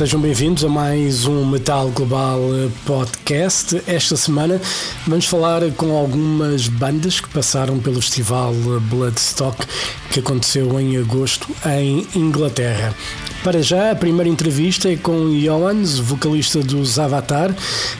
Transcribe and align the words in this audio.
Sejam 0.00 0.18
bem-vindos 0.18 0.64
a 0.64 0.68
mais 0.70 1.26
um 1.26 1.44
Metal 1.44 1.90
Global 1.90 2.40
Podcast. 2.86 3.82
Esta 3.86 4.16
semana 4.16 4.58
vamos 5.06 5.26
falar 5.26 5.60
com 5.72 5.94
algumas 5.94 6.68
bandas 6.68 7.20
que 7.20 7.28
passaram 7.28 7.78
pelo 7.78 8.00
festival 8.00 8.54
Bloodstock 8.88 9.62
que 10.10 10.20
aconteceu 10.20 10.80
em 10.80 10.96
agosto 10.96 11.54
em 11.66 12.06
Inglaterra. 12.16 12.94
Para 13.42 13.62
já, 13.62 13.90
a 13.90 13.94
primeira 13.94 14.28
entrevista 14.28 14.92
é 14.92 14.96
com 14.96 15.30
Johans, 15.30 15.98
vocalista 15.98 16.60
dos 16.60 16.98
Avatar. 16.98 17.54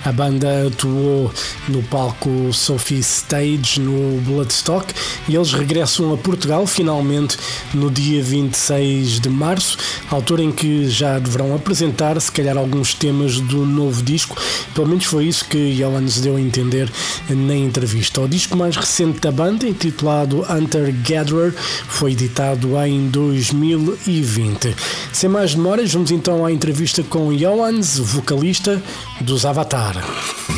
A 0.04 0.12
banda 0.12 0.66
atuou 0.66 1.32
no 1.66 1.82
palco 1.84 2.52
Sophie 2.52 2.98
Stage 2.98 3.80
no 3.80 4.20
Bloodstock 4.20 4.92
e 5.26 5.34
eles 5.34 5.54
regressam 5.54 6.12
a 6.12 6.18
Portugal 6.18 6.66
finalmente 6.66 7.38
no 7.72 7.90
dia 7.90 8.22
26 8.22 9.18
de 9.18 9.30
março, 9.30 9.78
altura 10.10 10.42
em 10.42 10.52
que 10.52 10.86
já 10.90 11.18
deverão 11.18 11.54
apresentar, 11.54 12.20
se 12.20 12.30
calhar, 12.30 12.58
alguns 12.58 12.92
temas 12.92 13.40
do 13.40 13.64
novo 13.64 14.02
disco. 14.02 14.36
Pelo 14.74 14.88
menos 14.88 15.06
foi 15.06 15.24
isso 15.24 15.46
que 15.46 15.74
Johans 15.74 16.20
deu 16.20 16.36
a 16.36 16.40
entender 16.40 16.92
na 17.30 17.56
entrevista. 17.56 18.20
O 18.20 18.28
disco 18.28 18.58
mais 18.58 18.76
recente 18.76 19.20
da 19.20 19.32
banda, 19.32 19.66
intitulado 19.66 20.44
Hunter 20.50 20.94
Gatherer, 21.08 21.54
foi 21.88 22.12
editado 22.12 22.76
em 22.84 23.08
2020. 23.08 24.76
Sem 25.12 25.29
mais 25.30 25.54
demoras, 25.54 25.92
vamos 25.92 26.10
então 26.10 26.44
à 26.44 26.50
entrevista 26.50 27.02
com 27.04 27.32
Johans, 27.32 27.98
vocalista 27.98 28.82
dos 29.20 29.46
Avatar. 29.46 29.94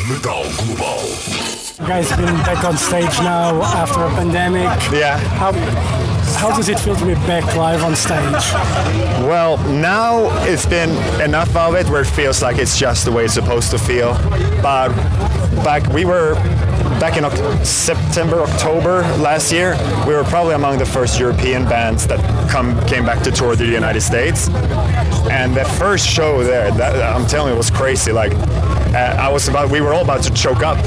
Metal 0.09 0.43
Global. 0.65 0.99
You 1.79 1.87
guys 1.87 2.07
been 2.15 2.35
back 2.43 2.65
on 2.65 2.77
stage 2.77 3.21
now 3.21 3.61
after 3.61 4.03
a 4.03 4.09
pandemic. 4.15 4.63
Yeah. 4.91 5.17
How 5.37 5.51
how 6.37 6.55
does 6.55 6.69
it 6.69 6.79
feel 6.79 6.95
to 6.95 7.05
be 7.05 7.15
back 7.27 7.43
live 7.55 7.83
on 7.83 7.95
stage? 7.95 8.53
Well, 9.27 9.57
now 9.69 10.29
it's 10.45 10.65
been 10.65 10.91
enough 11.21 11.55
of 11.55 11.75
it 11.75 11.87
where 11.89 12.01
it 12.01 12.07
feels 12.07 12.41
like 12.41 12.57
it's 12.57 12.77
just 12.77 13.05
the 13.05 13.11
way 13.11 13.25
it's 13.25 13.33
supposed 13.33 13.69
to 13.71 13.77
feel. 13.77 14.13
But 14.61 14.89
back 15.63 15.87
we 15.93 16.05
were 16.05 16.35
back 16.99 17.17
in 17.17 17.65
September, 17.65 18.41
October 18.41 19.01
last 19.17 19.51
year, 19.51 19.75
we 20.07 20.13
were 20.13 20.23
probably 20.23 20.55
among 20.55 20.77
the 20.77 20.85
first 20.85 21.19
European 21.19 21.63
bands 21.65 22.07
that 22.07 22.19
come 22.49 22.79
came 22.85 23.05
back 23.05 23.23
to 23.23 23.31
tour 23.31 23.55
to 23.55 23.63
the 23.63 23.71
United 23.71 24.01
States. 24.01 24.49
And 25.29 25.55
the 25.55 25.65
first 25.77 26.07
show 26.07 26.43
there, 26.43 26.71
that, 26.71 27.15
I'm 27.15 27.27
telling 27.27 27.51
you, 27.51 27.57
was 27.57 27.71
crazy. 27.71 28.11
Like 28.11 28.33
uh, 28.33 29.17
I 29.19 29.29
was 29.29 29.47
about, 29.47 29.69
we 29.71 29.81
were 29.81 29.93
all 29.93 30.03
about 30.03 30.23
to 30.23 30.33
choke 30.33 30.63
up 30.63 30.77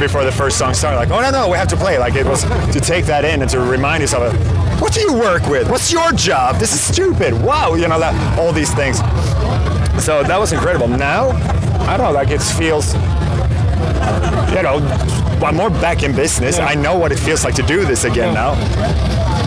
before 0.00 0.24
the 0.24 0.32
first 0.32 0.58
song 0.58 0.74
started. 0.74 0.96
Like, 0.96 1.10
oh 1.10 1.20
no, 1.20 1.30
no, 1.30 1.48
we 1.48 1.56
have 1.56 1.68
to 1.68 1.76
play. 1.76 1.98
Like 1.98 2.14
it 2.14 2.26
was 2.26 2.42
to 2.44 2.80
take 2.80 3.04
that 3.06 3.24
in 3.24 3.42
and 3.42 3.50
to 3.50 3.60
remind 3.60 4.00
yourself, 4.00 4.32
what 4.80 4.92
do 4.92 5.00
you 5.00 5.12
work 5.12 5.46
with? 5.46 5.68
What's 5.68 5.92
your 5.92 6.12
job? 6.12 6.56
This 6.56 6.72
is 6.72 6.80
stupid. 6.80 7.34
Wow, 7.42 7.74
you 7.74 7.88
know 7.88 7.98
that 7.98 8.38
all 8.38 8.52
these 8.52 8.72
things. 8.74 8.98
So 10.04 10.22
that 10.22 10.38
was 10.38 10.52
incredible. 10.52 10.86
Now, 10.86 11.30
I 11.88 11.96
don't 11.96 12.06
know, 12.06 12.12
like 12.12 12.30
it 12.30 12.40
feels, 12.40 12.94
you 14.54 14.62
know, 14.62 14.78
I'm 15.44 15.56
more 15.56 15.70
back 15.70 16.02
in 16.02 16.14
business. 16.14 16.58
I 16.58 16.74
know 16.74 16.98
what 16.98 17.12
it 17.12 17.18
feels 17.18 17.44
like 17.44 17.54
to 17.56 17.62
do 17.62 17.84
this 17.84 18.04
again 18.04 18.34
now. 18.34 18.54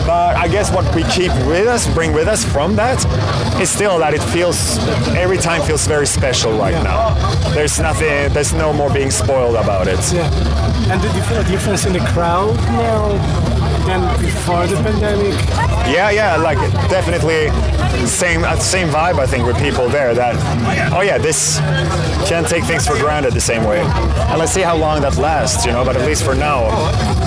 But 0.06 0.36
I 0.36 0.48
guess 0.48 0.72
what 0.72 0.92
we 0.94 1.04
keep 1.04 1.32
with 1.46 1.66
us, 1.68 1.92
bring 1.94 2.12
with 2.12 2.26
us 2.26 2.44
from 2.44 2.74
that, 2.76 2.98
is 3.60 3.70
still 3.70 3.98
that 3.98 4.14
it 4.14 4.22
feels 4.32 4.78
every 5.14 5.36
time 5.36 5.62
feels 5.62 5.86
very 5.86 6.06
special 6.06 6.52
right 6.58 6.82
now. 6.82 7.14
There's 7.54 7.78
nothing, 7.78 8.32
there's 8.32 8.52
no 8.52 8.72
more 8.72 8.92
being 8.92 9.10
spoiled 9.10 9.56
about 9.56 9.86
it. 9.86 10.00
Yeah. 10.12 10.28
And 10.92 11.00
did 11.00 11.14
you 11.14 11.22
feel 11.22 11.40
a 11.40 11.44
difference 11.44 11.86
in 11.86 11.92
the 11.92 12.00
crowd 12.00 12.56
now 12.56 13.51
than 13.86 14.00
before 14.20 14.66
the 14.66 14.76
pandemic? 14.76 15.32
Yeah, 15.88 16.10
yeah, 16.10 16.36
like 16.36 16.58
definitely 16.88 17.50
same 18.06 18.44
uh, 18.44 18.56
same 18.56 18.88
vibe 18.88 19.18
I 19.18 19.26
think 19.26 19.46
with 19.46 19.58
people 19.58 19.88
there 19.88 20.14
that 20.14 20.34
oh 20.92 21.00
yeah, 21.00 21.18
this 21.18 21.58
can't 22.28 22.48
take 22.48 22.64
things 22.64 22.86
for 22.86 22.96
granted 22.98 23.32
the 23.32 23.40
same 23.40 23.64
way. 23.64 23.80
And 23.80 24.38
let's 24.38 24.52
see 24.52 24.62
how 24.62 24.76
long 24.76 25.02
that 25.02 25.16
lasts, 25.16 25.64
you 25.66 25.72
know, 25.72 25.84
but 25.84 25.96
at 25.96 26.06
least 26.06 26.24
for 26.24 26.34
now, 26.34 26.68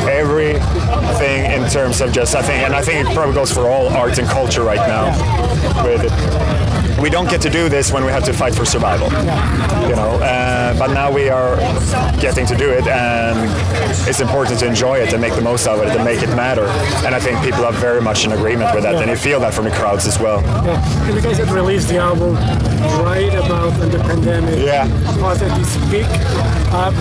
everything 0.08 1.52
in 1.52 1.70
terms 1.70 2.02
of 2.02 2.12
just 2.12 2.36
I 2.36 2.42
think 2.42 2.64
and 2.64 2.74
I 2.74 2.82
think 2.82 3.08
it 3.08 3.14
probably 3.14 3.36
goes 3.36 3.52
for 3.52 3.70
all 3.70 3.90
arts 3.90 4.20
and 4.20 4.28
culture 4.28 4.64
right 4.64 4.86
now 4.88 5.12
with 5.84 6.06
it. 6.06 6.75
We 7.02 7.10
don't 7.10 7.30
get 7.30 7.42
to 7.42 7.50
do 7.50 7.70
this 7.70 7.92
when 7.92 8.06
we 8.06 8.12
have 8.12 8.24
to 8.26 8.34
fight 8.34 8.56
for 8.56 8.66
survival, 8.66 9.08
you 9.90 9.96
know. 9.96 10.20
Uh, 10.22 10.78
but 10.78 10.94
now 10.94 11.12
we 11.12 11.30
are 11.30 11.56
getting 12.20 12.46
to 12.48 12.56
do 12.56 12.70
it, 12.72 12.88
and 12.88 13.38
it's 14.08 14.22
important 14.22 14.60
to 14.60 14.66
enjoy 14.68 15.00
it 15.00 15.14
and 15.14 15.22
make 15.22 15.36
the 15.36 15.42
most 15.42 15.68
of 15.68 15.82
it 15.82 15.90
and 15.90 16.04
make 16.04 16.22
it 16.22 16.30
matter. 16.30 16.66
And 17.06 17.14
I 17.14 17.20
think 17.20 17.42
people 17.44 17.66
are 17.66 17.74
very 17.74 18.02
much 18.02 18.26
in 18.26 18.32
agreement 18.32 18.74
with 18.74 18.84
that, 18.84 18.96
and 18.96 19.10
you 19.10 19.18
feel 19.18 19.40
that 19.42 19.54
from 19.54 19.66
the 19.66 19.72
crowds 19.72 20.06
as 20.08 20.20
well. 20.20 20.42
Yeah. 20.42 21.14
You 21.14 21.22
guys 21.22 21.40
released 21.52 21.90
the 21.90 21.98
album 21.98 22.36
right 23.04 23.34
about 23.34 23.72
the 23.80 24.00
pandemic 24.00 24.60
Yeah. 24.60 24.88
was 25.22 25.42
at 25.42 25.60
its 25.60 25.76
peak. 25.90 26.06
Uh, 26.72 26.92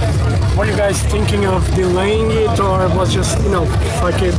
were 0.57 0.67
you 0.67 0.77
guys 0.77 1.03
thinking 1.05 1.47
of 1.47 1.63
delaying 1.75 2.31
it 2.31 2.59
or 2.61 2.89
was 2.97 3.13
just, 3.13 3.43
you 3.43 3.51
know, 3.51 3.67
fuck 4.01 4.21
it, 4.23 4.35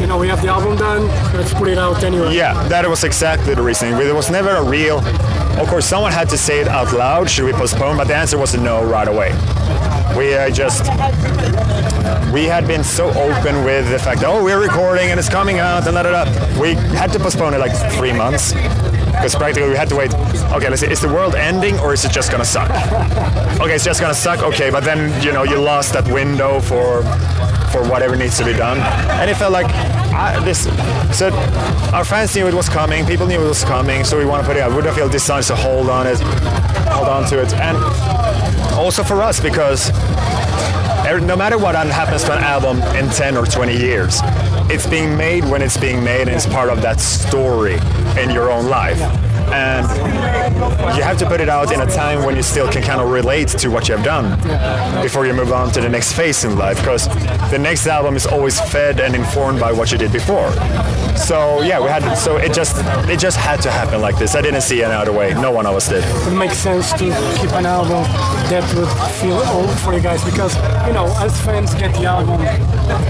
you 0.00 0.06
know, 0.06 0.18
we 0.18 0.28
have 0.28 0.42
the 0.42 0.48
album 0.48 0.76
done, 0.76 1.06
let's 1.34 1.54
put 1.54 1.68
it 1.68 1.78
out 1.78 2.02
anyway? 2.02 2.34
Yeah, 2.34 2.54
that 2.68 2.88
was 2.88 3.04
exactly 3.04 3.54
the 3.54 3.62
reasoning. 3.62 3.96
There 3.96 4.14
was 4.14 4.30
never 4.30 4.50
a 4.50 4.62
real. 4.64 4.98
Of 5.60 5.68
course, 5.68 5.86
someone 5.86 6.12
had 6.12 6.28
to 6.30 6.38
say 6.38 6.60
it 6.60 6.68
out 6.68 6.92
loud. 6.92 7.28
Should 7.30 7.44
we 7.44 7.52
postpone? 7.52 7.96
But 7.96 8.08
the 8.08 8.16
answer 8.16 8.38
was 8.38 8.54
no 8.56 8.82
right 8.84 9.06
away. 9.06 9.30
We 10.16 10.34
uh, 10.34 10.50
just 10.50 10.82
we 12.32 12.44
had 12.44 12.66
been 12.66 12.82
so 12.82 13.08
open 13.10 13.64
with 13.64 13.88
the 13.90 13.98
fact 13.98 14.20
that 14.20 14.28
oh 14.28 14.42
we're 14.42 14.60
recording 14.60 15.10
and 15.10 15.18
it's 15.20 15.28
coming 15.28 15.58
out 15.58 15.86
and 15.86 15.94
da 15.94 16.02
da 16.02 16.24
da. 16.24 16.60
We 16.60 16.74
had 16.74 17.12
to 17.12 17.18
postpone 17.18 17.54
it 17.54 17.58
like 17.58 17.72
three 17.92 18.12
months 18.12 18.52
because 19.22 19.36
practically 19.36 19.70
we 19.70 19.76
had 19.76 19.88
to 19.88 19.94
wait. 19.94 20.12
Okay, 20.50 20.68
let's 20.68 20.80
see. 20.80 20.90
Is 20.90 21.00
the 21.00 21.06
world 21.06 21.36
ending 21.36 21.78
or 21.78 21.94
is 21.94 22.04
it 22.04 22.10
just 22.10 22.32
gonna 22.32 22.44
suck? 22.44 22.68
Okay, 23.60 23.76
it's 23.76 23.84
just 23.84 24.00
gonna 24.00 24.14
suck. 24.14 24.42
Okay, 24.42 24.68
but 24.68 24.82
then 24.82 25.00
you 25.22 25.30
know 25.32 25.44
you 25.44 25.60
lost 25.60 25.92
that 25.92 26.04
window 26.08 26.58
for 26.58 27.02
for 27.70 27.88
whatever 27.88 28.16
needs 28.16 28.36
to 28.38 28.44
be 28.44 28.52
done, 28.52 28.78
and 29.20 29.30
it 29.30 29.36
felt 29.36 29.52
like 29.52 29.66
I, 30.12 30.42
this. 30.44 30.64
So 31.16 31.30
our 31.94 32.04
fans 32.04 32.34
knew 32.34 32.48
it 32.48 32.54
was 32.54 32.68
coming. 32.68 33.06
People 33.06 33.28
knew 33.28 33.40
it 33.40 33.48
was 33.48 33.62
coming, 33.62 34.02
so 34.02 34.18
we 34.18 34.24
want 34.24 34.42
to 34.42 34.46
put 34.48 34.56
it 34.56 34.60
out. 34.60 34.74
We 34.74 34.82
don't 34.82 34.96
feel 34.96 35.08
dishonest 35.08 35.50
to 35.50 35.54
hold 35.54 35.88
on 35.88 36.08
it, 36.08 36.18
hold 36.90 37.06
on 37.06 37.24
to 37.28 37.40
it, 37.40 37.54
and 37.54 37.76
also 38.74 39.04
for 39.04 39.22
us 39.22 39.38
because 39.38 39.90
er, 41.06 41.20
no 41.20 41.36
matter 41.36 41.58
what 41.58 41.76
happens 41.76 42.24
to 42.24 42.32
an 42.32 42.42
album 42.42 42.82
in 42.96 43.08
10 43.08 43.36
or 43.36 43.46
20 43.46 43.76
years, 43.76 44.20
it's 44.72 44.86
being 44.86 45.14
made 45.14 45.44
when 45.44 45.60
it's 45.60 45.76
being 45.76 46.02
made 46.02 46.22
and 46.22 46.30
it's 46.30 46.46
part 46.46 46.70
of 46.70 46.80
that 46.80 46.98
story 46.98 47.74
in 48.18 48.30
your 48.30 48.50
own 48.50 48.68
life. 48.68 48.98
And 49.52 49.86
you 50.96 51.02
have 51.02 51.18
to 51.18 51.26
put 51.26 51.40
it 51.40 51.48
out 51.48 51.72
in 51.72 51.80
a 51.80 51.86
time 51.86 52.24
when 52.24 52.36
you 52.36 52.42
still 52.42 52.70
can 52.70 52.82
kind 52.82 53.00
of 53.00 53.10
relate 53.10 53.48
to 53.48 53.68
what 53.68 53.88
you 53.88 53.96
have 53.96 54.04
done 54.04 54.26
before 55.02 55.26
you 55.26 55.34
move 55.34 55.52
on 55.52 55.70
to 55.72 55.80
the 55.80 55.88
next 55.88 56.12
phase 56.14 56.44
in 56.44 56.56
life 56.56 56.76
because 56.78 57.06
the 57.50 57.58
next 57.58 57.86
album 57.86 58.16
is 58.16 58.26
always 58.26 58.60
fed 58.72 59.00
and 59.00 59.14
informed 59.14 59.60
by 59.60 59.72
what 59.72 59.92
you 59.92 59.98
did 59.98 60.12
before. 60.12 60.50
So 61.16 61.62
yeah, 61.62 61.80
we 61.80 61.88
had 61.88 62.02
so 62.16 62.36
it 62.38 62.52
just 62.52 62.76
it 63.08 63.18
just 63.18 63.36
had 63.36 63.60
to 63.62 63.70
happen 63.70 64.00
like 64.00 64.18
this. 64.18 64.34
I 64.34 64.42
didn't 64.42 64.62
see 64.62 64.82
any 64.82 64.94
other 64.94 65.12
way. 65.12 65.34
No 65.34 65.50
one 65.52 65.66
else 65.66 65.88
did. 65.88 66.02
it 66.04 66.36
makes 66.36 66.56
sense 66.56 66.90
to 66.92 67.04
keep 67.38 67.52
an 67.52 67.66
album 67.66 68.02
that 68.50 68.64
would 68.74 68.88
feel 69.20 69.38
old 69.54 69.70
for 69.80 69.92
you 69.94 70.00
guys 70.00 70.24
because 70.24 70.54
you 70.86 70.92
know 70.94 71.06
as 71.20 71.32
fans 71.44 71.74
get 71.74 71.92
the 71.94 72.04
album 72.06 72.40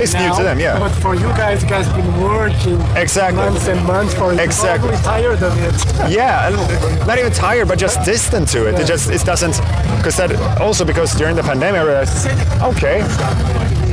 It's 0.03 0.15
new 0.15 0.31
to 0.37 0.43
them, 0.43 0.59
yeah. 0.59 0.79
but 0.79 0.91
for 1.03 1.15
you 1.15 1.29
guys 1.39 1.62
you 1.62 1.69
guys 1.69 1.89
been 1.93 2.12
working 2.21 2.81
Exactly. 2.97 3.37
months 3.43 3.69
and 3.69 3.81
months 3.87 4.15
for 4.15 4.33
it 4.33 4.39
Exactly. 4.41 4.94
tired 5.03 5.43
of 5.43 5.53
it 5.67 5.75
Yeah, 6.11 6.31
and 6.49 7.06
not 7.06 7.19
even 7.19 7.32
tired, 7.32 7.69
but 7.69 7.79
just 7.79 8.05
distant 8.05 8.49
to 8.49 8.69
it. 8.69 8.75
It 8.81 8.87
just 8.87 9.11
it 9.11 9.25
doesn't 9.25 9.56
because 9.96 10.17
that 10.17 10.34
also 10.61 10.84
because 10.84 11.14
during 11.14 11.37
the 11.37 11.43
pandemic, 11.43 11.81
I 11.81 11.84
realized, 11.84 12.26
okay, 12.62 13.02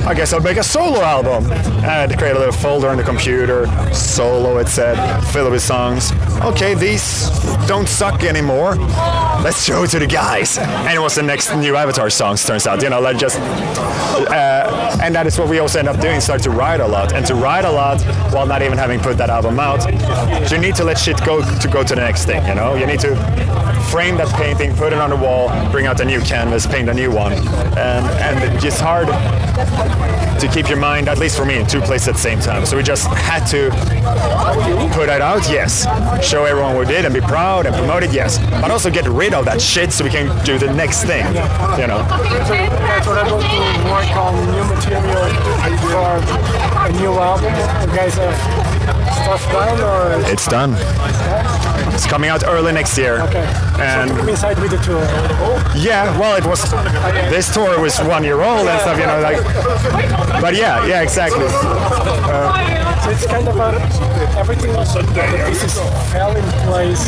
I 0.05 0.13
guess 0.13 0.33
I'll 0.33 0.41
make 0.41 0.57
a 0.57 0.63
solo 0.63 1.01
album 1.01 1.51
and 1.83 2.17
create 2.17 2.35
a 2.35 2.39
little 2.39 2.53
folder 2.53 2.89
on 2.89 2.97
the 2.97 3.03
computer. 3.03 3.67
Solo, 3.93 4.57
it 4.57 4.67
said, 4.67 4.95
filled 5.31 5.51
with 5.51 5.61
songs. 5.61 6.11
Okay, 6.41 6.73
these 6.73 7.29
don't 7.67 7.87
suck 7.87 8.23
anymore. 8.23 8.75
Let's 9.43 9.63
show 9.63 9.83
it 9.83 9.91
to 9.91 9.99
the 9.99 10.07
guys. 10.07 10.57
And 10.57 10.93
it 10.95 10.99
was 10.99 11.15
the 11.15 11.23
next 11.23 11.53
new 11.55 11.75
Avatar 11.75 12.09
songs. 12.09 12.43
Turns 12.43 12.65
out, 12.65 12.81
you 12.81 12.89
know, 12.89 13.01
like 13.01 13.17
just 13.17 13.37
uh, 13.39 14.68
and 15.09 15.15
that 15.15 15.25
is 15.25 15.39
what 15.39 15.49
we 15.49 15.57
also 15.57 15.79
end 15.79 15.87
up 15.87 15.99
doing. 15.99 16.21
Start 16.21 16.43
to 16.43 16.51
write 16.51 16.81
a 16.81 16.85
lot. 16.85 17.13
And 17.13 17.25
to 17.25 17.33
write 17.33 17.65
a 17.65 17.71
lot 17.71 17.99
while 18.31 18.45
not 18.45 18.61
even 18.61 18.77
having 18.77 18.99
put 18.99 19.17
that 19.17 19.31
album 19.31 19.59
out 19.59 19.79
you 20.51 20.57
need 20.59 20.75
to 20.75 20.83
let 20.83 20.97
shit 20.97 21.17
go 21.25 21.41
to 21.59 21.67
go 21.67 21.83
to 21.83 21.95
the 21.95 22.01
next 22.01 22.25
thing 22.25 22.45
you 22.45 22.53
know? 22.53 22.75
You 22.75 22.85
need 22.85 22.99
to 22.99 23.15
frame 23.91 24.17
that 24.17 24.31
painting 24.35 24.75
put 24.75 24.93
it 24.93 24.99
on 24.99 25.09
the 25.09 25.15
wall 25.15 25.49
bring 25.71 25.87
out 25.87 25.99
a 25.99 26.05
new 26.05 26.21
canvas 26.21 26.67
paint 26.67 26.89
a 26.89 26.93
new 26.93 27.11
one. 27.11 27.33
And 27.33 28.05
and 28.21 28.63
it's 28.63 28.79
hard 28.79 29.07
to 29.07 30.47
keep 30.53 30.69
your 30.69 30.77
mind 30.77 31.09
at 31.09 31.17
least 31.17 31.37
for 31.37 31.45
me 31.45 31.57
in 31.57 31.65
two 31.65 31.81
places 31.81 32.07
at 32.09 32.13
the 32.13 32.21
same 32.21 32.39
time. 32.39 32.65
So 32.65 32.77
we 32.77 32.83
just 32.83 33.07
had 33.07 33.45
to 33.47 33.71
put 34.93 35.09
it 35.09 35.21
out 35.21 35.41
yes. 35.49 35.85
Show 36.23 36.45
everyone 36.45 36.77
we 36.77 36.85
did 36.85 37.05
and 37.05 37.13
be 37.13 37.21
proud 37.21 37.65
and 37.65 37.75
promote 37.75 38.03
it 38.03 38.13
yes. 38.13 38.37
But 38.61 38.69
also 38.69 38.91
get 38.91 39.07
rid 39.07 39.33
of 39.33 39.45
that 39.45 39.59
shit 39.59 39.91
so 39.91 40.03
we 40.03 40.11
can 40.11 40.27
do 40.45 40.59
the 40.59 40.71
next 40.73 41.03
thing 41.03 41.25
you 41.79 41.87
know 41.87 42.05
for 45.79 46.19
a 46.85 46.91
new 46.99 47.13
album? 47.13 47.53
You 47.89 47.95
guys 47.95 48.15
have 48.15 48.35
stuff 49.13 49.51
done 49.51 49.79
or? 49.81 50.31
It's 50.31 50.47
done. 50.47 50.75
It's 51.93 52.05
coming 52.05 52.29
out 52.29 52.43
early 52.45 52.71
next 52.73 52.97
year. 52.97 53.21
Okay. 53.21 53.68
And 53.79 54.09
so 54.09 54.17
coincide 54.17 54.59
with 54.59 54.71
the 54.71 54.77
tour. 54.77 55.01
Yeah, 55.75 56.17
well, 56.19 56.35
it 56.35 56.45
was. 56.45 56.61
This 57.29 57.53
tour 57.53 57.79
was 57.79 57.97
one 57.99 58.23
year 58.23 58.41
old 58.41 58.67
and 58.67 58.79
stuff, 58.81 58.99
you 58.99 59.07
know, 59.07 59.21
like. 59.21 59.41
But 60.41 60.55
yeah, 60.55 60.85
yeah, 60.85 61.01
exactly. 61.01 61.45
Uh, 61.47 62.99
so 63.03 63.09
it's 63.11 63.25
kind 63.25 63.47
of 63.47 63.55
a, 63.57 63.69
everything 64.37 64.71
the 64.73 65.43
pieces 65.47 65.73
fell 66.11 66.35
in 66.35 66.43
place, 66.67 67.03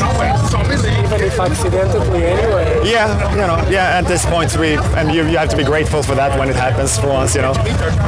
even 1.04 1.22
if 1.22 1.40
accidentally 1.40 2.26
anyway. 2.26 2.82
Yeah, 2.84 3.32
you 3.32 3.48
know, 3.48 3.70
yeah. 3.70 4.00
At 4.00 4.06
this 4.06 4.26
point, 4.26 4.56
we 4.58 4.78
and 4.98 5.12
you, 5.12 5.28
you 5.28 5.38
have 5.38 5.50
to 5.50 5.58
be 5.58 5.64
grateful 5.64 6.02
for 6.04 6.16
that 6.16 6.38
when 6.40 6.50
it 6.50 6.56
happens 6.56 6.98
for 6.98 7.08
once, 7.08 7.36
you 7.36 7.42
know. 7.42 7.54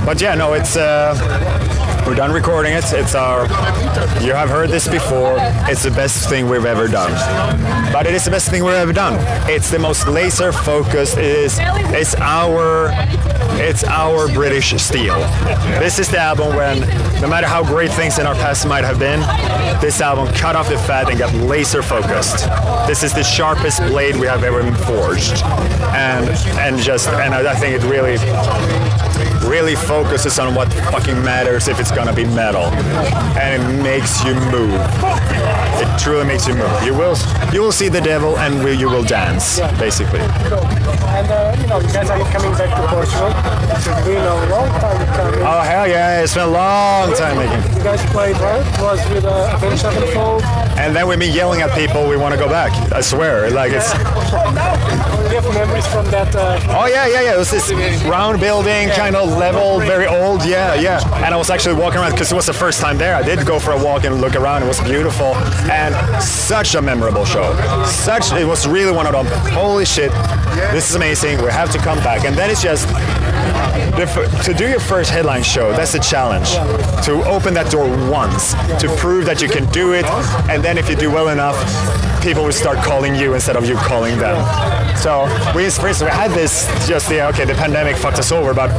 But 0.05 0.21
yeah, 0.21 0.35
no, 0.35 0.53
it's. 0.53 0.75
Uh, 0.75 1.13
we're 2.05 2.15
done 2.15 2.33
recording 2.33 2.73
it. 2.73 2.83
It's 2.91 3.15
our. 3.15 3.43
You 4.21 4.33
have 4.33 4.49
heard 4.49 4.69
this 4.69 4.87
before. 4.87 5.37
It's 5.69 5.83
the 5.83 5.91
best 5.91 6.27
thing 6.27 6.49
we've 6.49 6.65
ever 6.65 6.87
done. 6.87 7.11
But 7.93 8.07
it 8.07 8.13
is 8.13 8.25
the 8.25 8.31
best 8.31 8.49
thing 8.53 8.63
we've 8.63 8.75
ever 8.75 8.93
done. 8.93 9.15
It's 9.49 9.71
the 9.71 9.79
most 9.79 10.07
laser 10.07 10.51
focused. 10.51 11.17
It 11.17 11.25
is. 11.25 11.57
It's 11.59 12.13
our. 12.15 12.91
It's 13.55 13.83
our 13.83 14.27
British 14.27 14.75
steel. 14.79 15.17
This 15.79 15.97
is 15.97 16.09
the 16.09 16.19
album 16.19 16.55
when, 16.55 16.79
no 17.21 17.27
matter 17.27 17.47
how 17.47 17.63
great 17.63 17.91
things 17.91 18.19
in 18.19 18.27
our 18.27 18.35
past 18.35 18.67
might 18.67 18.83
have 18.83 18.99
been, 18.99 19.21
this 19.79 20.01
album 20.01 20.31
cut 20.35 20.55
off 20.55 20.69
the 20.69 20.77
fat 20.77 21.09
and 21.09 21.17
got 21.17 21.33
laser 21.33 21.81
focused. 21.81 22.47
This 22.87 23.01
is 23.01 23.13
the 23.13 23.23
sharpest 23.23 23.79
blade 23.87 24.15
we 24.17 24.27
have 24.27 24.43
ever 24.43 24.63
forged, 24.85 25.41
and 25.93 26.29
and 26.59 26.77
just 26.77 27.07
and 27.09 27.33
I 27.33 27.55
think 27.55 27.81
it 27.81 27.87
really 27.87 28.17
really 29.53 29.75
focuses 29.75 30.39
on 30.39 30.55
what 30.55 30.73
fucking 30.89 31.23
matters 31.23 31.67
if 31.67 31.79
it's 31.79 31.91
gonna 31.91 32.11
be 32.11 32.25
metal, 32.25 32.65
and 33.37 33.61
it 33.61 33.83
makes 33.83 34.23
you 34.25 34.33
move. 34.49 34.81
It 35.77 35.89
truly 35.99 36.25
makes 36.25 36.47
you 36.47 36.55
move. 36.55 36.73
You 36.81 36.95
will 36.95 37.15
you 37.53 37.61
will 37.61 37.71
see 37.71 37.87
the 37.87 38.01
devil 38.01 38.35
and 38.39 38.67
you 38.79 38.89
will 38.89 39.03
dance, 39.03 39.59
basically. 39.77 40.25
Cool. 40.49 40.65
And 41.13 41.29
uh, 41.29 41.55
you 41.61 41.67
know, 41.67 41.77
you 41.77 41.93
guys 41.93 42.09
are 42.09 42.17
coming 42.33 42.53
back 42.57 42.73
to 42.73 42.81
Portugal. 42.89 43.29
It's 43.69 43.85
been 44.07 44.25
a 44.25 44.49
long. 44.49 44.72
Oh 45.55 45.59
hell 45.59 45.87
yeah! 45.87 46.23
It's 46.23 46.33
been 46.33 46.45
a 46.45 46.47
long 46.47 47.13
time 47.13 47.37
making. 47.37 47.77
You 47.77 47.83
guys 47.83 48.03
played 48.11 48.35
right? 48.37 48.65
Was 48.81 49.07
with 49.11 49.23
uh, 49.23 49.51
Avenged 49.53 49.83
Sevenfold. 49.83 50.41
And 50.81 50.95
then 50.95 51.07
we've 51.07 51.19
been 51.19 51.31
yelling 51.31 51.61
at 51.61 51.69
people 51.77 52.09
we 52.09 52.17
want 52.17 52.33
to 52.33 52.39
go 52.39 52.49
back. 52.49 52.71
I 52.91 53.01
swear, 53.01 53.51
like 53.51 53.71
it's. 53.71 53.91
have 53.91 55.53
memories 55.53 55.85
from 55.93 56.09
that. 56.09 56.35
Uh, 56.35 56.59
oh 56.69 56.87
yeah, 56.87 57.05
yeah, 57.05 57.21
yeah. 57.21 57.35
It 57.35 57.37
was 57.37 57.51
this 57.51 57.71
round 58.05 58.39
building, 58.39 58.89
kind 58.89 59.15
of 59.15 59.37
level, 59.37 59.79
very 59.81 60.07
old. 60.07 60.43
Yeah, 60.43 60.73
yeah. 60.73 60.99
And 61.23 61.35
I 61.35 61.37
was 61.37 61.51
actually 61.51 61.75
walking 61.75 61.99
around 61.99 62.13
because 62.13 62.31
it 62.31 62.35
was 62.35 62.47
the 62.47 62.53
first 62.53 62.81
time 62.81 62.97
there. 62.97 63.13
I 63.13 63.21
did 63.21 63.45
go 63.45 63.59
for 63.59 63.73
a 63.73 63.77
walk 63.83 64.05
and 64.05 64.21
look 64.21 64.35
around. 64.35 64.63
It 64.63 64.67
was 64.67 64.81
beautiful 64.81 65.35
and 65.69 65.93
such 66.23 66.73
a 66.73 66.81
memorable 66.81 67.25
show. 67.25 67.53
Such 67.85 68.33
it 68.33 68.45
was 68.45 68.67
really 68.67 68.91
one 68.91 69.05
of 69.05 69.13
them. 69.13 69.27
Holy 69.53 69.85
shit, 69.85 70.11
this 70.73 70.89
is 70.89 70.95
amazing. 70.95 71.43
We 71.43 71.51
have 71.51 71.71
to 71.73 71.77
come 71.77 71.99
back. 71.99 72.25
And 72.25 72.35
then 72.35 72.49
it's 72.49 72.63
just 72.63 72.89
to 73.93 74.53
do 74.57 74.67
your 74.67 74.79
first 74.79 75.11
headline 75.11 75.42
show, 75.43 75.71
that's 75.71 75.93
a 75.93 75.99
challenge. 75.99 76.51
To 77.05 77.23
open 77.25 77.53
that 77.55 77.69
door 77.71 77.87
once, 78.09 78.53
to 78.81 78.87
prove 78.97 79.25
that 79.25 79.41
you 79.41 79.49
can 79.49 79.69
do 79.71 79.93
it, 79.93 80.05
and 80.49 80.63
then 80.63 80.77
if 80.77 80.89
you 80.89 80.95
do 80.95 81.11
well 81.11 81.29
enough, 81.29 81.57
people 82.23 82.45
will 82.45 82.53
start 82.53 82.77
calling 82.77 83.13
you 83.13 83.33
instead 83.33 83.57
of 83.57 83.67
you 83.67 83.75
calling 83.75 84.17
them. 84.17 84.37
So 84.95 85.25
we, 85.53 85.69
for 85.69 85.89
instance, 85.89 86.03
we 86.03 86.09
had 86.09 86.31
this 86.31 86.67
just 86.87 87.09
the 87.09 87.27
okay, 87.29 87.43
the 87.43 87.53
pandemic 87.53 87.97
fucked 87.97 88.17
us 88.17 88.31
over, 88.31 88.53
but 88.53 88.71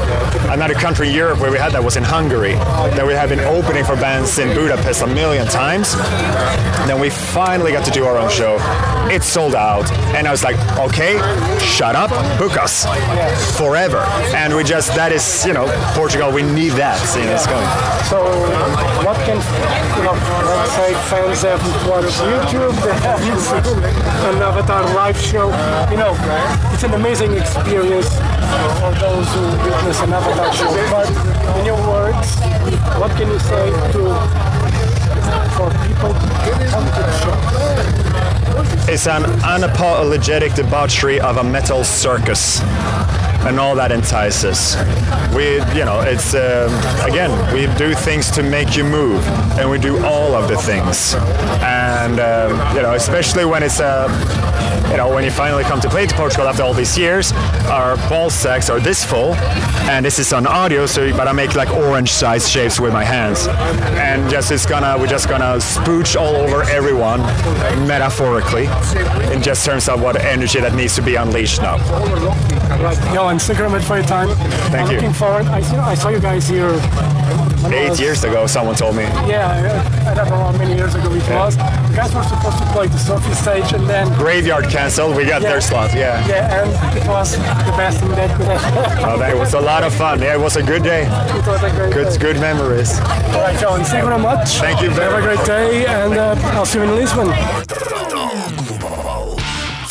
another 0.51 0.73
country 0.73 1.09
in 1.09 1.15
Europe 1.15 1.41
where 1.41 1.51
we 1.51 1.59
had 1.59 1.73
that 1.73 1.85
was 1.85 1.97
in 1.99 2.03
Hungary. 2.03 2.55
That 2.97 3.07
we 3.07 3.13
have 3.13 3.29
been 3.29 3.41
opening 3.41 3.85
for 3.85 3.97
bands 3.97 4.39
in 4.39 4.49
Budapest 4.55 5.03
a 5.03 5.07
million 5.07 5.47
times. 5.47 5.95
Then 6.89 6.99
we 6.99 7.11
finally 7.11 7.73
got 7.73 7.85
to 7.85 7.91
do 7.91 8.07
our 8.07 8.17
own 8.17 8.31
show. 8.31 8.57
It 9.11 9.23
sold 9.23 9.55
out, 9.55 9.91
and 10.17 10.27
I 10.27 10.31
was 10.31 10.43
like, 10.43 10.57
okay, 10.79 11.19
shut 11.61 11.95
up, 11.95 12.11
book 12.39 12.57
us 12.57 12.87
forever. 13.59 14.01
And 14.35 14.57
we 14.57 14.65
just 14.65 14.95
that 14.95 15.13
is 15.13 15.45
you 15.45 15.53
know 15.53 15.67
Portugal. 15.95 16.33
We 16.33 16.43
need 16.43 16.73
that. 16.81 16.97
You 17.15 17.29
it's 17.29 17.47
going. 17.47 17.69
So 18.09 18.25
what 19.05 19.17
can 19.29 19.37
you 19.37 20.05
know? 20.05 20.17
Let's 20.17 20.73
say 20.73 20.93
fans 21.11 21.43
haven't 21.43 21.91
watched 21.91 22.17
YouTube, 22.25 22.73
an 23.35 24.43
Avatar 24.43 24.83
live 24.95 25.19
show. 25.19 25.49
You 25.91 25.97
know, 25.97 26.15
it's 26.73 26.85
an 26.85 26.95
amazing 26.95 27.33
experience 27.33 28.09
for 28.79 28.93
those 29.01 29.27
who 29.35 29.43
witness 29.65 30.01
an 30.03 30.13
Avatar 30.13 30.53
show. 30.55 30.71
But 30.91 31.59
in 31.59 31.67
your 31.67 31.81
words, 31.89 32.39
what 33.01 33.11
can 33.13 33.29
you 33.29 33.39
say 33.41 33.71
to 33.93 34.03
for 35.57 35.69
people 35.87 36.13
to 36.15 36.67
come 36.71 36.87
to 36.87 37.01
the 37.03 37.99
show? 37.99 38.04
It's 38.87 39.07
an 39.07 39.23
unapologetic 39.43 40.55
debauchery 40.55 41.21
of 41.21 41.39
a 41.39 41.45
metal 41.45 41.85
circus 41.85 42.61
and 43.47 43.61
all 43.61 43.75
that 43.75 43.93
entices. 43.93 44.77
We, 45.35 45.55
you 45.77 45.85
know, 45.85 46.01
it's 46.01 46.35
uh, 46.35 46.69
again, 47.07 47.31
we 47.53 47.67
do 47.77 47.95
things 47.95 48.31
to 48.33 48.43
make 48.43 48.77
you 48.77 48.85
move, 48.85 49.27
and 49.59 49.69
we 49.69 49.79
do 49.79 50.03
all 50.05 50.35
of 50.35 50.49
the 50.49 50.57
things, 50.57 51.15
and 51.61 52.21
uh, 52.21 52.73
you 52.75 52.83
know, 52.83 52.95
especially 52.95 53.45
when 53.45 53.63
it's 53.63 53.81
a. 53.81 54.07
Uh, 54.09 54.51
you 54.91 54.99
know, 54.99 55.13
when 55.13 55.25
you 55.25 55.31
finally 55.31 55.65
come 55.65 55.81
to 55.81 55.89
play 55.89 56.07
to 56.07 56.15
Portugal 56.15 56.47
after 56.47 56.63
all 56.63 56.75
these 56.75 56.97
years, 56.97 57.33
our 57.67 57.97
ball 58.09 58.31
sacks 58.31 58.71
are 58.71 58.79
this 58.79 59.05
full, 59.05 59.35
and 59.91 60.05
this 60.05 60.21
is 60.21 60.33
on 60.33 60.47
audio, 60.47 60.87
so 60.87 61.11
but 61.17 61.27
I 61.27 61.33
make 61.33 61.57
like 61.57 61.71
orange-sized 61.71 62.49
shapes 62.49 62.79
with 62.79 62.93
my 62.93 63.03
hands, 63.03 63.49
and 63.99 64.31
just 64.31 64.53
it's 64.53 64.67
gonna 64.67 64.97
we're 64.97 65.09
just 65.09 65.29
gonna 65.29 65.57
spooch 65.57 66.21
all 66.21 66.37
over 66.37 66.63
everyone, 66.65 67.21
metaphorically, 68.05 68.67
in 69.33 69.43
just 69.43 69.65
terms 69.65 69.89
of 69.89 70.03
what 70.03 70.21
energy 70.21 70.61
that 70.61 70.75
needs 70.75 70.95
to 70.95 71.01
be 71.01 71.15
unleashed 71.15 71.63
now. 71.63 71.77
Right, 72.83 73.15
yo, 73.15 73.29
and 73.29 73.41
thank 73.41 73.59
you 73.59 73.65
very 73.65 73.71
much 73.71 73.85
for 73.85 73.97
your 73.97 74.05
time. 74.05 74.29
Thank 74.69 74.89
I'm 74.89 74.91
you. 74.91 74.97
Looking 74.97 75.15
forward. 75.15 75.47
I, 75.47 75.61
know, 75.73 75.81
I 75.81 75.95
saw 75.95 76.11
you 76.11 76.21
guys 76.21 76.47
here. 76.47 76.79
Eight 77.73 77.99
years 77.99 78.23
ago, 78.25 78.47
someone 78.47 78.75
told 78.75 78.95
me. 78.97 79.05
Yeah, 79.25 79.49
I 80.07 80.13
don't 80.13 80.29
know 80.29 80.37
how 80.37 80.53
many 80.53 80.75
years 80.75 80.95
ago 80.95 81.11
it 81.15 81.27
was. 81.31 81.57
You 81.57 81.97
guys 81.97 82.15
were 82.15 82.23
supposed 82.25 82.59
to 82.59 82.67
play 82.77 82.89
the 82.89 82.99
Sophie 82.99 83.33
stage, 83.33 83.73
and 83.73 83.89
then 83.89 84.13
graveyard 84.19 84.69
canceled. 84.69 85.17
We 85.17 85.25
got 85.25 85.41
yeah, 85.41 85.49
their 85.49 85.61
slot. 85.63 85.95
Yeah. 85.95 86.27
Yeah, 86.29 86.61
and 86.61 86.99
it 86.99 87.09
was 87.09 87.33
the 87.33 87.75
best 87.79 88.01
thing 88.01 88.11
that 88.11 88.31
oh, 89.09 89.19
that 89.19 89.35
was 89.35 89.55
a 89.55 89.61
lot 89.61 89.83
of 89.83 89.95
fun. 89.95 90.21
Yeah, 90.21 90.35
it 90.35 90.41
was 90.41 90.57
a 90.57 90.63
good 90.63 90.83
day. 90.83 91.05
It 91.07 91.47
was 91.47 91.63
a 91.63 91.71
great 91.71 91.95
good, 91.95 92.13
day. 92.13 92.19
good 92.19 92.37
memories. 92.41 92.99
All 93.01 93.41
right, 93.41 93.59
John. 93.59 93.83
Thank 93.83 94.03
you 94.03 94.11
very 94.11 94.23
much. 94.23 94.49
Thank 94.57 94.83
you 94.83 94.91
very 94.91 95.11
Have 95.11 95.25
a 95.25 95.37
great 95.37 95.47
day, 95.47 95.87
and 95.87 96.15
uh, 96.19 96.35
I'll 96.53 96.67
see 96.67 96.81
you 96.81 96.85
in 96.85 96.95
Lisbon. 96.97 97.94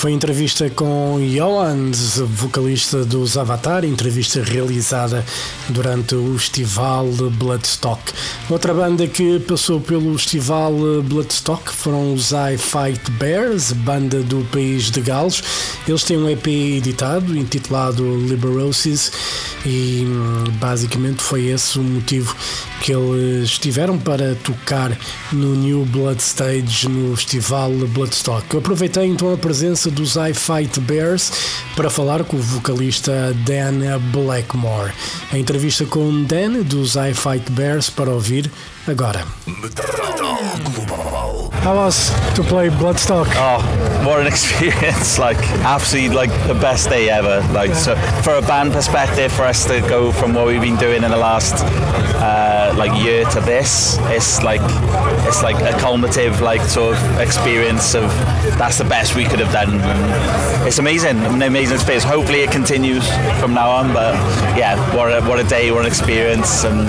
Foi 0.03 0.11
entrevista 0.11 0.69
com 0.69 1.17
Johans, 1.33 2.17
vocalista 2.17 3.05
dos 3.05 3.37
Avatar, 3.37 3.85
entrevista 3.85 4.43
realizada 4.43 5.23
durante 5.69 6.13
o 6.13 6.37
festival 6.37 7.07
Bloodstock. 7.37 8.11
Outra 8.49 8.73
banda 8.73 9.07
que 9.07 9.39
passou 9.39 9.79
pelo 9.79 10.17
festival 10.17 10.73
Bloodstock 11.05 11.71
foram 11.71 12.13
os 12.13 12.33
I 12.33 12.57
Fight 12.57 13.11
Bears, 13.11 13.71
banda 13.71 14.21
do 14.23 14.45
país 14.51 14.91
de 14.91 14.99
Gales. 14.99 15.41
Eles 15.87 16.03
têm 16.03 16.17
um 16.17 16.29
EP 16.29 16.47
editado 16.47 17.37
intitulado 17.37 18.03
Liberosis 18.27 19.09
e 19.65 20.05
basicamente 20.59 21.21
foi 21.21 21.45
esse 21.45 21.79
o 21.79 21.81
motivo 21.81 22.35
que 22.81 22.91
eles 22.91 23.57
tiveram 23.57 23.97
para 23.97 24.35
tocar 24.35 24.91
no 25.31 25.55
New 25.55 25.85
Blood 25.85 26.21
Stage 26.21 26.89
no 26.89 27.15
festival 27.15 27.71
Bloodstock. 27.71 28.45
Eu 28.53 28.59
aproveitei 28.59 29.05
então 29.05 29.33
a 29.33 29.37
presença 29.37 29.92
dos 29.93 30.15
I 30.15 30.33
Fight 30.33 30.79
Bears 30.81 31.31
para 31.75 31.89
falar 31.89 32.23
com 32.23 32.37
o 32.37 32.41
vocalista 32.41 33.33
Dan 33.45 33.99
Blackmore. 34.11 34.91
A 35.31 35.37
entrevista 35.37 35.85
com 35.85 36.23
Dan 36.23 36.63
dos 36.63 36.95
I 36.95 37.13
Fight 37.13 37.49
Bears 37.51 37.89
para 37.89 38.09
ouvir 38.09 38.51
agora. 38.87 39.23
How 41.63 41.75
was 41.75 42.09
to 42.35 42.43
play 42.43 42.67
Bloodstock? 42.67 43.27
Oh, 43.35 44.05
what 44.05 44.19
an 44.19 44.27
experience! 44.33 45.17
Like 45.17 45.37
absolutely, 45.63 46.15
like 46.15 46.47
the 46.47 46.55
best 46.55 46.89
day 46.89 47.09
ever. 47.09 47.39
Like 47.53 47.73
so, 47.73 47.95
for 48.21 48.35
a 48.35 48.41
band 48.41 48.73
perspective, 48.73 49.31
for 49.31 49.43
us 49.43 49.65
to 49.67 49.79
go 49.81 50.11
from 50.11 50.33
what 50.33 50.47
we've 50.47 50.61
been 50.61 50.75
doing 50.75 51.03
in 51.03 51.11
the 51.11 51.17
last 51.17 51.63
uh, 52.17 52.73
like 52.77 52.91
year 53.01 53.23
to 53.25 53.39
this, 53.39 53.97
it's 54.09 54.43
like 54.43 54.61
it's 55.25 55.41
like 55.41 55.55
a 55.55 55.77
culminative 55.79 56.41
like 56.41 56.61
sort 56.61 56.97
of 56.97 57.19
experience 57.19 57.95
of 57.95 58.11
that's 58.57 58.77
the 58.77 58.83
best 58.83 59.15
we 59.15 59.23
could 59.23 59.39
have 59.39 59.53
done. 59.53 59.79
And 59.79 60.67
it's 60.67 60.79
amazing, 60.79 61.17
an 61.17 61.41
amazing 61.41 61.75
experience. 61.75 62.03
Hopefully, 62.03 62.41
it 62.41 62.51
continues 62.51 63.07
from 63.39 63.53
now 63.53 63.69
on. 63.69 63.93
But 63.93 64.15
yeah, 64.57 64.75
what 64.95 65.13
a, 65.13 65.21
what 65.27 65.39
a 65.39 65.45
day, 65.45 65.71
what 65.71 65.81
an 65.81 65.87
experience, 65.87 66.65
and 66.65 66.87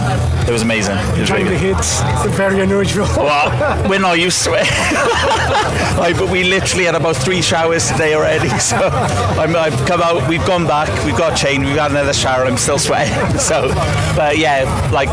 it 0.49 0.53
was 0.53 0.63
amazing. 0.63 0.97
It 1.15 1.21
was 1.21 1.31
really 1.31 1.51
the 1.51 1.59
hits, 1.85 2.37
very 2.37 2.61
unusual. 2.61 3.07
Well, 3.25 3.89
we're 3.89 4.01
not 4.01 4.19
used 4.19 4.45
to 4.45 4.53
it. 4.53 4.69
like, 5.99 6.17
but 6.17 6.29
we 6.29 6.45
literally 6.45 6.85
had 6.85 6.95
about 6.95 7.17
three 7.17 7.41
showers 7.41 7.91
today 7.91 8.15
already. 8.15 8.49
So 8.65 8.77
i 8.77 9.47
have 9.69 9.89
come 9.89 10.01
out, 10.01 10.29
we've 10.29 10.45
gone 10.47 10.67
back, 10.67 10.89
we've 11.05 11.17
got 11.17 11.37
changed, 11.37 11.67
we've 11.67 11.79
had 11.79 11.91
another 11.91 12.13
shower. 12.13 12.45
I'm 12.45 12.57
still 12.57 12.79
sweating. 12.79 13.39
So, 13.39 13.69
but 14.17 14.39
yeah, 14.39 14.65
like 14.93 15.09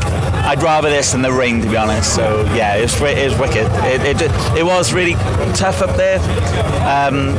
I'd 0.45 0.61
rather 0.63 0.89
this 0.89 1.11
than 1.11 1.21
the 1.21 1.31
rain, 1.31 1.61
to 1.61 1.69
be 1.69 1.75
honest. 1.77 2.15
So 2.15 2.43
yeah, 2.53 2.75
it 2.75 2.83
was, 2.83 3.01
it 3.01 3.29
was 3.29 3.39
wicked. 3.39 3.67
It, 3.85 4.21
it, 4.21 4.57
it 4.57 4.63
was 4.63 4.93
really 4.93 5.13
tough 5.53 5.81
up 5.81 5.95
there, 5.97 6.19
um, 6.87 7.33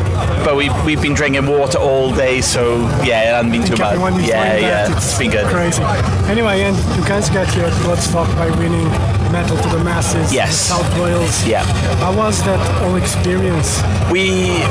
but 0.44 0.56
we 0.56 0.70
we've 0.84 1.00
been 1.00 1.14
drinking 1.14 1.46
water 1.46 1.78
all 1.78 2.14
day, 2.14 2.40
so 2.40 2.80
yeah, 3.04 3.22
it 3.22 3.34
hasn't 3.34 3.52
been 3.52 3.64
too 3.64 3.76
bad. 3.76 3.96
Is 4.20 4.28
Yeah, 4.28 4.42
that. 4.44 4.60
yeah, 4.60 4.96
it's 4.96 5.18
been 5.18 5.30
good. 5.30 5.46
Crazy. 5.46 5.82
Anyway, 6.28 6.62
and 6.62 6.76
you 6.96 7.08
guys 7.08 7.30
got 7.30 7.54
your 7.56 7.68
blood 7.82 7.98
Bloodstock 7.98 8.36
by 8.36 8.50
winning 8.58 8.88
Metal 9.32 9.56
to 9.56 9.68
the 9.70 9.82
Masses. 9.82 10.30
Yes. 10.32 10.54
South 10.54 11.00
Wales. 11.00 11.46
Yeah. 11.46 11.64
How 12.00 12.14
was 12.14 12.44
that 12.44 12.60
whole 12.82 12.96
experience? 12.96 13.80
We 14.12 14.62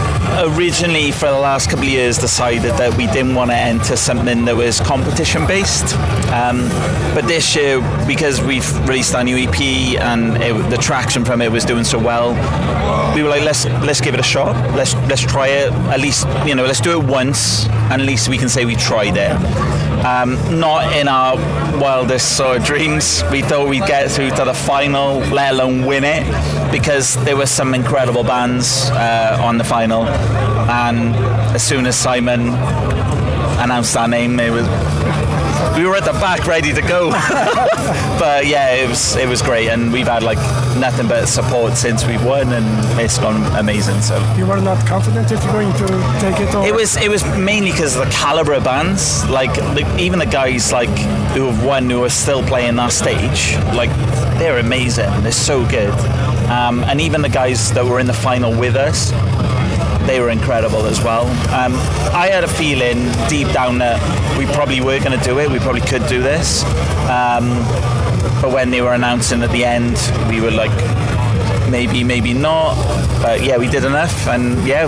originally, 0.55 1.11
for 1.11 1.25
the 1.25 1.39
last 1.39 1.69
couple 1.69 1.85
of 1.85 1.89
years, 1.89 2.19
decided 2.19 2.73
that 2.73 2.95
we 2.95 3.07
didn't 3.07 3.33
want 3.33 3.49
to 3.49 3.57
enter 3.57 3.95
something 3.95 4.45
that 4.45 4.55
was 4.55 4.79
competition 4.79 5.47
based. 5.47 5.95
Um, 6.31 6.69
but 7.15 7.23
this 7.27 7.55
year, 7.55 7.81
because 8.05 8.39
we've 8.39 8.87
released 8.87 9.15
our 9.15 9.23
new 9.23 9.35
EP 9.35 9.59
and 9.99 10.37
it, 10.37 10.53
the 10.69 10.77
traction 10.77 11.25
from 11.25 11.41
it 11.41 11.51
was 11.51 11.65
doing 11.65 11.83
so 11.83 11.97
well, 11.97 12.35
we 13.15 13.23
were 13.23 13.29
like, 13.29 13.41
let's 13.41 13.65
let's 13.65 13.99
give 13.99 14.13
it 14.13 14.19
a 14.19 14.23
shot. 14.23 14.55
Let's 14.75 14.93
let's 15.09 15.21
try 15.21 15.47
it. 15.47 15.71
At 15.89 15.99
least 15.99 16.27
you 16.45 16.53
know, 16.53 16.65
let's 16.65 16.81
do 16.81 16.99
it 16.99 17.03
once, 17.03 17.65
and 17.89 17.99
at 17.99 18.07
least 18.07 18.29
we 18.29 18.37
can 18.37 18.47
say 18.47 18.65
we 18.65 18.75
tried 18.75 19.17
it. 19.17 19.31
Um, 20.05 20.59
not 20.59 20.95
in 20.97 21.07
our 21.07 21.35
wildest 21.79 22.35
sort 22.35 22.57
of 22.57 22.65
dreams. 22.65 23.23
We 23.31 23.41
thought 23.41 23.67
we'd 23.67 23.85
get 23.85 24.09
through 24.09 24.31
to 24.31 24.45
the 24.45 24.50
final, 24.53 25.19
let 25.19 25.53
alone 25.53 25.85
win 25.85 26.03
it, 26.03 26.25
because 26.71 27.15
there 27.23 27.35
were 27.35 27.45
some 27.45 27.73
incredible 27.73 28.23
bands 28.23 28.89
uh, 28.91 29.37
on 29.41 29.57
the 29.57 29.63
final. 29.63 30.05
And 30.05 31.15
as 31.55 31.63
soon 31.63 31.85
as 31.85 31.97
Simon 31.97 32.49
announced 33.59 33.95
our 33.95 34.07
name, 34.07 34.39
it 34.39 34.51
was 34.51 34.67
we 35.77 35.85
were 35.85 35.95
at 35.95 36.05
the 36.05 36.13
back 36.13 36.45
ready 36.45 36.73
to 36.73 36.81
go. 36.81 37.11
but 38.19 38.45
yeah, 38.45 38.73
it 38.73 38.89
was 38.89 39.15
it 39.15 39.27
was 39.27 39.41
great, 39.41 39.69
and 39.69 39.91
we've 39.91 40.07
had 40.07 40.23
like 40.23 40.39
nothing 40.77 41.07
but 41.07 41.25
support 41.27 41.73
since 41.77 42.05
we've 42.05 42.23
won, 42.23 42.51
and 42.53 42.65
it's 42.99 43.17
gone 43.17 43.43
amazing. 43.57 44.01
So. 44.01 44.17
You 44.37 44.45
were 44.45 44.61
not 44.61 44.85
confident 44.87 45.31
if 45.31 45.43
you're 45.43 45.53
going 45.53 45.73
to 45.73 46.19
take 46.19 46.39
it 46.39 46.55
or 46.55 46.65
It 46.65 46.73
was 46.73 46.97
it 46.97 47.09
was 47.09 47.23
mainly 47.37 47.71
because 47.71 47.95
of 47.95 48.05
the 48.05 48.11
caliber 48.11 48.53
of 48.53 48.63
bands. 48.63 49.27
Like 49.29 49.53
the, 49.53 49.85
even 49.99 50.19
the 50.19 50.25
guys 50.25 50.71
like 50.71 50.89
who 51.33 51.45
have 51.45 51.63
won, 51.65 51.89
who 51.89 52.03
are 52.03 52.09
still 52.09 52.43
playing 52.43 52.75
that 52.75 52.91
stage, 52.91 53.55
like 53.75 53.91
they're 54.37 54.59
amazing. 54.59 55.09
They're 55.21 55.31
so 55.31 55.67
good. 55.69 55.93
Um, 56.49 56.83
and 56.83 56.99
even 56.99 57.21
the 57.21 57.29
guys 57.29 57.71
that 57.73 57.85
were 57.85 57.99
in 57.99 58.07
the 58.07 58.13
final 58.13 58.53
with 58.57 58.75
us, 58.75 59.11
they 60.11 60.19
were 60.19 60.29
incredible 60.29 60.85
as 60.87 61.01
well. 61.01 61.25
Um, 61.53 61.73
I 62.13 62.27
had 62.27 62.43
a 62.43 62.47
feeling 62.49 63.09
deep 63.29 63.47
down 63.53 63.77
that 63.77 63.97
we 64.37 64.45
probably 64.47 64.81
were 64.81 64.99
going 64.99 65.17
to 65.17 65.25
do 65.25 65.39
it. 65.39 65.49
We 65.49 65.57
probably 65.59 65.79
could 65.79 66.05
do 66.07 66.21
this. 66.21 66.65
Um, 67.07 67.47
but 68.41 68.51
when 68.51 68.71
they 68.71 68.81
were 68.81 68.91
announcing 68.91 69.41
at 69.41 69.51
the 69.51 69.63
end, 69.63 69.95
we 70.27 70.41
were 70.41 70.51
like, 70.51 70.75
maybe, 71.69 72.03
maybe 72.03 72.33
not. 72.33 72.75
But 73.21 73.41
yeah, 73.41 73.57
we 73.57 73.69
did 73.69 73.85
enough, 73.85 74.27
and 74.27 74.67
yeah, 74.67 74.87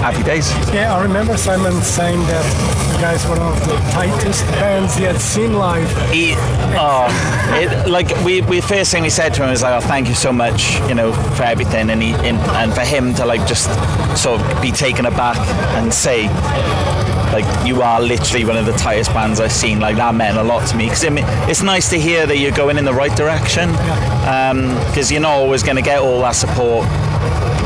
happy 0.00 0.22
days. 0.22 0.50
Yeah, 0.72 0.94
I 0.94 1.02
remember 1.02 1.36
Simon 1.36 1.80
saying 1.82 2.20
that 2.20 2.92
you 2.92 3.00
guys 3.00 3.24
were 3.26 3.38
one 3.38 3.52
of 3.52 3.60
the 3.66 3.76
tightest 3.92 4.44
bands 4.52 4.96
he 4.96 5.04
had 5.04 5.20
seen 5.20 5.54
live. 5.54 5.88
he, 6.10 6.34
oh, 6.76 7.06
it, 7.60 7.88
like 7.88 8.08
we, 8.24 8.40
we 8.42 8.60
first 8.60 8.90
thing 8.90 9.02
we 9.02 9.10
said 9.10 9.34
to 9.34 9.42
him 9.42 9.50
was 9.50 9.62
like, 9.62 9.82
oh, 9.82 9.86
thank 9.86 10.08
you 10.08 10.14
so 10.14 10.32
much, 10.32 10.78
you 10.88 10.94
know, 10.94 11.12
for 11.12 11.44
everything, 11.44 11.90
and 11.90 12.02
he, 12.02 12.12
and, 12.14 12.38
and 12.38 12.72
for 12.72 12.80
him 12.80 13.14
to 13.14 13.26
like 13.26 13.46
just 13.46 13.66
sort 14.20 14.40
of 14.40 14.62
be 14.62 14.70
taken 14.70 15.06
aback 15.06 15.36
and 15.76 15.92
say, 15.92 16.28
like, 17.32 17.66
you 17.66 17.82
are 17.82 18.00
literally 18.00 18.44
one 18.44 18.56
of 18.56 18.66
the 18.66 18.72
tightest 18.72 19.12
bands 19.12 19.40
I've 19.40 19.52
seen. 19.52 19.80
Like 19.80 19.96
that 19.96 20.14
meant 20.14 20.36
a 20.36 20.42
lot 20.42 20.66
to 20.68 20.76
me 20.76 20.86
because 20.86 21.04
it's 21.48 21.62
nice 21.62 21.88
to 21.90 21.98
hear 21.98 22.26
that 22.26 22.38
you're 22.38 22.52
going 22.52 22.78
in 22.78 22.84
the 22.84 22.94
right 22.94 23.14
direction, 23.16 23.70
because 23.70 25.10
um, 25.10 25.12
you're 25.12 25.20
not 25.20 25.32
always 25.32 25.62
going 25.62 25.76
to 25.76 25.82
get 25.82 26.00
all 26.00 26.20
that 26.22 26.32
support. 26.32 26.86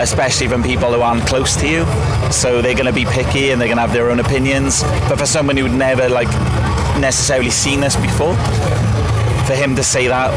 Especially 0.01 0.49
from 0.49 0.61
people 0.61 0.93
who 0.93 1.01
aren't 1.03 1.25
close 1.25 1.55
to 1.55 1.69
you, 1.69 1.87
so 2.31 2.61
they're 2.61 2.75
going 2.75 2.85
to 2.87 2.93
be 2.93 3.05
picky 3.05 3.51
and 3.51 3.61
they're 3.61 3.69
going 3.69 3.77
to 3.77 3.83
have 3.83 3.93
their 3.93 4.11
own 4.11 4.19
opinions. 4.19 4.83
But 5.09 5.21
for 5.21 5.25
someone 5.25 5.57
who'd 5.57 5.71
never 5.71 6.09
like 6.09 6.27
necessarily 6.99 7.51
seen 7.51 7.85
us 7.85 7.95
before, 7.95 8.35
for 9.47 9.55
him 9.55 9.77
to 9.77 9.85
say 9.85 10.09
that 10.09 10.33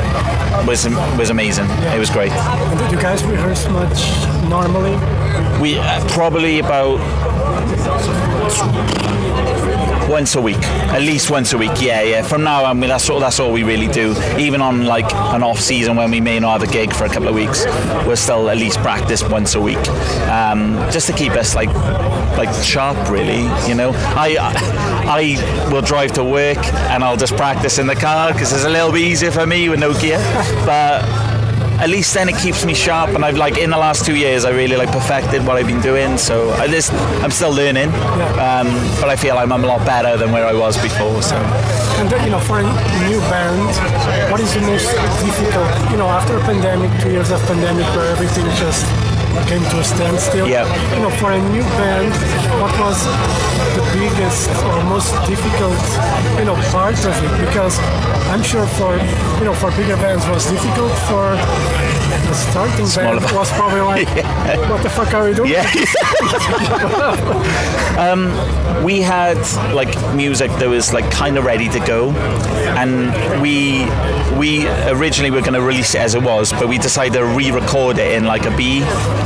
was 0.68 0.86
was 1.18 1.32
amazing. 1.32 1.66
Yeah. 1.66 1.96
It 1.96 2.00
was 2.00 2.12
great. 2.12 2.30
Did 2.30 2.92
you 2.92 3.02
guys 3.02 3.24
rehearse 3.24 3.68
much 3.70 4.00
normally? 4.48 4.94
We 5.62 5.78
uh, 5.78 6.08
probably 6.10 6.60
about 6.60 7.00
once 10.10 10.36
a 10.36 10.42
week, 10.42 10.58
at 10.94 11.02
least 11.02 11.30
once 11.30 11.52
a 11.52 11.58
week. 11.58 11.72
Yeah, 11.82 12.02
yeah. 12.02 12.22
From 12.22 12.44
now 12.44 12.64
on, 12.64 12.80
we- 12.80 12.88
that's 12.88 13.10
all. 13.10 13.20
That's 13.20 13.40
all 13.40 13.52
we 13.52 13.64
really 13.64 13.88
do. 13.88 14.16
Even 14.38 14.62
on 14.62 14.86
like 14.86 15.06
an 15.34 15.44
off 15.44 15.60
season 15.60 15.96
when 15.98 16.12
we 16.12 16.22
may 16.22 16.40
not 16.40 16.60
have 16.62 16.70
a 16.70 16.72
gig 16.72 16.94
for 16.94 17.06
a 17.06 17.10
couple 17.10 17.28
of 17.28 17.36
weeks, 17.36 17.66
we'll 18.06 18.16
still 18.16 18.50
at 18.50 18.58
least 18.58 18.80
practice 18.80 19.22
once 19.24 19.56
a 19.56 19.62
week, 19.62 19.78
um, 20.30 20.76
just 20.92 21.08
to 21.08 21.14
keep 21.14 21.34
us 21.34 21.56
like 21.56 21.74
like 22.38 22.54
sharp. 22.64 22.98
Really, 23.10 23.42
you 23.68 23.76
know. 23.76 23.92
I 24.16 24.38
I 24.40 25.70
will 25.72 25.82
drive 25.82 26.14
to 26.14 26.24
work 26.24 26.58
and 26.92 27.04
I'll 27.04 27.18
just 27.18 27.36
practice 27.36 27.78
in 27.78 27.88
the 27.88 27.96
car 27.96 28.32
because 28.32 28.54
it's 28.54 28.66
a 28.66 28.70
little 28.70 28.92
bit 28.92 29.02
easier 29.02 29.32
for 29.32 29.46
me 29.46 29.68
with 29.70 29.80
no 29.80 29.94
gear, 30.00 30.20
but 30.66 31.04
at 31.80 31.90
least 31.90 32.14
then 32.14 32.28
it 32.30 32.38
keeps 32.38 32.66
me 32.66 32.74
sharp 32.74 33.12
and 33.12 33.24
I've 33.24 33.38
like 33.38 33.58
in 33.58 33.70
the 33.70 33.78
last 33.78 34.06
two 34.06 34.16
years 34.16 34.46
I 34.46 34.52
really 34.52 34.76
like 34.76 34.90
perfected 34.90 35.46
what 35.46 35.58
I've 35.58 35.68
been 35.68 35.82
doing 35.82 36.18
so 36.18 36.52
I 36.52 36.68
just 36.68 36.92
I'm 37.24 37.32
still 37.32 37.54
learning 37.54 37.90
um, 38.40 38.68
but 39.00 39.10
I 39.10 39.16
feel 39.16 39.38
I'm, 39.38 39.52
I'm 39.52 39.64
a 39.64 39.68
lot 39.68 39.86
better 39.86 40.18
than 40.18 40.32
where 40.32 40.46
I 40.46 40.54
was 40.54 40.76
before 40.82 41.22
so 41.22 41.38
And 41.98 42.10
then, 42.10 42.24
you 42.26 42.30
know, 42.30 42.40
for 42.40 42.60
a 42.60 42.68
new 43.10 43.20
band, 43.26 43.74
what 44.32 44.40
is 44.40 44.54
the 44.54 44.62
most 44.62 44.86
difficult? 45.26 45.66
You 45.90 45.98
know, 45.98 46.06
after 46.06 46.38
a 46.38 46.42
pandemic, 46.42 46.94
two 47.02 47.10
years 47.10 47.32
of 47.32 47.42
pandemic 47.50 47.90
where 47.98 48.06
everything 48.14 48.46
just 48.62 48.86
came 49.50 49.66
to 49.66 49.80
a 49.82 49.84
standstill. 49.84 50.46
Yeah. 50.46 50.70
You 50.94 51.02
know, 51.02 51.10
for 51.18 51.32
a 51.34 51.42
new 51.50 51.66
band, 51.82 52.14
what 52.62 52.70
was 52.78 53.02
the 53.74 53.86
biggest 53.98 54.50
or 54.62 54.78
most 54.86 55.10
difficult, 55.26 55.82
you 56.38 56.46
know, 56.46 56.58
part 56.70 57.02
of 57.02 57.14
it? 57.18 57.34
Because 57.50 57.82
I'm 58.30 58.44
sure 58.44 58.66
for, 58.68 58.98
you 59.40 59.46
know, 59.46 59.54
for 59.54 59.72
bigger 59.72 59.96
bands 59.98 60.28
was 60.28 60.50
difficult. 60.50 60.92
For 61.08 61.36
the 62.28 62.34
starting 62.34 62.86
Smaller 62.86 63.20
band 63.20 63.36
was 63.36 63.52
probably 63.52 63.82
like, 63.82 64.08
what 64.70 64.84
the 64.84 64.90
fuck 64.90 65.14
are 65.14 65.26
we 65.28 65.34
doing? 65.34 65.52
yeah 65.52 65.64
um, 67.98 68.84
we 68.84 69.02
had 69.02 69.38
like 69.74 69.90
music 70.16 70.52
that 70.60 70.68
was 70.68 70.94
like 70.94 71.10
kind 71.12 71.38
of 71.38 71.46
ready 71.46 71.70
to 71.70 71.80
go 71.80 72.12
and 72.78 73.12
we 73.42 73.86
we 74.38 74.68
originally 74.90 75.32
were 75.32 75.42
going 75.42 75.54
to 75.54 75.62
release 75.62 75.96
it 75.96 76.02
as 76.02 76.16
it 76.16 76.22
was 76.22 76.52
but 76.54 76.68
we 76.68 76.78
decided 76.78 77.14
to 77.14 77.26
re-record 77.26 77.98
it 77.98 78.14
in 78.14 78.26
like 78.26 78.44
a 78.46 78.56
B 78.56 78.82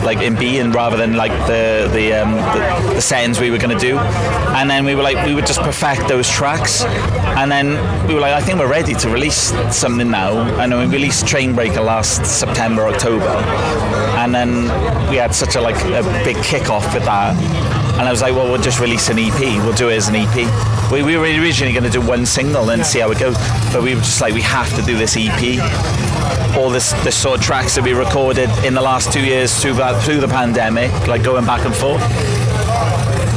like 0.05 0.19
in 0.19 0.35
B 0.35 0.59
and 0.59 0.73
rather 0.73 0.95
than 0.97 1.15
like 1.15 1.31
the 1.47 1.89
the, 1.91 2.13
um, 2.13 2.31
the, 2.35 2.93
the 2.95 3.01
settings 3.01 3.39
we 3.39 3.51
were 3.51 3.57
going 3.57 3.77
to 3.77 3.83
do 3.83 3.97
and 3.97 4.69
then 4.69 4.85
we 4.85 4.95
were 4.95 5.03
like 5.03 5.25
we 5.25 5.33
would 5.33 5.45
just 5.47 5.61
perfect 5.61 6.07
those 6.07 6.29
tracks 6.29 6.83
and 6.83 7.51
then 7.51 7.67
we 8.07 8.13
were 8.13 8.21
like 8.21 8.33
I 8.33 8.41
think 8.41 8.59
we're 8.59 8.67
ready 8.69 8.90
to 8.99 9.09
release 9.09 9.51
something 9.75 10.09
now 10.09 10.39
and 10.59 10.73
we 10.73 10.85
released 10.85 11.25
Trainbreaker 11.25 11.83
last 11.83 12.25
September 12.25 12.87
October 12.87 13.27
and 14.17 14.33
then 14.33 14.63
we 15.09 15.17
had 15.17 15.33
such 15.33 15.55
a 15.55 15.61
like 15.61 15.75
a 15.85 16.03
big 16.23 16.41
kick-off 16.43 16.93
with 16.93 17.03
that 17.03 17.35
and 18.01 18.07
I 18.07 18.11
was 18.11 18.21
like, 18.21 18.33
well, 18.33 18.49
we'll 18.51 18.61
just 18.61 18.79
release 18.79 19.09
an 19.09 19.19
EP. 19.19 19.39
We'll 19.63 19.75
do 19.75 19.89
it 19.89 19.97
as 19.97 20.07
an 20.09 20.15
EP. 20.15 20.91
We, 20.91 21.03
we 21.03 21.17
were 21.17 21.25
originally 21.25 21.71
going 21.71 21.83
to 21.83 21.89
do 21.89 22.01
one 22.01 22.25
single 22.25 22.71
and 22.71 22.83
see 22.83 22.99
how 22.99 23.11
it 23.11 23.19
goes, 23.19 23.35
but 23.71 23.83
we 23.83 23.93
were 23.93 24.01
just 24.01 24.21
like, 24.21 24.33
we 24.33 24.41
have 24.41 24.75
to 24.75 24.81
do 24.81 24.97
this 24.97 25.15
EP. 25.15 25.59
All 26.57 26.71
this, 26.71 26.93
this 27.03 27.15
sort 27.15 27.39
of 27.39 27.45
tracks 27.45 27.75
that 27.75 27.83
we 27.83 27.93
recorded 27.93 28.49
in 28.65 28.73
the 28.73 28.81
last 28.81 29.13
two 29.13 29.23
years 29.23 29.53
through 29.61 29.75
through 30.01 30.19
the 30.19 30.27
pandemic, 30.27 30.91
like 31.07 31.23
going 31.23 31.45
back 31.45 31.63
and 31.63 31.75
forth. 31.75 32.01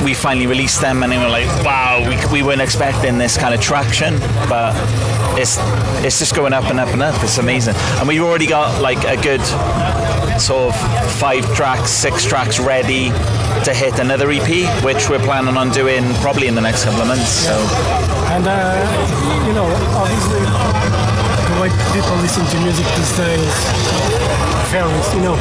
We 0.05 0.13
finally 0.13 0.47
released 0.47 0.81
them, 0.81 1.03
and 1.03 1.11
they 1.11 1.19
were 1.19 1.29
like, 1.29 1.47
wow, 1.65 2.05
we, 2.07 2.41
we 2.41 2.47
weren't 2.47 2.61
expecting 2.61 3.17
this 3.17 3.37
kind 3.37 3.55
of 3.55 3.61
traction, 3.61 4.19
but 4.49 4.75
it's 5.39 5.57
it's 6.05 6.19
just 6.19 6.35
going 6.37 6.53
up 6.53 6.65
and 6.65 6.79
up 6.79 6.89
and 6.89 7.03
up. 7.03 7.15
It's 7.23 7.39
amazing, 7.39 7.75
and 7.99 8.07
we've 8.07 8.23
already 8.23 8.47
got 8.47 8.83
like 8.83 9.03
a 9.05 9.17
good 9.23 9.41
sort 10.39 10.75
of 10.75 11.13
five 11.19 11.45
tracks, 11.55 11.91
six 11.91 12.25
tracks 12.25 12.61
ready 12.61 13.09
to 13.65 13.73
hit 13.73 13.99
another 13.99 14.31
EP, 14.31 14.85
which 14.85 15.09
we're 15.09 15.25
planning 15.25 15.57
on 15.57 15.71
doing 15.71 16.05
probably 16.21 16.49
in 16.49 16.55
the 16.55 16.61
next 16.61 16.85
couple 16.85 17.01
of 17.01 17.09
months. 17.09 17.29
So 17.29 17.55
And 18.29 18.45
uh, 18.47 18.53
you 19.47 19.55
know, 19.55 19.65
obviously, 19.97 20.45
the 21.49 21.57
way 21.63 21.71
people 21.97 22.15
listen 22.21 22.45
to 22.45 22.57
music 22.61 22.87
these 22.93 23.17
days 23.17 24.45
varies. 24.75 25.15
You 25.15 25.23
know, 25.23 25.37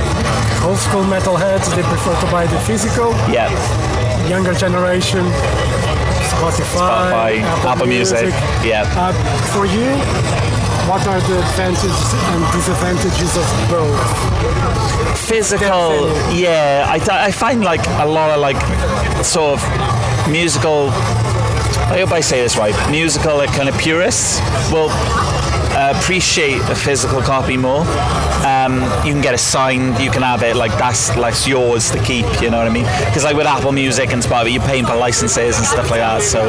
old 0.63 0.77
school 0.77 1.03
metalheads 1.03 1.67
they 1.75 1.83
prefer 1.83 2.13
to 2.13 2.31
buy 2.31 2.45
the 2.45 2.59
physical. 2.69 3.11
yeah, 3.27 3.49
Younger 4.29 4.53
generation, 4.53 5.25
Spotify, 6.31 7.41
Spotify, 7.41 7.41
Apple 7.65 7.85
Music, 7.87 8.29
yeah. 8.63 8.83
Uh, 8.95 9.11
for 9.53 9.65
you, 9.65 9.91
what 10.89 11.05
are 11.07 11.19
the 11.21 11.39
advantages 11.39 12.13
and 12.31 12.53
disadvantages 12.53 13.37
of 13.37 13.69
both? 13.69 14.43
physical. 15.27 16.09
Yeah, 16.33 16.85
I, 16.87 16.97
th- 16.99 17.09
I 17.09 17.31
find 17.31 17.63
like 17.63 17.85
a 17.99 18.05
lot 18.05 18.31
of 18.31 18.39
like 18.41 18.57
sort 19.23 19.59
of 19.59 20.29
musical. 20.29 20.89
I 21.89 21.99
hope 21.99 22.11
I 22.11 22.19
say 22.21 22.41
this 22.41 22.57
right. 22.57 22.75
Musical, 22.91 23.37
like 23.37 23.51
kind 23.51 23.69
of 23.69 23.77
purists. 23.77 24.39
Well, 24.71 24.89
appreciate 25.91 26.61
a 26.69 26.75
physical 26.75 27.21
copy 27.21 27.57
more. 27.57 27.81
Um, 28.45 28.81
you 29.05 29.13
can 29.13 29.21
get 29.21 29.33
it 29.33 29.39
signed, 29.39 29.99
you 29.99 30.11
can 30.11 30.21
have 30.21 30.43
it 30.43 30.55
like 30.55 30.71
that's 30.73 31.15
like 31.17 31.47
yours 31.47 31.89
to 31.91 32.03
keep. 32.03 32.25
You 32.41 32.49
know 32.51 32.57
what 32.57 32.67
I 32.67 32.69
mean? 32.69 32.85
Because 33.05 33.23
like 33.23 33.35
with 33.35 33.47
Apple 33.47 33.71
Music 33.71 34.11
and 34.11 34.21
Spotify, 34.21 34.53
you're 34.53 34.63
paying 34.63 34.85
for 34.85 34.95
licenses 34.95 35.57
and 35.57 35.65
stuff 35.65 35.89
like 35.89 35.99
that. 35.99 36.21
So 36.21 36.43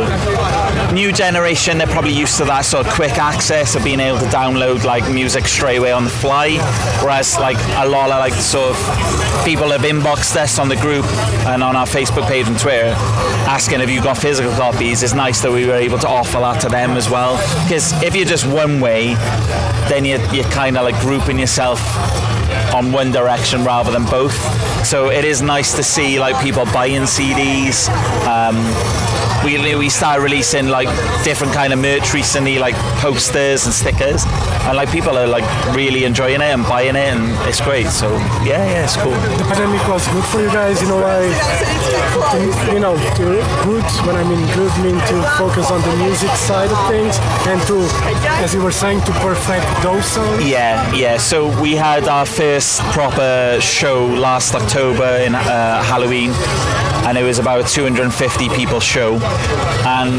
new 0.92 1.12
generation, 1.12 1.78
they're 1.78 1.86
probably 1.86 2.12
used 2.12 2.36
to 2.38 2.44
that 2.44 2.64
sort 2.64 2.86
of 2.86 2.92
quick 2.92 3.12
access 3.12 3.74
of 3.74 3.84
being 3.84 4.00
able 4.00 4.18
to 4.18 4.26
download 4.26 4.84
like 4.84 5.10
music 5.12 5.46
straight 5.46 5.76
away 5.76 5.92
on 5.92 6.04
the 6.04 6.10
fly. 6.10 6.58
Whereas 7.02 7.38
like 7.38 7.58
a 7.76 7.88
lot 7.88 8.10
of 8.10 8.18
like 8.18 8.34
sort 8.34 8.70
of 8.70 9.44
people 9.44 9.70
have 9.70 9.82
inboxed 9.82 10.36
us 10.36 10.58
on 10.58 10.68
the 10.68 10.76
group 10.76 11.04
and 11.46 11.62
on 11.62 11.76
our 11.76 11.86
Facebook 11.86 12.26
page 12.26 12.46
and 12.46 12.58
Twitter 12.58 12.94
asking 13.46 13.80
if 13.80 13.90
you've 13.90 14.04
got 14.04 14.16
physical 14.16 14.52
copies. 14.52 15.02
It's 15.02 15.14
nice 15.14 15.40
that 15.42 15.52
we 15.52 15.66
were 15.66 15.74
able 15.74 15.98
to 15.98 16.08
offer 16.08 16.38
that 16.38 16.60
to 16.62 16.68
them 16.68 16.92
as 16.92 17.10
well. 17.10 17.36
Because 17.64 17.92
if 18.02 18.14
you're 18.16 18.24
just 18.24 18.46
one 18.46 18.80
way, 18.80 19.14
then 19.88 20.04
you're, 20.04 20.24
you're 20.32 20.50
kind 20.50 20.76
of 20.76 20.84
like 20.84 20.98
grouping 21.00 21.38
yourself 21.38 21.80
on 22.74 22.92
one 22.92 23.10
direction 23.10 23.64
rather 23.64 23.90
than 23.90 24.04
both. 24.04 24.34
So 24.84 25.10
it 25.10 25.24
is 25.24 25.42
nice 25.42 25.74
to 25.76 25.82
see 25.82 26.18
like 26.18 26.40
people 26.42 26.64
buying 26.66 27.02
CDs. 27.02 27.88
Um, 28.26 28.56
we, 29.44 29.76
we 29.76 29.88
started 29.88 30.22
releasing 30.22 30.68
like 30.68 30.88
different 31.22 31.52
kind 31.52 31.72
of 31.72 31.78
merch 31.78 32.14
recently, 32.14 32.58
like 32.58 32.74
posters 32.98 33.66
and 33.66 33.74
stickers, 33.74 34.24
and 34.64 34.76
like 34.76 34.90
people 34.90 35.16
are 35.18 35.26
like 35.26 35.44
really 35.74 36.04
enjoying 36.04 36.40
it 36.40 36.52
and 36.54 36.64
buying 36.64 36.96
it, 36.96 37.12
and 37.14 37.30
it's 37.48 37.60
great. 37.60 37.86
So 37.86 38.10
yeah, 38.42 38.64
yeah, 38.64 38.84
it's 38.84 38.96
cool. 38.96 39.12
The 39.12 39.44
pandemic 39.48 39.86
was 39.88 40.06
good 40.08 40.24
for 40.24 40.40
you 40.40 40.48
guys, 40.48 40.80
you 40.82 40.88
know, 40.88 41.00
to, 41.00 42.72
you 42.72 42.80
know, 42.80 42.96
to 42.96 43.24
good, 43.64 43.84
when 44.06 44.16
I 44.16 44.24
mean 44.24 44.46
good, 44.54 44.72
mean 44.82 44.98
to 44.98 45.22
focus 45.36 45.70
on 45.70 45.80
the 45.82 45.96
music 46.04 46.30
side 46.30 46.70
of 46.70 46.88
things 46.88 47.18
and 47.46 47.60
to, 47.68 47.80
as 48.42 48.54
you 48.54 48.62
were 48.62 48.72
saying, 48.72 49.00
to 49.02 49.12
perfect 49.20 49.66
those 49.82 50.04
songs. 50.04 50.44
Yeah, 50.44 50.92
yeah. 50.94 51.18
So 51.18 51.48
we 51.60 51.74
had 51.74 52.08
our 52.08 52.26
first 52.26 52.80
proper 52.92 53.58
show 53.60 54.06
last 54.06 54.54
October 54.54 55.04
in 55.24 55.34
uh, 55.34 55.82
Halloween, 55.82 56.30
and 57.06 57.18
it 57.18 57.22
was 57.22 57.38
about 57.38 57.60
a 57.60 57.74
250 57.74 58.48
people 58.50 58.80
show. 58.80 59.18
And 59.84 60.12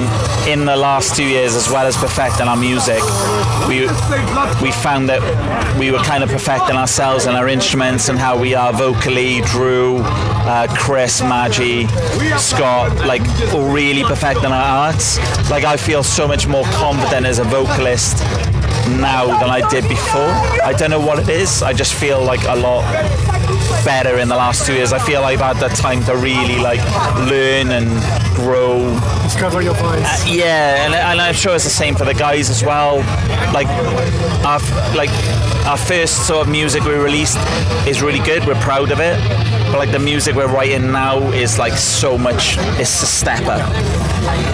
in 0.48 0.66
the 0.66 0.76
last 0.76 1.16
two 1.16 1.26
years, 1.26 1.56
as 1.56 1.70
well 1.70 1.86
as 1.86 1.98
perfecting 1.98 2.48
our 2.48 2.56
music, 2.56 3.02
we 3.68 3.82
we 4.62 4.72
found 4.72 5.10
that 5.10 5.22
we 5.80 5.92
were 5.92 6.00
kind 6.00 6.24
of 6.24 6.30
perfecting 6.30 6.76
ourselves 6.76 7.26
and 7.26 7.36
our 7.36 7.48
instruments 7.48 8.10
and 8.10 8.20
how 8.20 8.40
we 8.40 8.54
are 8.54 8.72
vocally. 8.72 9.42
Drew, 9.42 9.98
uh, 10.04 10.68
Chris, 10.78 11.22
Maggie, 11.22 11.88
Scott, 12.38 12.96
like 13.06 13.22
all 13.54 13.72
really 13.72 14.04
perfecting 14.04 14.52
our 14.52 14.88
arts. 14.88 15.18
Like 15.50 15.64
I 15.64 15.78
feel 15.78 16.04
so 16.04 16.28
much 16.28 16.48
more 16.48 16.66
confident 16.66 17.26
as 17.26 17.40
a 17.40 17.44
vocalist 17.44 18.18
now 19.00 19.26
than 19.40 19.50
I 19.50 19.68
did 19.70 19.88
before. 19.90 20.32
I 20.64 20.74
don't 20.78 20.92
know 20.92 21.00
what 21.00 21.18
it 21.18 21.30
is. 21.30 21.64
I 21.64 21.74
just 21.74 21.96
feel 21.96 22.24
like 22.24 22.44
a 22.44 22.56
lot 22.56 22.84
better 23.84 24.18
in 24.20 24.28
the 24.28 24.36
last 24.36 24.66
two 24.66 24.74
years. 24.74 24.94
I 24.94 25.00
feel 25.00 25.24
I've 25.24 25.40
had 25.40 25.58
the 25.58 25.70
time 25.70 26.04
to 26.06 26.16
really 26.16 26.58
like 26.60 26.80
learn 27.30 27.72
and 27.72 27.88
grow. 28.36 29.00
Discover 29.24 29.62
your 29.62 29.74
voice. 29.76 30.06
Uh, 30.06 30.26
yeah, 30.28 30.86
and, 30.86 30.94
and 30.94 31.22
I'm 31.22 31.34
sure 31.34 31.56
it's 31.56 31.64
the 31.64 31.70
same 31.70 31.96
for 31.96 32.06
the 32.06 32.14
guys 32.14 32.50
as 32.50 32.64
well. 32.64 32.98
Like 33.54 33.68
our 34.46 34.60
like 34.96 35.10
our 35.66 35.78
first 35.78 36.28
sort 36.28 36.46
of 36.46 36.52
music 36.52 36.84
we 36.84 36.94
released 36.94 37.38
is 37.88 38.02
really 38.02 38.24
good. 38.26 38.46
We're 38.46 38.56
proud 38.56 38.92
of 38.92 39.00
it. 39.00 39.20
But 39.72 39.80
like 39.80 39.92
the 39.92 40.00
music 40.00 40.36
we're 40.36 40.48
writing 40.48 40.92
now 40.92 41.20
is 41.32 41.58
like 41.58 41.74
so 41.74 42.18
much. 42.18 42.58
It's 42.80 43.02
a 43.02 43.08
step 43.08 43.46
up. 43.48 43.70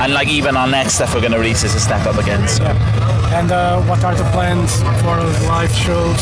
And 0.01 0.13
like 0.13 0.29
even 0.29 0.55
our 0.55 0.67
next 0.67 0.95
stuff 0.95 1.13
we're 1.13 1.21
gonna 1.21 1.39
release 1.39 1.63
is 1.63 1.75
a 1.75 1.79
step 1.79 2.05
up 2.05 2.17
again. 2.17 2.47
So. 2.47 3.10
And 3.33 3.49
uh, 3.51 3.81
what 3.83 4.03
are 4.03 4.13
the 4.13 4.25
plans 4.31 4.75
for 5.01 5.15
live 5.47 5.71
shows? 5.71 6.21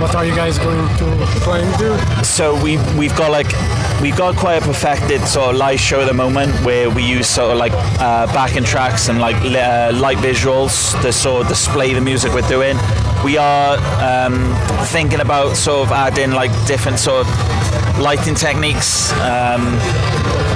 What 0.00 0.14
are 0.16 0.24
you 0.26 0.34
guys 0.34 0.58
going 0.58 0.88
to 0.98 1.26
play 1.40 1.62
and 1.62 1.78
do? 1.78 1.96
So 2.24 2.60
we 2.62 2.78
we've 2.98 3.16
got 3.16 3.30
like 3.30 3.46
we've 4.02 4.16
got 4.16 4.36
quite 4.36 4.62
a 4.62 4.66
perfected 4.66 5.20
sort 5.22 5.50
of 5.50 5.56
live 5.56 5.78
show 5.78 6.00
at 6.00 6.06
the 6.06 6.14
moment 6.14 6.52
where 6.64 6.90
we 6.90 7.04
use 7.04 7.28
sort 7.28 7.52
of 7.52 7.58
like 7.58 7.72
uh, 8.00 8.26
backing 8.34 8.64
tracks 8.64 9.08
and 9.08 9.20
like 9.20 9.36
uh, 9.36 9.92
light 9.94 10.18
visuals 10.18 11.00
to 11.02 11.12
sort 11.12 11.42
of 11.42 11.48
display 11.48 11.94
the 11.94 12.00
music 12.00 12.32
we're 12.34 12.48
doing. 12.48 12.76
We 13.24 13.38
are 13.38 13.76
um, 14.02 14.54
thinking 14.86 15.20
about 15.20 15.56
sort 15.56 15.86
of 15.86 15.92
adding 15.92 16.32
like 16.32 16.50
different 16.66 16.98
sort 16.98 17.26
of 17.26 17.98
lighting 18.00 18.34
techniques. 18.34 19.12
Um, 19.12 19.78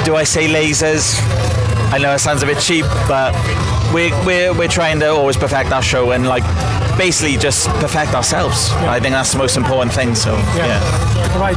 do 0.05 0.17
I 0.17 0.25
say 0.25 0.49
lasers? 0.49 1.42
I 1.93 1.99
know 1.99 2.13
it 2.15 2.21
sounds 2.21 2.43
a 2.43 2.47
bit 2.47 2.59
cheap, 2.59 2.87
but 3.07 3.35
we're, 3.93 4.11
we're, 4.25 4.53
we're 4.57 4.69
trying 4.69 4.99
to 5.01 5.09
always 5.09 5.37
perfect 5.37 5.71
our 5.73 5.83
show 5.83 6.13
and 6.13 6.27
like 6.27 6.43
basically 6.97 7.37
just 7.37 7.69
perfect 7.85 8.15
ourselves. 8.15 8.71
I 8.89 8.99
think 8.99 9.13
that's 9.13 9.33
the 9.33 9.39
most 9.39 9.57
important 9.57 9.93
thing. 9.95 10.15
So 10.15 10.33
yeah. 10.57 10.81
Right. 11.39 11.57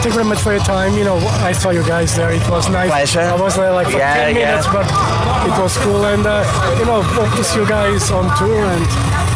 Thank 0.00 0.06
you 0.06 0.12
very 0.12 0.24
much 0.24 0.38
for 0.40 0.52
your 0.52 0.62
time. 0.64 0.94
You 0.98 1.04
know, 1.04 1.18
I 1.46 1.52
saw 1.52 1.70
you 1.70 1.82
guys 1.86 2.16
there. 2.16 2.32
It 2.32 2.42
was 2.50 2.68
nice. 2.68 2.90
Pleasure. 2.90 3.20
I 3.20 3.40
was 3.40 3.54
there 3.56 3.70
like 3.72 3.86
for 3.88 3.98
Yeah, 3.98 4.14
10 4.32 4.34
yeah. 4.36 4.46
minutes, 4.50 4.66
but 4.72 4.86
it 5.46 5.54
was 5.62 5.76
cool. 5.78 6.04
And, 6.06 6.26
uh, 6.26 6.42
you 6.78 6.86
know, 6.86 7.02
hope 7.02 7.30
to 7.36 7.44
see 7.44 7.60
you 7.60 7.68
guys 7.68 8.10
on 8.10 8.24
tour 8.38 8.64
and 8.64 8.86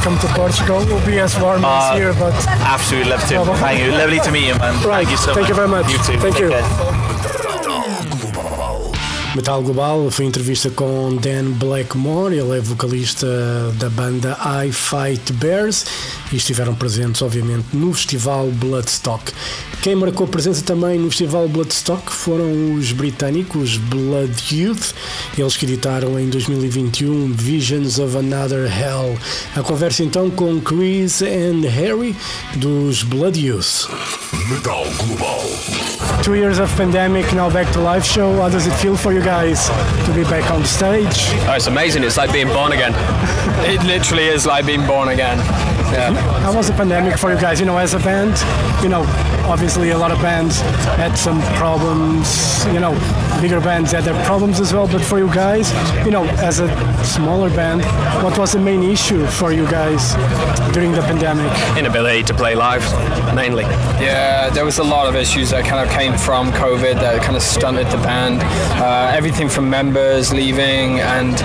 come 0.03 0.18
to 0.18 0.27
Portugal. 0.35 0.79
Will 0.87 1.05
be 1.07 1.18
as 1.20 1.38
warm 1.38 1.64
Uh, 1.64 1.68
as 1.92 1.99
here, 1.99 2.12
but 2.14 2.35
Absolutely 2.49 3.11
love 3.12 3.20
to. 3.29 3.44
Thank 3.61 3.81
you. 3.85 3.92
Lovely 3.92 4.18
to 4.20 4.31
meet 4.33 4.47
you, 4.49 4.55
man. 4.59 4.75
Right. 4.83 5.07
Thank 5.07 5.11
you 5.11 5.16
so 5.18 5.35
Thank 5.35 5.40
much. 5.42 5.49
you 5.51 5.55
very 5.55 5.68
much. 5.68 5.87
You 5.92 5.99
too. 5.99 6.18
Thank 6.18 6.35
Take 6.35 6.42
you. 6.42 6.49
care. 6.51 6.93
Metal 9.35 9.61
Global 9.62 10.12
foi 10.12 10.27
entrevista 10.27 10.70
com 10.70 11.16
Dan 11.16 11.51
Blackmore, 11.59 12.37
ele 12.37 12.57
é 12.57 12.61
vocalista 12.61 13.27
da 13.81 13.90
banda 13.90 14.38
I 14.64 14.70
Fight 14.70 15.33
Bears 15.33 15.85
e 16.33 16.37
estiveram 16.37 16.73
presentes, 16.73 17.20
obviamente, 17.20 17.66
no 17.73 17.92
festival 17.92 18.47
Bloodstock. 18.53 19.33
Quem 19.83 19.97
marcou 19.97 20.29
presença 20.29 20.62
também 20.62 21.01
no 21.01 21.11
festival 21.11 21.49
Bloodstock 21.49 22.12
foram 22.12 22.75
os 22.75 22.92
britânicos 22.92 23.77
Blood 23.77 24.33
Youth, 24.53 24.92
eles 25.37 25.57
que 25.57 25.66
editaram 25.66 26.18
em 26.18 26.29
2021 26.29 27.33
Visions 27.33 27.99
of 27.99 28.16
Another 28.16 28.70
Hell. 28.70 29.18
A 29.57 29.62
conversa 29.62 30.05
então 30.05 30.31
com 30.31 30.61
Chris 30.61 31.23
and 31.23 31.68
Harry 31.68 32.14
dos 32.55 33.03
Blood 33.03 33.44
Youth. 33.44 33.88
Metal 34.49 34.85
Global. 34.99 35.85
two 36.25 36.35
years 36.37 36.59
of 36.59 36.75
pandemic, 36.75 37.35
now 37.35 37.51
back 37.51 37.70
to 37.70 37.81
live 37.81 38.03
show. 38.03 38.33
How 38.37 38.49
does 38.49 38.66
it 38.66 38.75
feel 38.81 38.97
for 38.97 39.12
you 39.12 39.20
guys 39.25 39.69
to 40.05 40.13
be 40.15 40.23
back 40.25 40.51
on 40.51 40.63
stage? 40.65 41.31
Oh, 41.49 41.55
it's 41.57 41.67
amazing. 41.67 42.05
It's 42.05 42.19
like 42.19 42.31
being 42.31 42.49
born 42.49 42.73
again. 42.73 42.93
It 43.65 43.83
literally 43.85 44.27
is 44.27 44.45
like 44.45 44.67
being 44.67 44.87
born 44.87 45.09
again. 45.09 45.39
Yeah. 45.94 46.12
How 46.40 46.52
was 46.54 46.66
the 46.66 46.74
pandemic 46.74 47.16
for 47.18 47.33
you 47.33 47.40
guys? 47.40 47.61
You 47.61 47.66
know, 47.66 47.78
as 47.78 47.94
a 47.94 48.00
band, 48.00 48.35
you 48.83 48.88
know, 48.88 49.02
obviously 49.46 49.90
a 49.90 49.98
lot 49.98 50.11
of 50.11 50.20
bands 50.20 50.61
had 50.98 51.14
some 51.16 51.40
problems. 51.54 52.64
You 52.66 52.80
know, 52.80 52.92
bigger 53.40 53.61
bands 53.61 53.92
had 53.92 54.02
their 54.02 54.20
problems 54.24 54.59
as 54.59 54.72
well. 54.74 54.88
But 54.88 55.02
for 55.02 55.18
you 55.18 55.28
guys, 55.33 55.72
you 56.04 56.11
know, 56.11 56.24
as 56.42 56.59
a 56.59 56.68
smaller 57.04 57.48
band, 57.50 57.83
what 58.24 58.37
was 58.37 58.52
the 58.52 58.59
main 58.59 58.83
issue 58.83 59.24
for 59.26 59.52
you 59.52 59.66
guys 59.70 60.14
during 60.72 60.92
the 60.92 61.02
pandemic? 61.02 61.52
Inability 61.78 62.24
to 62.24 62.35
play 62.35 62.57
live, 62.57 62.85
mainly. 63.35 63.64
Yeah, 64.02 64.50
there 64.50 64.64
was 64.64 64.78
a 64.78 64.85
lot 64.85 65.07
of 65.07 65.14
issues 65.14 65.50
that 65.50 65.64
kind 65.64 65.87
of 65.87 65.94
came 65.94 66.16
from 66.18 66.50
COVID 66.52 66.94
that 66.94 67.22
kind 67.22 67.37
of 67.37 67.42
stunted 67.42 67.87
the 67.87 67.98
band. 67.98 68.42
Uh, 68.83 69.12
everything 69.14 69.48
from 69.48 69.70
members 69.70 70.33
leaving 70.33 70.98
and 71.00 71.37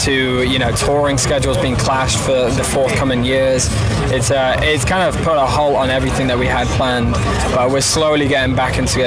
to 0.00 0.42
you 0.42 0.58
know 0.58 0.70
touring 0.76 1.18
schedules 1.18 1.58
being 1.58 1.76
clashed 1.76 2.18
for 2.18 2.50
the 2.50 2.64
forthcoming 2.64 3.24
years. 3.24 3.68
It's 4.14 4.30
uh, 4.30 4.58
it's 4.62 4.84
kind 4.84 5.02
of 5.02 5.14
put 5.22 5.36
a 5.36 5.46
halt 5.46 5.76
on 5.76 5.90
everything 5.90 6.26
that 6.28 6.38
we 6.38 6.46
had 6.46 6.66
planned, 6.68 7.12
but 7.54 7.70
we're 7.70 7.80
slowly 7.80 8.28
getting 8.28 8.54
back 8.54 8.78
into 8.78 9.00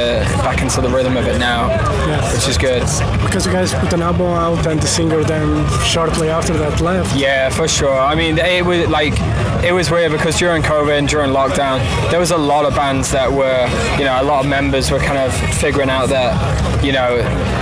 back 0.43 0.61
into 0.61 0.81
the 0.81 0.89
rhythm 0.89 1.15
of 1.17 1.25
it 1.27 1.39
now, 1.39 1.69
which 2.33 2.47
is 2.47 2.57
good. 2.57 2.81
Because 3.23 3.45
you 3.45 3.51
guys 3.51 3.73
put 3.73 3.93
an 3.93 4.01
album 4.01 4.27
out 4.27 4.65
and 4.67 4.81
the 4.81 4.87
singer 4.87 5.23
then 5.23 5.67
shortly 5.83 6.29
after 6.29 6.53
that 6.57 6.81
left. 6.81 7.15
Yeah, 7.17 7.49
for 7.49 7.67
sure. 7.67 7.97
I 7.97 8.15
mean, 8.15 8.37
it 8.37 8.65
was 8.65 8.87
like 8.89 9.13
it 9.63 9.73
was 9.73 9.89
weird 9.89 10.11
because 10.11 10.37
during 10.37 10.61
COVID 10.63 10.97
and 10.97 11.07
during 11.07 11.31
lockdown, 11.31 11.79
there 12.11 12.19
was 12.19 12.31
a 12.31 12.37
lot 12.37 12.65
of 12.65 12.75
bands 12.75 13.11
that 13.11 13.31
were, 13.31 13.67
you 13.97 14.05
know, 14.05 14.21
a 14.21 14.23
lot 14.23 14.43
of 14.43 14.49
members 14.49 14.91
were 14.91 14.99
kind 14.99 15.17
of 15.17 15.33
figuring 15.59 15.89
out 15.89 16.09
that, 16.09 16.83
you 16.83 16.91
know, 16.91 17.17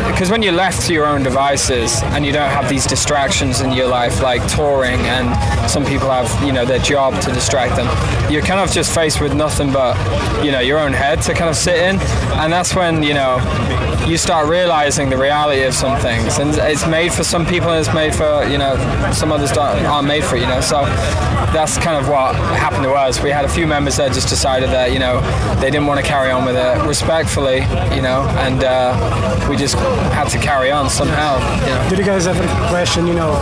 because 0.07 0.29
when 0.31 0.41
you're 0.41 0.53
left 0.53 0.87
to 0.87 0.93
your 0.93 1.05
own 1.05 1.23
devices 1.23 2.01
and 2.13 2.25
you 2.25 2.31
don't 2.31 2.49
have 2.49 2.67
these 2.69 2.87
distractions 2.87 3.61
in 3.61 3.71
your 3.71 3.87
life, 3.87 4.21
like 4.21 4.45
touring, 4.47 4.99
and 5.01 5.69
some 5.69 5.85
people 5.85 6.09
have, 6.09 6.27
you 6.43 6.51
know, 6.51 6.65
their 6.65 6.79
job 6.79 7.13
to 7.27 7.33
distract 7.33 7.75
them, 7.75 7.87
you're 8.31 8.41
kind 8.41 8.59
of 8.59 8.71
just 8.71 8.93
faced 8.93 9.21
with 9.21 9.33
nothing 9.33 9.71
but, 9.71 9.95
you 10.43 10.51
know, 10.51 10.59
your 10.59 10.79
own 10.79 10.93
head 10.93 11.21
to 11.23 11.33
kind 11.33 11.49
of 11.49 11.55
sit 11.55 11.77
in, 11.77 11.99
and 12.41 12.51
that's 12.51 12.75
when, 12.75 13.03
you 13.03 13.13
know, 13.13 13.37
you 14.07 14.17
start 14.17 14.47
realizing 14.47 15.09
the 15.09 15.17
reality 15.17 15.63
of 15.63 15.73
some 15.73 15.99
things, 15.99 16.37
and 16.39 16.55
it's 16.55 16.87
made 16.87 17.11
for 17.11 17.23
some 17.23 17.45
people, 17.45 17.71
and 17.71 17.85
it's 17.85 17.93
made 17.93 18.15
for 18.15 18.45
you 18.47 18.57
know 18.57 18.75
some 19.11 19.31
others 19.31 19.51
aren't 19.57 20.07
made 20.07 20.23
for 20.23 20.37
it, 20.37 20.41
you 20.41 20.47
know. 20.47 20.61
So 20.61 20.85
that's 21.51 21.77
kind 21.77 21.97
of 21.97 22.07
what 22.09 22.35
happened 22.35 22.83
to 22.83 22.93
us. 22.93 23.21
We 23.21 23.31
had 23.31 23.43
a 23.43 23.49
few 23.49 23.67
members 23.67 23.97
that 23.97 24.13
just 24.13 24.29
decided 24.29 24.69
that 24.69 24.93
you 24.93 24.99
know 24.99 25.19
they 25.59 25.69
didn't 25.69 25.87
want 25.87 25.99
to 25.99 26.05
carry 26.05 26.31
on 26.31 26.45
with 26.45 26.55
it 26.55 26.87
respectfully, 26.87 27.57
you 27.95 28.01
know, 28.01 28.23
and 28.39 28.63
uh, 28.63 29.47
we 29.49 29.57
just 29.57 29.75
had 30.15 30.29
to 30.29 30.37
carry 30.39 30.71
on 30.71 30.89
somehow. 30.89 31.37
You 31.65 31.73
know. 31.73 31.89
Did 31.89 31.99
you 31.99 32.05
guys 32.05 32.27
ever 32.27 32.45
question, 32.69 33.07
you 33.07 33.13
know, 33.13 33.33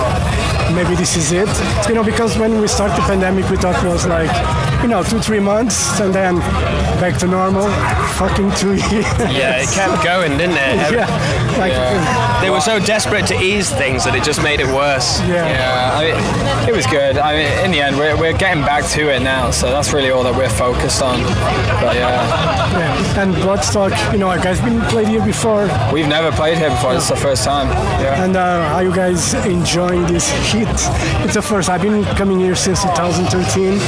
maybe 0.74 0.96
this 0.96 1.16
is 1.16 1.32
it. 1.32 1.50
You 1.88 1.96
know, 1.96 2.04
because 2.04 2.38
when 2.38 2.60
we 2.62 2.68
started 2.68 2.96
the 2.98 3.02
pandemic, 3.02 3.50
we 3.50 3.58
thought 3.58 3.76
it 3.84 3.88
was 3.88 4.08
like, 4.08 4.32
you 4.82 4.88
know, 4.90 5.04
two, 5.04 5.20
three 5.20 5.40
months 5.40 6.00
and 6.00 6.14
then 6.14 6.38
back 7.02 7.18
to 7.20 7.28
normal. 7.28 7.68
Fucking 8.16 8.52
two 8.56 8.74
years. 8.92 9.06
Yeah, 9.20 9.58
it 9.62 9.70
kept 9.70 10.04
going, 10.04 10.38
didn't 10.38 10.56
it? 10.58 10.94
yeah. 10.94 11.08
Like, 11.58 11.74
They 12.42 12.50
were 12.50 12.62
so 12.62 12.80
desperate 12.80 13.26
to 13.28 13.36
ease 13.42 13.70
things 13.72 14.04
that 14.06 14.16
it 14.16 14.24
just 14.24 14.42
made 14.44 14.60
it 14.60 14.68
worse. 14.68 15.20
yeah. 15.22 15.46
Yeah, 15.56 15.98
I 15.98 16.02
mean, 16.04 16.70
it 16.70 16.76
was 16.76 16.86
good. 16.88 17.18
I 17.18 17.36
mean, 17.36 17.66
in 17.66 17.72
the 17.72 17.82
end, 17.82 17.98
we're, 17.98 18.18
we're 18.18 18.38
getting 18.38 18.64
back 18.64 18.86
to 18.92 19.10
it 19.14 19.22
now, 19.22 19.52
so 19.52 19.70
that's 19.72 19.94
really 19.94 20.10
all 20.12 20.24
that 20.24 20.36
we're 20.36 20.50
focused 20.50 21.02
on. 21.02 21.22
But 21.82 21.96
yeah, 21.96 22.78
yeah. 22.78 23.22
And 23.22 23.34
Bloodstock, 23.36 23.92
you 24.12 24.18
know, 24.20 24.32
you 24.34 24.42
guys 24.42 24.60
been 24.62 24.82
played 24.82 25.08
here 25.08 25.24
before. 25.24 25.68
we've 25.94 26.08
never 26.08 26.32
played 26.32 26.58
here 26.58 26.70
before. 26.70 26.94
This 26.94 27.04
is 27.04 27.10
the 27.10 27.16
first 27.16 27.44
time. 27.46 27.68
Yeah. 28.02 28.24
And 28.24 28.36
uh, 28.36 28.74
are 28.76 28.84
you 28.84 28.94
guys 28.94 29.34
enjoying 29.46 30.06
this 30.08 30.30
heat? 30.56 30.68
It's 31.26 31.34
the 31.36 31.42
first. 31.42 31.70
I've 31.70 31.82
been 31.82 32.04
coming 32.16 32.40
here 32.40 32.56
since 32.56 32.82
2013, 32.84 33.80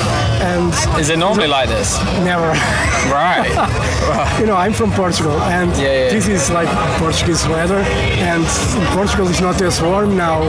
and 0.41 0.99
Is 0.99 1.09
it 1.09 1.17
normally 1.17 1.47
like 1.47 1.69
this? 1.69 1.97
never. 2.23 2.49
Right. 3.11 3.47
you 4.39 4.45
know, 4.45 4.55
I'm 4.55 4.73
from 4.73 4.91
Portugal, 4.91 5.39
and 5.43 5.71
Yeah, 5.77 5.83
yeah. 5.83 6.09
this 6.09 6.27
is 6.27 6.49
like 6.51 6.67
Portuguese 6.99 7.45
weather, 7.47 7.79
and 7.79 8.43
Portugal 8.93 9.27
is 9.27 9.39
not 9.41 9.61
as 9.61 9.81
warm 9.81 10.17
now 10.17 10.41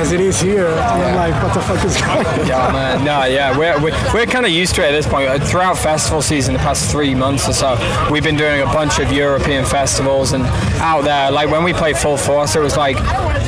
as 0.00 0.12
it 0.12 0.20
is 0.20 0.40
here. 0.40 0.66
And 0.66 0.80
I'm 0.80 1.16
like, 1.16 1.42
what 1.42 1.54
the 1.54 1.60
fuck 1.60 1.84
is 1.84 1.96
going 2.00 2.26
on? 2.26 2.46
Yeah, 2.46 2.72
man. 2.72 3.04
No, 3.04 3.24
yeah, 3.24 3.56
we're, 3.56 3.80
we're, 3.82 4.14
we're 4.14 4.26
kind 4.26 4.44
of 4.46 4.52
used 4.52 4.74
to 4.76 4.82
it 4.82 4.88
at 4.88 4.92
this 4.92 5.06
point. 5.06 5.28
Uh, 5.28 5.38
Throughout 5.38 5.78
festival 5.78 6.22
season, 6.22 6.54
the 6.54 6.60
past 6.60 6.90
three 6.90 7.14
months 7.14 7.48
or 7.48 7.52
so, 7.52 8.08
we've 8.10 8.22
been 8.24 8.36
doing 8.36 8.60
a 8.62 8.66
bunch 8.66 8.98
of 8.98 9.12
European 9.12 9.64
festivals 9.64 10.32
and 10.32 10.44
out 10.80 11.02
there. 11.02 11.30
Like 11.30 11.50
when 11.50 11.64
we 11.64 11.72
played 11.72 11.96
Full 11.96 12.16
Force, 12.16 12.54
it 12.56 12.60
was 12.60 12.76
like 12.76 12.96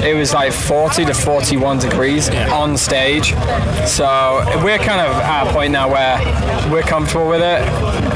it 0.03 0.17
was 0.17 0.33
like 0.35 0.53
40 0.53 1.05
to 1.07 1.15
41 1.15 1.79
degrees 1.79 2.12
on 2.21 2.77
stage. 2.77 3.33
So 3.87 4.45
we're 4.63 4.79
kind 4.79 5.01
of 5.01 5.13
at 5.17 5.47
a 5.49 5.53
point 5.53 5.73
now 5.73 5.91
where 5.91 6.19
we're 6.71 6.83
comfortable 6.83 7.29
with 7.29 7.41
it. 7.43 7.63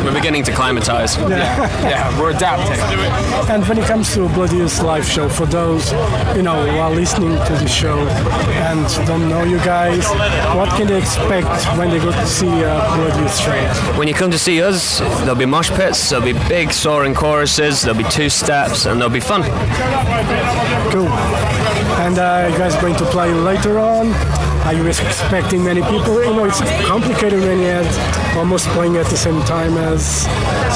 We're 0.04 0.14
beginning 0.14 0.44
to 0.44 0.52
climatize. 0.52 1.16
Yeah, 1.16 2.20
we're 2.20 2.30
adapting. 2.30 2.78
And 3.50 3.66
when 3.66 3.78
it 3.78 3.86
comes 3.86 4.12
to 4.14 4.28
Blood 4.28 4.52
Youth 4.52 4.82
live 4.82 5.06
show, 5.06 5.28
for 5.28 5.46
those 5.46 5.92
you 6.36 6.42
know 6.42 6.66
who 6.66 6.78
are 6.78 6.90
listening 6.90 7.30
to 7.30 7.52
the 7.54 7.68
show 7.68 7.98
and 7.98 9.06
don't 9.06 9.28
know 9.28 9.44
you 9.44 9.58
guys, 9.58 10.06
what 10.54 10.68
can 10.76 10.86
they 10.86 10.98
expect 10.98 11.48
when 11.78 11.90
they 11.90 11.98
go 11.98 12.12
to 12.12 12.26
see 12.26 12.48
uh, 12.64 12.96
Blood 12.96 13.18
Youth 13.20 13.38
show? 13.38 13.98
When 13.98 14.08
you 14.08 14.14
come 14.14 14.30
to 14.30 14.38
see 14.38 14.62
us, 14.62 14.98
there'll 15.20 15.34
be 15.34 15.46
mosh 15.46 15.70
pits, 15.70 16.10
there'll 16.10 16.24
be 16.24 16.34
big 16.48 16.72
soaring 16.72 17.14
choruses, 17.14 17.82
there'll 17.82 17.98
be 17.98 18.08
two 18.10 18.28
steps, 18.28 18.86
and 18.86 19.00
there'll 19.00 19.12
be 19.12 19.20
fun. 19.20 19.42
Cool. 20.92 21.08
And 22.06 22.20
uh, 22.20 22.48
you 22.52 22.56
guys 22.56 22.76
going 22.76 22.94
to 22.94 23.04
play 23.06 23.34
later 23.34 23.80
on? 23.80 24.12
Are 24.64 24.72
you 24.72 24.86
expecting 24.86 25.64
many 25.64 25.82
people? 25.82 26.22
You 26.22 26.36
know, 26.36 26.44
it's 26.44 26.60
complicated 26.86 27.40
when 27.40 27.58
you 27.58 27.66
have 27.66 28.36
almost 28.36 28.68
playing 28.68 28.96
at 28.96 29.06
the 29.06 29.16
same 29.16 29.42
time 29.42 29.76
as 29.76 30.24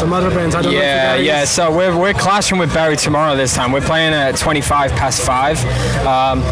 some 0.01 0.13
other 0.15 0.31
bands. 0.31 0.55
I 0.55 0.63
don't 0.63 0.73
Yeah, 0.73 1.13
know 1.17 1.21
yeah. 1.21 1.45
So 1.45 1.71
we're, 1.77 1.95
we're 1.97 2.15
clashing 2.15 2.57
with 2.59 2.73
Barry 2.73 2.97
tomorrow 2.97 3.37
this 3.37 3.55
time. 3.55 3.71
We're 3.71 3.83
playing 3.83 4.15
at 4.15 4.37
25 4.37 4.93
past 4.93 5.21
five. 5.21 5.59
Um, 6.07 6.43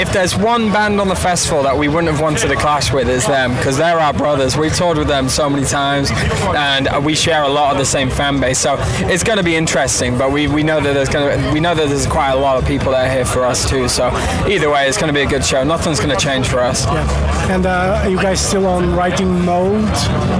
if 0.00 0.10
there's 0.12 0.34
one 0.34 0.72
band 0.72 0.98
on 1.00 1.08
the 1.08 1.14
festival 1.14 1.62
that 1.64 1.76
we 1.76 1.88
wouldn't 1.88 2.10
have 2.10 2.20
wanted 2.22 2.48
to 2.48 2.56
clash 2.56 2.92
with, 2.92 3.08
is 3.08 3.26
them 3.26 3.54
because 3.54 3.76
they're 3.76 3.98
our 4.00 4.14
brothers. 4.14 4.56
We've 4.56 4.74
toured 4.74 4.96
with 4.96 5.08
them 5.08 5.28
so 5.28 5.48
many 5.50 5.66
times, 5.66 6.10
and 6.54 7.04
we 7.04 7.14
share 7.14 7.42
a 7.42 7.48
lot 7.48 7.72
of 7.72 7.78
the 7.78 7.84
same 7.84 8.08
fan 8.08 8.40
base. 8.40 8.58
So 8.58 8.76
it's 9.10 9.22
going 9.22 9.38
to 9.38 9.44
be 9.44 9.56
interesting. 9.56 10.16
But 10.16 10.32
we, 10.32 10.48
we 10.48 10.62
know 10.62 10.80
that 10.80 10.94
there's 10.94 11.08
going 11.10 11.38
to 11.38 11.52
we 11.52 11.60
know 11.60 11.74
that 11.74 11.88
there's 11.88 12.06
quite 12.06 12.30
a 12.30 12.36
lot 12.36 12.56
of 12.56 12.66
people 12.66 12.92
that 12.92 13.08
are 13.08 13.12
here 13.12 13.24
for 13.26 13.44
us 13.44 13.68
too. 13.68 13.88
So 13.88 14.08
either 14.48 14.70
way, 14.70 14.88
it's 14.88 14.96
going 14.98 15.08
to 15.08 15.14
be 15.14 15.22
a 15.22 15.28
good 15.28 15.44
show. 15.44 15.62
Nothing's 15.64 15.98
going 16.00 16.16
to 16.16 16.22
change 16.22 16.48
for 16.48 16.60
us. 16.60 16.86
Yeah. 16.86 17.54
And 17.54 17.66
uh, 17.66 18.00
are 18.02 18.08
you 18.08 18.16
guys 18.16 18.40
still 18.40 18.66
on 18.66 18.94
writing 18.94 19.44
mode, 19.44 19.86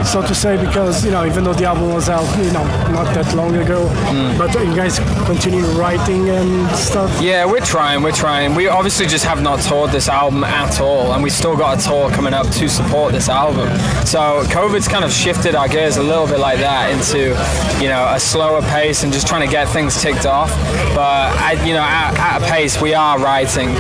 so 0.06 0.22
to 0.22 0.34
say? 0.34 0.56
Because 0.62 1.04
you 1.04 1.10
know, 1.10 1.24
even 1.26 1.44
though 1.44 1.54
the 1.54 1.64
album 1.64 1.92
was 1.92 2.08
out, 2.08 2.24
you 2.46 2.52
know, 2.52 2.64
not 2.92 3.12
that 3.14 3.34
long 3.34 3.54
ago, 3.56 3.86
Mm. 4.06 4.38
but 4.38 4.52
you 4.64 4.74
guys 4.74 4.98
continue 5.26 5.64
writing 5.80 6.28
and 6.30 6.70
stuff. 6.76 7.10
Yeah, 7.20 7.44
we're 7.44 7.60
trying. 7.74 8.02
We're 8.02 8.12
trying. 8.12 8.54
We 8.54 8.68
obviously 8.68 9.06
just 9.06 9.24
have 9.24 9.42
not 9.42 9.60
toured 9.60 9.90
this 9.90 10.08
album 10.08 10.44
at 10.44 10.80
all, 10.80 11.12
and 11.12 11.22
we 11.22 11.30
still 11.30 11.56
got 11.56 11.78
a 11.78 11.88
tour 11.88 12.10
coming 12.10 12.32
up 12.34 12.46
to 12.58 12.68
support 12.68 13.12
this 13.12 13.28
album. 13.28 13.68
So 14.06 14.44
COVID's 14.46 14.86
kind 14.88 15.04
of 15.04 15.12
shifted 15.12 15.54
our 15.54 15.68
gears 15.68 15.96
a 15.96 16.02
little 16.02 16.26
bit 16.26 16.38
like 16.38 16.58
that 16.60 16.90
into, 16.90 17.34
you 17.82 17.88
know, 17.88 18.06
a 18.14 18.20
slower 18.20 18.62
pace 18.62 19.02
and 19.02 19.12
just 19.12 19.26
trying 19.26 19.44
to 19.46 19.52
get 19.52 19.68
things 19.68 20.00
ticked 20.00 20.26
off. 20.26 20.50
But 20.94 21.34
at, 21.42 21.66
you 21.66 21.74
know, 21.74 21.80
at, 21.82 22.14
at 22.18 22.42
a 22.42 22.44
pace, 22.46 22.80
we 22.80 22.94
are 22.94 23.18
writing. 23.18 23.70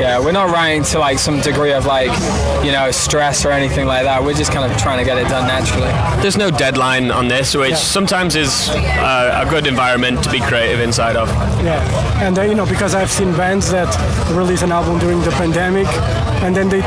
Yeah, 0.00 0.20
we're 0.20 0.32
not 0.32 0.50
writing 0.50 0.84
to 0.84 0.98
like 0.98 1.18
some 1.18 1.40
degree 1.40 1.72
of 1.72 1.86
like, 1.86 2.10
you 2.64 2.70
know, 2.72 2.90
stress 2.90 3.44
or 3.44 3.50
anything 3.50 3.86
like 3.86 4.04
that. 4.04 4.22
We're 4.22 4.34
just 4.34 4.52
kind 4.52 4.70
of 4.70 4.78
trying 4.78 4.98
to 4.98 5.04
get 5.04 5.18
it 5.18 5.28
done 5.28 5.46
naturally. 5.48 5.90
There's 6.22 6.36
no 6.36 6.50
deadline 6.50 7.10
on 7.10 7.28
this, 7.28 7.54
which 7.56 7.74
sometimes 8.02 8.34
is 8.34 8.68
uh, 8.70 9.44
a 9.46 9.48
good 9.48 9.64
environment 9.64 10.20
to 10.24 10.28
be 10.28 10.40
creative 10.40 10.80
inside 10.80 11.14
of. 11.14 11.28
Yeah, 11.62 11.78
and 12.20 12.36
uh, 12.36 12.42
you 12.42 12.56
know, 12.56 12.66
because 12.66 12.96
I've 12.96 13.12
seen 13.12 13.30
bands 13.34 13.70
that 13.70 13.86
release 14.34 14.62
an 14.62 14.72
album 14.72 14.98
during 14.98 15.20
the 15.20 15.30
pandemic, 15.30 15.86
and 16.42 16.50
then 16.56 16.68
they 16.68 16.82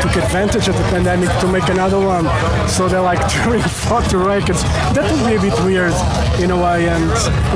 took 0.00 0.14
advantage 0.14 0.68
of 0.68 0.76
the 0.76 0.86
pandemic 0.94 1.28
to 1.40 1.48
make 1.50 1.68
another 1.68 1.98
one. 1.98 2.24
So 2.68 2.86
they're 2.86 3.02
like 3.02 3.18
touring 3.34 3.62
forty 3.62 4.14
records. 4.14 4.62
That 4.94 5.10
would 5.10 5.26
be 5.26 5.34
a 5.34 5.40
bit 5.40 5.58
weird 5.64 5.94
in 6.38 6.52
a 6.52 6.56
way, 6.56 6.88
and 6.88 7.02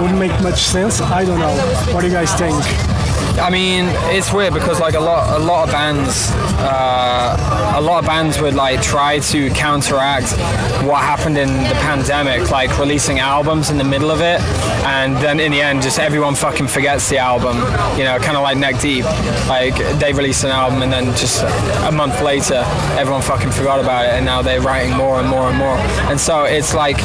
wouldn't 0.03 0.19
make 0.19 0.35
much 0.43 0.59
sense. 0.59 1.01
I 1.01 1.25
don't 1.25 1.39
know. 1.39 1.55
What 1.95 2.01
do 2.01 2.09
you 2.09 2.13
guys 2.13 2.35
think? 2.35 2.59
I 3.37 3.51
mean, 3.51 3.87
it's 4.15 4.33
weird 4.33 4.55
because 4.55 4.81
like 4.81 4.95
a 4.95 5.01
lot, 5.01 5.41
a 5.41 5.43
lot 5.43 5.67
of 5.67 5.73
bands, 5.73 6.31
uh, 6.59 7.75
a 7.77 7.81
lot 7.81 7.99
of 7.99 8.07
bands 8.07 8.41
would 8.41 8.55
like 8.55 8.81
try 8.81 9.19
to 9.19 9.51
counteract 9.51 10.31
what 10.85 11.03
happened 11.03 11.37
in 11.37 11.49
the 11.49 11.75
pandemic, 11.83 12.51
like 12.51 12.79
releasing 12.79 13.19
albums 13.19 13.71
in 13.71 13.77
the 13.77 13.85
middle 13.85 14.11
of 14.11 14.21
it, 14.21 14.41
and 14.87 15.17
then 15.17 15.41
in 15.41 15.51
the 15.51 15.61
end, 15.61 15.83
just 15.83 15.99
everyone 15.99 16.35
fucking 16.35 16.69
forgets 16.69 17.09
the 17.11 17.19
album. 17.19 17.57
You 17.99 18.05
know, 18.05 18.19
kind 18.21 18.37
of 18.37 18.43
like 18.43 18.57
Neck 18.57 18.81
Deep. 18.81 19.05
Like 19.49 19.77
they 19.99 20.13
released 20.13 20.45
an 20.45 20.51
album 20.51 20.83
and 20.83 20.93
then 20.93 21.07
just 21.17 21.43
a 21.43 21.91
month 21.93 22.23
later, 22.23 22.63
everyone 22.97 23.23
fucking 23.23 23.51
forgot 23.51 23.81
about 23.81 24.05
it, 24.07 24.13
and 24.13 24.25
now 24.25 24.43
they're 24.43 24.61
writing 24.61 24.97
more 24.97 25.19
and 25.19 25.29
more 25.29 25.49
and 25.49 25.59
more. 25.59 25.77
And 26.09 26.21
so 26.21 26.45
it's 26.45 26.73
like 26.73 26.99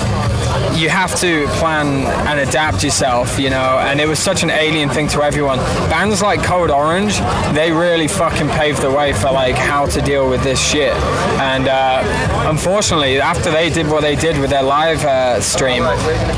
you 0.78 0.90
have 0.90 1.16
to 1.20 1.48
plan 1.60 2.06
and 2.28 2.40
adapt 2.40 2.84
yourself, 2.84 3.40
you 3.40 3.50
know, 3.50 3.80
and 3.80 4.00
it 4.00 4.08
was 4.08 4.20
such 4.20 4.44
an 4.44 4.50
alien 4.50 4.90
thing 4.90 5.08
to 5.10 5.22
everyone. 5.22 5.58
Bands 5.90 6.22
like 6.22 6.42
Code 6.44 6.72
Orange, 6.72 7.20
they 7.54 7.72
really 7.72 8.08
fucking 8.08 8.48
paved 8.50 8.82
the 8.82 8.92
way 8.92 9.14
for 9.14 9.32
like 9.32 9.56
how 9.56 9.86
to 9.88 10.02
deal 10.02 10.30
with 10.30 10.44
this 10.44 10.60
shit. 10.60 10.94
And 11.40 11.68
uh, 11.68 12.04
unfortunately, 12.50 13.20
after 13.20 13.52
they 13.52 13.70
did 13.70 13.88
what 13.88 14.02
they 14.02 14.16
did 14.16 14.38
with 14.38 14.50
their 14.50 14.64
live 14.64 15.04
uh, 15.04 15.42
stream, 15.42 15.84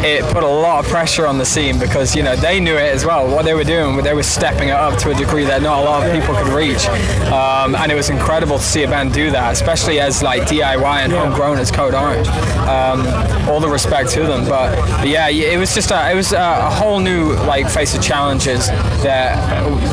it 0.03 0.23
put 0.33 0.43
a 0.43 0.47
lot 0.47 0.83
of 0.83 0.91
pressure 0.91 1.27
on 1.27 1.37
the 1.37 1.45
scene 1.45 1.79
because 1.79 2.15
you 2.15 2.23
know 2.23 2.35
they 2.35 2.59
knew 2.59 2.75
it 2.75 2.93
as 2.93 3.05
well. 3.05 3.27
What 3.27 3.45
they 3.45 3.53
were 3.53 3.63
doing, 3.63 4.03
they 4.03 4.13
were 4.13 4.23
stepping 4.23 4.69
it 4.69 4.75
up 4.75 4.97
to 4.99 5.11
a 5.11 5.13
degree 5.13 5.45
that 5.45 5.61
not 5.61 5.79
a 5.79 5.85
lot 5.85 6.05
of 6.05 6.13
people 6.13 6.35
could 6.35 6.53
reach, 6.53 6.87
um, 7.31 7.75
and 7.75 7.91
it 7.91 7.95
was 7.95 8.09
incredible 8.09 8.57
to 8.57 8.63
see 8.63 8.83
a 8.83 8.87
band 8.87 9.13
do 9.13 9.29
that, 9.31 9.53
especially 9.53 9.99
as 9.99 10.23
like 10.23 10.43
DIY 10.43 11.03
and 11.03 11.11
homegrown 11.11 11.59
as 11.59 11.71
Code 11.71 11.93
Orange. 11.93 12.27
Um, 12.67 13.05
all 13.49 13.59
the 13.59 13.69
respect 13.69 13.90
to 13.91 14.23
them, 14.23 14.45
but, 14.47 14.73
but 14.97 15.07
yeah, 15.07 15.27
it 15.27 15.57
was 15.57 15.75
just 15.75 15.91
a, 15.91 16.11
it 16.11 16.15
was 16.15 16.31
a, 16.31 16.37
a 16.37 16.69
whole 16.69 16.99
new 16.99 17.33
like 17.33 17.69
face 17.69 17.93
of 17.93 18.01
challenges 18.01 18.67
that 19.03 19.35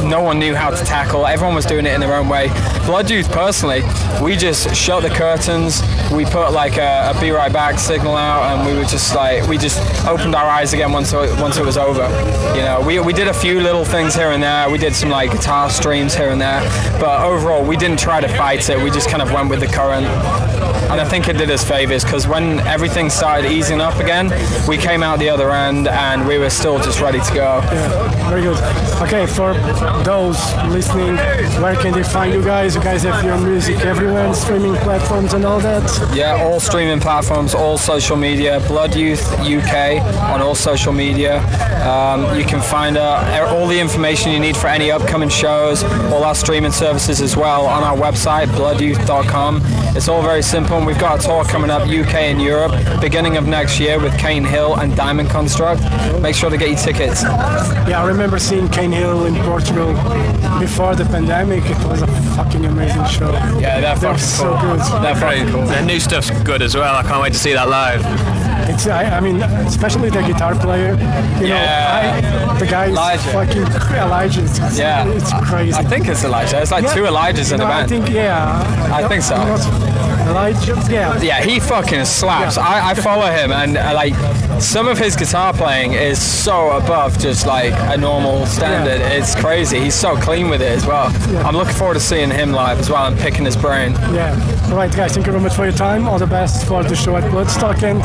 no 0.05 0.23
one 0.23 0.39
knew 0.39 0.55
how 0.55 0.71
to 0.71 0.85
tackle. 0.85 1.27
Everyone 1.27 1.55
was 1.55 1.67
doing 1.67 1.85
it 1.85 1.93
in 1.95 2.01
their 2.01 2.15
own 2.15 2.29
way. 2.29 2.49
Blood 2.87 3.11
Youth, 3.11 3.29
personally, 3.33 3.83
we 4.23 4.37
just 4.37 4.75
shut 4.75 5.03
the 5.03 5.11
curtains. 5.11 5.83
We 6.13 6.25
put 6.25 6.53
like 6.53 6.77
a, 6.79 7.13
a 7.15 7.21
"Be 7.21 7.31
Right 7.33 7.53
Back" 7.53 7.79
signal 7.81 8.17
out, 8.17 8.57
and 8.57 8.67
we 8.67 8.79
were 8.79 8.87
just 8.87 9.15
like 9.15 9.47
we 9.49 9.59
just 9.59 9.79
opened 10.07 10.35
our 10.35 10.49
eyes 10.49 10.73
again 10.73 10.93
once 10.93 11.13
it, 11.13 11.41
once 11.41 11.57
it 11.57 11.65
was 11.65 11.77
over. 11.77 12.07
You 12.57 12.63
know, 12.63 12.83
we, 12.87 13.01
we 13.01 13.13
did 13.13 13.29
a 13.29 13.35
few 13.35 13.61
little 13.61 13.85
things 13.85 14.15
here 14.15 14.31
and 14.31 14.43
there. 14.43 14.71
We 14.71 14.79
did 14.79 14.95
some 14.95 15.11
like 15.11 15.33
guitar 15.33 15.71
streams 15.71 16.15
here 16.15 16.31
and 16.31 16.41
there, 16.41 16.61
but 17.01 17.21
overall, 17.23 17.67
we 17.67 17.77
didn't 17.77 17.99
try 17.99 18.21
to 18.21 18.29
fight 18.29 18.69
it. 18.71 18.81
We 18.81 18.91
just 18.91 19.11
kind 19.11 19.23
of 19.23 19.33
went 19.33 19.51
with 19.51 19.61
the 19.61 19.67
current. 19.67 20.07
And 20.89 21.01
I 21.01 21.05
think 21.05 21.29
it 21.29 21.35
did 21.35 21.51
us 21.51 21.63
favors 21.63 22.03
because 22.03 22.27
when 22.27 22.61
everything 22.61 23.11
started 23.11 23.51
easing 23.53 23.81
up 23.81 23.88
again, 23.97 24.31
we 24.69 24.77
came 24.77 25.03
out 25.03 25.19
the 25.19 25.29
other 25.29 25.51
end 25.51 25.89
and 25.89 26.27
we 26.27 26.39
were 26.39 26.51
still 26.51 26.79
just 26.79 27.01
ready 27.01 27.21
to 27.21 27.35
go. 27.35 27.61
Yeah, 27.63 28.29
very 28.29 28.43
good. 28.43 28.59
Okay, 29.03 29.27
for 29.27 29.55
those 30.05 30.39
listening, 30.67 31.17
where 31.63 31.77
can 31.77 31.93
they 31.93 32.03
find 32.03 32.33
you 32.33 32.43
guys? 32.43 32.75
You 32.75 32.83
guys 32.83 33.03
have 33.05 33.25
your 33.25 33.39
music 33.39 33.81
everywhere, 33.81 34.33
streaming 34.35 34.75
platforms 34.77 35.35
and 35.35 35.45
all 35.45 35.61
that. 35.61 36.15
Yeah, 36.15 36.45
all 36.45 36.61
streaming 36.61 37.01
platforms, 37.01 37.55
all 37.55 37.79
social 37.79 38.17
media, 38.17 38.61
Blood 38.69 38.95
Youth 38.95 39.25
UK 39.41 40.03
on 40.33 40.41
all 40.41 40.55
social 40.55 40.93
media. 40.93 41.39
Um, 41.87 42.39
you 42.39 42.45
can 42.45 42.61
find 42.61 42.97
uh, 42.97 43.47
all 43.51 43.67
the 43.67 43.79
information 43.79 44.33
you 44.33 44.41
need 44.41 44.57
for 44.57 44.67
any 44.67 44.91
upcoming 44.91 45.29
shows, 45.29 45.83
all 46.13 46.25
our 46.25 46.35
streaming 46.35 46.73
services 46.73 47.21
as 47.21 47.37
well 47.37 47.67
on 47.67 47.83
our 47.83 47.97
website, 47.97 48.47
bloodyouth.com. 48.49 49.61
It's 49.97 50.09
all 50.09 50.23
very 50.23 50.43
simple, 50.43 50.77
and 50.77 50.87
we've 50.87 50.99
got 50.99 51.21
a 51.21 51.27
tour 51.27 51.45
coming 51.45 51.71
up 51.71 51.83
UK 51.89 52.15
and 52.15 52.41
Europe, 52.43 52.73
beginning 53.01 53.37
of 53.37 53.47
next 53.47 53.78
year 53.81 53.99
with 54.01 54.17
Kane 54.19 54.45
Hill 54.45 54.77
and 54.77 54.95
Diamond 54.97 55.31
Construct. 55.31 55.83
Make 56.21 56.35
sure 56.35 56.51
to 56.51 56.57
get 56.57 56.69
your 56.69 56.79
tickets. 56.79 57.23
Yeah, 57.23 58.03
I 58.03 58.07
remember 58.07 58.39
seeing 58.39 58.69
Kane 58.69 58.93
Hill 58.93 59.27
in 59.27 59.35
Portugal 59.35 59.59
Portugal 59.59 60.61
before 60.61 60.95
the 60.95 61.05
pandemic. 61.05 61.65
It 61.65 61.77
was 61.89 62.03
a 62.03 62.07
fucking 62.37 62.65
amazing 62.65 63.05
show. 63.07 63.33
Yeah, 63.59 63.81
they're 63.81 63.81
They're 63.81 63.97
fucking 63.97 64.19
so 64.19 64.57
cool. 64.59 64.77
good. 64.77 65.03
They're 65.03 65.15
fucking 65.17 65.49
cool. 65.51 65.67
Their 65.67 65.85
new 65.85 65.99
stuff's 65.99 66.31
good 66.45 66.63
as 66.63 66.77
well. 66.77 66.95
I 66.95 67.03
can't 67.03 67.21
wait 67.23 67.33
to 67.33 67.39
see 67.39 67.53
that 67.55 67.69
live. 67.69 68.03
It's 68.71 68.87
I, 68.87 69.05
I 69.17 69.21
mean, 69.21 69.43
especially 69.67 70.11
the 70.11 70.23
guitar 70.23 70.55
player. 70.55 70.93
You 71.41 71.47
Yeah. 71.49 72.21
know, 72.47 72.53
I, 72.53 72.59
the 72.59 72.67
guy 72.67 72.85
is 72.87 72.91
Elijah. 72.93 73.23
fucking 73.33 73.67
cr- 73.81 73.97
Elijah. 73.97 74.43
It's, 74.45 74.79
Yeah. 74.79 75.07
it's 75.09 75.33
crazy. 75.49 75.75
I 75.79 75.83
think 75.83 76.07
it's 76.07 76.23
Elijah. 76.23 76.61
It's 76.63 76.71
like 76.71 76.85
Yeah, 76.85 76.95
two 76.95 77.03
Elijahs 77.05 77.51
in 77.53 77.59
no, 77.59 77.65
the 77.65 77.71
band. 77.71 77.85
I 77.85 77.87
think 77.87 78.11
yeah. 78.11 78.93
I 78.95 79.09
think 79.09 79.23
so. 79.23 79.35
I'm 80.29 80.35
not- 80.35 80.53
Elijah, 80.53 80.93
yeah. 80.93 81.21
Yeah, 81.21 81.43
he 81.43 81.59
fucking 81.61 82.05
slaps. 82.05 82.57
Yeah. 82.57 82.63
I, 82.67 82.91
I 82.91 82.95
follow 82.95 83.27
him, 83.31 83.51
and 83.53 83.77
uh, 83.77 83.93
like 83.95 84.15
some 84.61 84.87
of 84.89 84.99
his 84.99 85.17
guitar 85.17 85.53
playing 85.53 85.93
is 85.93 86.19
so 86.21 86.71
above 86.77 87.19
just 87.19 87.47
like 87.47 87.73
a 87.75 87.97
normal 87.97 88.47
standard. 88.47 89.01
Yeah. 89.01 89.09
It's 89.13 89.35
crazy. 89.35 89.81
He's 89.81 89.95
so 89.95 90.17
clean 90.17 90.49
with 90.49 90.61
it 90.63 90.71
as 90.73 90.87
well. 90.87 91.11
Yeah. 91.33 91.43
I'm 91.47 91.57
looking 91.57 91.75
forward 91.75 91.95
to 91.95 92.01
seeing 92.01 92.31
him 92.31 92.53
live 92.53 92.79
as 92.79 92.91
well 92.91 93.07
and 93.07 93.19
picking 93.19 93.45
his 93.45 93.57
brain. 93.57 93.93
Yeah. 94.13 94.35
All 94.71 94.77
right, 94.77 94.95
guys. 94.95 95.15
Thank 95.15 95.27
you 95.27 95.33
very 95.33 95.43
much 95.43 95.55
for 95.55 95.65
your 95.65 95.73
time. 95.77 96.07
All 96.09 96.19
the 96.19 96.27
best 96.27 96.67
for 96.67 96.83
the 96.83 96.95
show 96.97 97.17
at 97.17 97.25
Bloodstock 97.25 97.83
and 97.83 97.99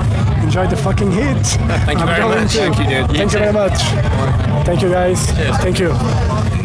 enjoy 0.43 0.67
the 0.67 0.77
fucking 0.77 1.11
heat. 1.11 1.43
Thank 1.85 1.99
you 1.99 2.05
I'm 2.05 2.07
very 2.07 2.41
much. 2.41 2.51
to. 2.53 2.57
Thank 2.57 2.77
you, 2.79 2.85
dude. 2.85 3.07
Thank 3.17 3.33
you 3.33 3.39
very 3.39 3.53
much. 3.53 3.79
Thank 4.65 4.81
you, 4.81 4.89
guys. 4.89 5.25
Thank 5.61 5.79
you. 5.79 6.62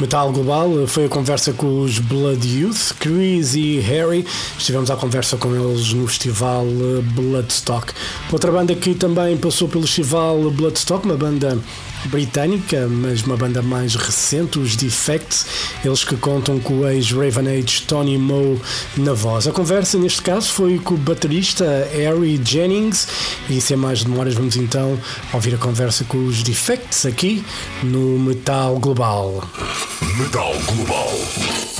Metal 0.00 0.32
Global 0.32 0.86
foi 0.88 1.04
a 1.04 1.08
conversa 1.08 1.52
com 1.52 1.80
os 1.80 2.00
Blood 2.00 2.46
Youth, 2.46 2.94
Chris 2.98 3.54
e 3.54 3.78
Harry. 3.78 4.26
Estivemos 4.58 4.90
à 4.90 4.96
conversa 4.96 5.36
com 5.36 5.54
eles 5.54 5.92
no 5.92 6.08
festival 6.08 6.66
eh, 6.66 7.00
Bloodstock. 7.12 7.92
Outra 8.32 8.50
banda 8.50 8.74
que 8.74 8.92
também 8.94 9.36
passou 9.36 9.68
pelo 9.68 9.86
festival 9.86 10.50
Bloodstock, 10.50 11.04
uma 11.04 11.16
banda 11.16 11.58
britânica, 12.06 12.86
mas 12.88 13.22
uma 13.22 13.36
banda 13.36 13.62
mais 13.62 13.94
recente, 13.94 14.58
os 14.58 14.76
Defects, 14.76 15.46
eles 15.84 16.04
que 16.04 16.16
contam 16.16 16.58
com 16.60 16.80
o 16.80 16.88
ex-Raven 16.88 17.58
Age 17.58 17.82
Tony 17.82 18.18
Moe 18.18 18.60
na 18.96 19.12
voz. 19.12 19.46
A 19.46 19.52
conversa 19.52 19.98
neste 19.98 20.22
caso 20.22 20.52
foi 20.52 20.78
com 20.78 20.94
o 20.94 20.98
baterista 20.98 21.88
Harry 21.92 22.40
Jennings 22.44 23.08
e 23.48 23.60
sem 23.60 23.76
mais 23.76 24.04
demoras 24.04 24.34
vamos 24.34 24.56
então 24.56 24.98
ouvir 25.32 25.54
a 25.54 25.58
conversa 25.58 26.04
com 26.04 26.24
os 26.26 26.42
Defects 26.42 27.06
aqui 27.06 27.44
no 27.82 28.18
Metal 28.18 28.78
Global. 28.78 29.42
Metal 30.18 30.52
Global. 30.66 31.10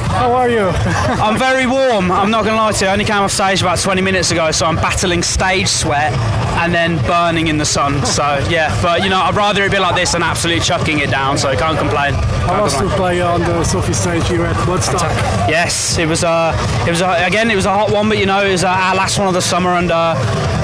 How 0.09 0.33
are 0.33 0.51
you? 0.51 0.69
I'm 1.23 1.39
very 1.39 1.67
warm. 1.67 2.11
I'm 2.11 2.31
not 2.31 2.45
going 2.45 2.57
to 2.57 2.63
lie 2.63 2.73
to 2.73 2.85
you. 2.85 2.91
I 2.91 2.93
only 2.93 3.05
came 3.05 3.23
off 3.23 3.33
stage 3.33 3.61
about 3.63 3.79
20 3.79 4.01
minutes 4.01 4.31
ago, 4.31 4.51
so 4.51 4.67
I'm 4.67 4.77
battling 4.77 5.23
stage 5.23 5.69
sweat 5.69 6.13
and 6.59 6.73
then 6.73 6.99
burning 7.07 7.49
in 7.49 7.59
the 7.59 7.65
sun. 7.65 8.05
So 8.07 8.45
yeah, 8.49 8.71
but 8.83 9.03
you 9.03 9.11
know, 9.11 9.21
I'd 9.21 9.35
rather 9.35 9.65
it 9.65 9.73
be 9.73 9.79
like 9.79 9.95
this 9.95 10.14
than 10.15 10.23
absolutely 10.23 10.63
chucking 10.65 11.01
it 11.01 11.11
down. 11.11 11.37
So 11.37 11.49
I 11.49 11.57
can't 11.57 11.77
complain. 11.77 12.15
How 12.15 12.47
Can't 12.47 12.63
was 12.63 12.73
to 12.75 12.79
complain. 12.81 12.99
play 12.99 13.21
on 13.21 13.41
the 13.41 13.65
Sophie 13.65 13.93
stage 13.93 14.27
here 14.29 14.45
at 14.47 14.55
Bloodstock? 14.65 15.11
Yes, 15.49 15.99
it 15.99 16.07
was. 16.07 16.23
Uh, 16.25 16.55
it 16.87 16.91
was 16.91 17.03
uh, 17.03 17.23
again. 17.27 17.51
It 17.51 17.57
was 17.57 17.67
a 17.67 17.73
hot 17.75 17.91
one, 17.91 18.09
but 18.09 18.19
you 18.19 18.27
know, 18.27 18.45
it 18.45 18.53
was 18.53 18.65
uh, 18.65 18.69
our 18.69 18.95
last 18.95 19.19
one 19.19 19.27
of 19.29 19.35
the 19.35 19.43
summer, 19.43 19.71
and 19.71 19.91
uh, 19.91 20.15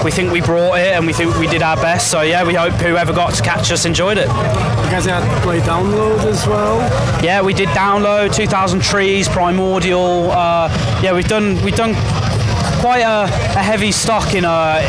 we 0.05 0.11
think 0.13 0.33
we 0.33 0.41
brought 0.41 0.75
it, 0.75 0.95
and 0.95 1.05
we 1.07 1.13
think 1.13 1.37
we 1.37 1.47
did 1.49 1.63
our 1.63 1.77
best. 1.77 2.11
So 2.11 2.23
yeah, 2.23 2.45
we 2.47 2.55
hope 2.55 2.75
whoever 2.75 3.13
got 3.13 3.35
to 3.35 3.43
catch 3.43 3.71
us 3.73 3.85
enjoyed 3.85 4.19
it. 4.19 4.29
You 4.29 4.97
guys 4.97 5.05
had 5.05 5.29
to 5.35 5.41
play 5.43 5.59
download 5.61 6.25
as 6.27 6.47
well. 6.47 6.79
Yeah, 7.23 7.43
we 7.43 7.53
did 7.53 7.69
download 7.71 8.35
2,000 8.35 8.81
trees, 8.83 9.29
primordial. 9.29 10.31
Uh, 10.31 10.69
yeah, 11.03 11.13
we've 11.13 11.29
done 11.29 11.61
we've 11.65 11.75
done 11.77 11.95
quite 12.81 13.03
a, 13.03 13.25
a 13.25 13.63
heavy 13.63 13.91
stock 13.93 14.35
in 14.35 14.45
uh, 14.45 14.81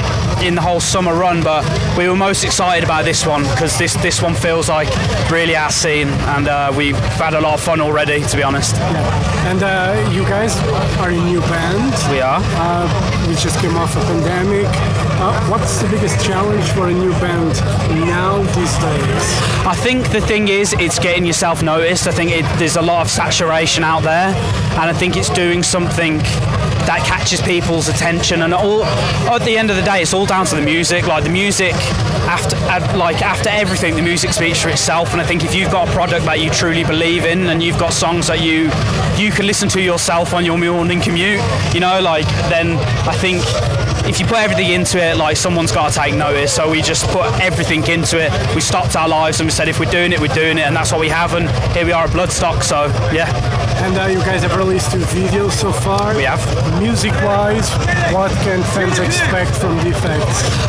in 0.44 0.56
the 0.56 0.62
whole 0.62 0.80
summer 0.80 1.14
run, 1.14 1.44
but 1.44 1.64
we 1.98 2.08
were 2.08 2.16
most 2.16 2.44
excited 2.44 2.84
about 2.84 3.06
this 3.06 3.26
one 3.26 3.44
because 3.44 3.78
this 3.78 3.94
this 3.96 4.22
one 4.22 4.34
feels 4.34 4.70
like 4.70 4.90
really 5.30 5.56
our 5.56 5.70
scene, 5.70 6.08
and 6.08 6.48
uh, 6.48 6.74
we've 6.76 6.98
had 7.22 7.34
a 7.34 7.42
lot 7.42 7.54
of 7.54 7.62
fun 7.62 7.80
already, 7.82 8.22
to 8.22 8.38
be 8.38 8.44
honest. 8.44 8.76
Yeah. 8.76 9.50
And 9.50 9.64
uh, 9.64 10.12
you 10.14 10.24
guys 10.24 10.58
are 11.00 11.10
a 11.10 11.26
new 11.26 11.42
band. 11.42 11.94
We 12.12 12.22
are. 12.22 12.42
Uh, 12.44 13.28
we 13.28 13.36
just 13.36 13.60
came 13.60 13.76
off 13.76 13.96
a 13.96 14.02
pandemic. 14.02 14.68
Uh, 15.22 15.40
what's 15.50 15.82
the 15.82 15.90
biggest 15.90 16.26
challenge 16.26 16.66
for 16.72 16.88
a 16.88 16.94
new 16.94 17.12
band 17.20 17.54
now 18.06 18.38
these 18.56 18.76
days? 18.78 19.24
I 19.66 19.76
think 19.76 20.10
the 20.12 20.22
thing 20.22 20.48
is, 20.48 20.74
it's 20.80 21.00
getting 21.00 21.26
yourself 21.26 21.62
noticed. 21.62 22.08
I 22.08 22.12
think 22.12 22.32
it, 22.32 22.46
there's 22.58 22.78
a 22.78 22.82
lot 22.82 23.02
of 23.02 23.10
saturation 23.10 23.84
out 23.84 24.04
there, 24.04 24.30
and 24.30 24.90
I 24.90 24.94
think 24.94 25.16
it's 25.16 25.30
doing 25.30 25.64
something 25.64 26.18
that 26.88 27.06
catches 27.06 27.42
people's 27.42 27.88
attention. 27.88 28.42
And 28.42 28.54
all 28.54 28.84
at 28.84 29.44
the 29.44 29.58
end 29.58 29.70
of 29.70 29.76
the 29.76 29.84
day, 29.84 30.02
it's 30.02 30.14
all 30.14 30.26
down 30.32 30.46
to 30.46 30.56
the 30.56 30.62
music. 30.62 31.08
Like 31.08 31.26
the 31.26 31.30
music, 31.30 31.74
after 32.32 32.56
like 32.98 33.22
after 33.22 33.50
everything, 33.50 33.98
the 33.98 34.02
music 34.02 34.32
speaks 34.32 34.62
for 34.62 34.70
itself. 34.70 35.12
And 35.12 35.20
I 35.20 35.26
think 35.26 35.44
if 35.44 35.54
you've 35.54 35.70
got 35.70 35.90
a 35.90 35.92
product 35.92 36.24
that 36.24 36.40
you 36.40 36.50
truly 36.50 36.86
believe 36.86 37.26
in, 37.26 37.48
and 37.48 37.62
you've 37.62 37.78
got 37.78 37.92
songs 37.92 38.28
that 38.28 38.40
you 38.40 38.72
you 39.22 39.30
can 39.32 39.46
listen 39.46 39.68
to 39.70 39.82
yourself 39.82 40.34
on 40.34 40.46
your 40.46 40.58
morning 40.58 41.02
commute, 41.02 41.42
you 41.74 41.82
know, 41.82 42.00
like 42.00 42.26
then 42.48 42.78
I 43.06 43.14
think 43.14 43.44
if 44.08 44.20
you 44.22 44.26
put 44.26 44.38
everything 44.38 44.72
into 44.72 44.98
it, 45.04 45.18
like 45.18 45.36
someone's 45.36 45.74
got 45.74 45.92
to 45.92 46.00
take 46.00 46.16
notice. 46.16 46.54
So 46.54 46.72
we 46.72 46.82
just 46.82 47.06
put 47.10 47.28
everything 47.42 47.86
into 47.88 48.18
it. 48.18 48.32
We 48.56 48.62
stopped 48.62 48.96
our 48.96 49.10
lives 49.10 49.42
and 49.42 49.48
we 49.48 49.52
said, 49.52 49.68
if 49.68 49.80
we're 49.80 49.92
doing 49.92 50.14
it, 50.14 50.20
we're 50.20 50.34
doing 50.34 50.58
it, 50.58 50.66
and 50.66 50.76
that's 50.76 50.92
what 50.94 51.02
we 51.02 51.10
have. 51.10 51.34
And 51.34 51.50
here 51.76 51.86
we 51.86 51.92
are 51.92 52.06
at 52.06 52.12
Bloodstock. 52.12 52.64
So 52.64 52.88
yeah, 53.14 53.28
And 53.84 53.98
uh, 53.98 54.06
you 54.06 54.20
guys 54.20 54.44
have 54.44 54.56
released 54.56 54.92
two 54.92 55.00
videos 55.00 55.52
so 55.52 55.72
far. 55.72 56.16
We 56.16 56.24
have. 56.24 56.42
Music-wise, 56.82 57.70
what 58.12 58.32
can 58.42 58.64
fans 58.74 58.98
expect 58.98 59.52
from 59.58 59.78
Defects? 59.84 60.21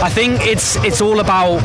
I 0.03 0.09
think 0.09 0.47
it's 0.47 0.77
it's 0.77 1.01
all 1.01 1.21
about 1.21 1.61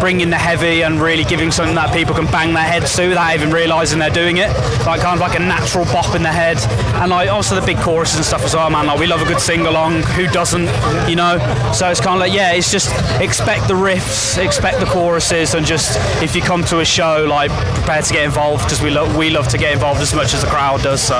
bringing 0.00 0.30
the 0.30 0.38
heavy 0.38 0.82
and 0.82 1.00
really 1.00 1.24
giving 1.24 1.50
something 1.50 1.74
that 1.74 1.94
people 1.94 2.14
can 2.14 2.26
bang 2.26 2.52
their 2.54 2.64
heads 2.64 2.94
to 2.96 3.08
without 3.08 3.34
even 3.34 3.50
realising 3.50 3.98
they're 3.98 4.10
doing 4.10 4.38
it. 4.38 4.48
Like 4.86 5.00
kind 5.00 5.14
of 5.14 5.20
like 5.20 5.38
a 5.38 5.42
natural 5.42 5.84
bop 5.86 6.14
in 6.14 6.22
the 6.22 6.32
head, 6.32 6.58
and 7.00 7.10
like 7.10 7.28
also 7.28 7.54
the 7.54 7.64
big 7.64 7.78
choruses 7.78 8.16
and 8.16 8.24
stuff 8.24 8.42
as 8.42 8.54
well, 8.54 8.68
man. 8.70 8.86
Like 8.86 8.98
we 8.98 9.06
love 9.06 9.22
a 9.22 9.24
good 9.24 9.40
sing 9.40 9.66
along. 9.66 10.02
Who 10.14 10.26
doesn't? 10.28 10.68
You 11.08 11.16
know. 11.16 11.38
So 11.72 11.88
it's 11.88 12.00
kind 12.00 12.14
of 12.14 12.20
like 12.20 12.32
yeah, 12.32 12.52
it's 12.52 12.70
just 12.70 12.90
expect 13.20 13.68
the 13.68 13.74
riffs, 13.74 14.42
expect 14.42 14.80
the 14.80 14.86
choruses, 14.86 15.54
and 15.54 15.64
just 15.64 15.98
if 16.22 16.34
you 16.34 16.42
come 16.42 16.64
to 16.64 16.80
a 16.80 16.84
show, 16.84 17.26
like 17.28 17.50
prepare 17.74 18.02
to 18.02 18.12
get 18.12 18.24
involved 18.24 18.64
because 18.64 18.80
we 18.80 18.90
love 18.90 19.16
we 19.16 19.30
love 19.30 19.48
to 19.48 19.58
get 19.58 19.72
involved 19.72 20.00
as 20.00 20.14
much 20.14 20.34
as 20.34 20.42
the 20.42 20.48
crowd 20.48 20.82
does. 20.82 21.02
So. 21.02 21.16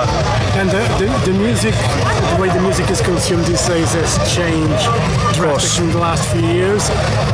And 0.55 0.69
the, 0.69 0.83
the, 0.99 1.33
the 1.33 1.39
music, 1.39 1.75
the 1.75 2.37
way 2.41 2.49
the 2.49 2.61
music 2.61 2.91
is 2.91 3.01
consumed 3.01 3.45
these 3.45 3.67
days 3.67 3.93
has 3.95 4.19
changed 4.35 4.85
drastically 5.37 5.93
last 6.03 6.29
few 6.33 6.43
years. 6.43 6.83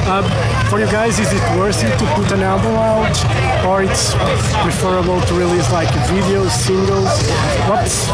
Uh, 0.04 0.22
for 0.68 0.78
you 0.78 0.87
guys, 0.87 1.18
is 1.18 1.33
it 1.33 1.40
worth 1.59 1.83
it 1.83 1.90
to 1.98 2.07
put 2.14 2.31
an 2.33 2.42
album 2.42 2.76
out, 2.76 3.16
or 3.64 3.83
it's 3.83 4.12
preferable 4.62 5.20
to 5.22 5.35
release 5.35 5.72
like 5.72 5.88
videos, 6.12 6.50
singles? 6.50 7.09
What's 7.66 8.07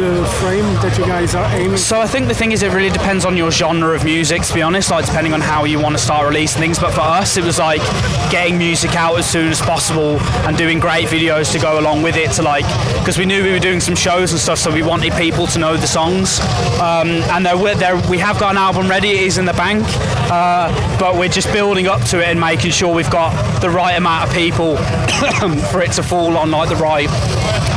the 0.00 0.24
frame 0.40 0.64
that 0.80 0.96
you 0.98 1.04
guys 1.04 1.34
are 1.34 1.44
aiming? 1.54 1.76
So 1.76 2.00
I 2.00 2.06
think 2.06 2.28
the 2.28 2.34
thing 2.34 2.52
is, 2.52 2.62
it 2.62 2.72
really 2.72 2.88
depends 2.88 3.26
on 3.26 3.36
your 3.36 3.50
genre 3.50 3.94
of 3.94 4.02
music. 4.04 4.42
To 4.42 4.54
be 4.54 4.62
honest, 4.62 4.90
like 4.90 5.04
depending 5.04 5.34
on 5.34 5.42
how 5.42 5.64
you 5.64 5.78
want 5.78 5.94
to 5.94 6.02
start 6.02 6.26
releasing 6.26 6.58
things. 6.58 6.78
But 6.78 6.92
for 6.92 7.02
us, 7.02 7.36
it 7.36 7.44
was 7.44 7.58
like 7.58 7.82
getting 8.30 8.56
music 8.56 8.96
out 8.96 9.18
as 9.18 9.28
soon 9.28 9.48
as 9.48 9.60
possible 9.60 10.18
and 10.46 10.56
doing 10.56 10.78
great 10.78 11.06
videos 11.06 11.52
to 11.52 11.58
go 11.58 11.78
along 11.78 12.02
with 12.02 12.16
it. 12.16 12.32
To 12.32 12.42
like, 12.42 12.64
because 12.98 13.18
we 13.18 13.26
knew 13.26 13.44
we 13.44 13.52
were 13.52 13.58
doing 13.58 13.80
some 13.80 13.94
shows 13.94 14.32
and 14.32 14.40
stuff, 14.40 14.58
so 14.58 14.72
we 14.72 14.82
wanted 14.82 15.12
people 15.14 15.46
to 15.48 15.58
know 15.58 15.76
the 15.76 15.86
songs. 15.86 16.40
Um, 16.80 17.08
and 17.28 17.44
there, 17.44 17.74
there, 17.74 17.96
we 18.08 18.16
have 18.18 18.38
got 18.40 18.52
an 18.52 18.56
album 18.56 18.88
ready. 18.88 19.10
It 19.10 19.22
is 19.28 19.36
in 19.36 19.44
the 19.44 19.52
bank, 19.52 19.84
uh, 20.30 20.98
but 20.98 21.16
we're 21.16 21.28
just 21.28 21.52
building 21.52 21.86
up 21.86 22.02
to 22.08 22.20
it 22.20 22.28
and 22.28 22.40
making 22.40 22.70
sure 22.70 22.94
we've 22.94 23.10
got 23.10 23.60
the 23.60 23.70
right 23.70 23.96
amount 23.96 24.28
of 24.28 24.34
people 24.34 24.76
for 25.72 25.80
it 25.80 25.92
to 25.92 26.02
fall 26.02 26.36
on 26.36 26.50
like 26.50 26.68
the 26.68 26.76
right 26.76 27.08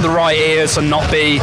the 0.02 0.10
right 0.10 0.38
ears 0.38 0.78
and 0.78 0.90
not 0.90 1.10
be 1.12 1.40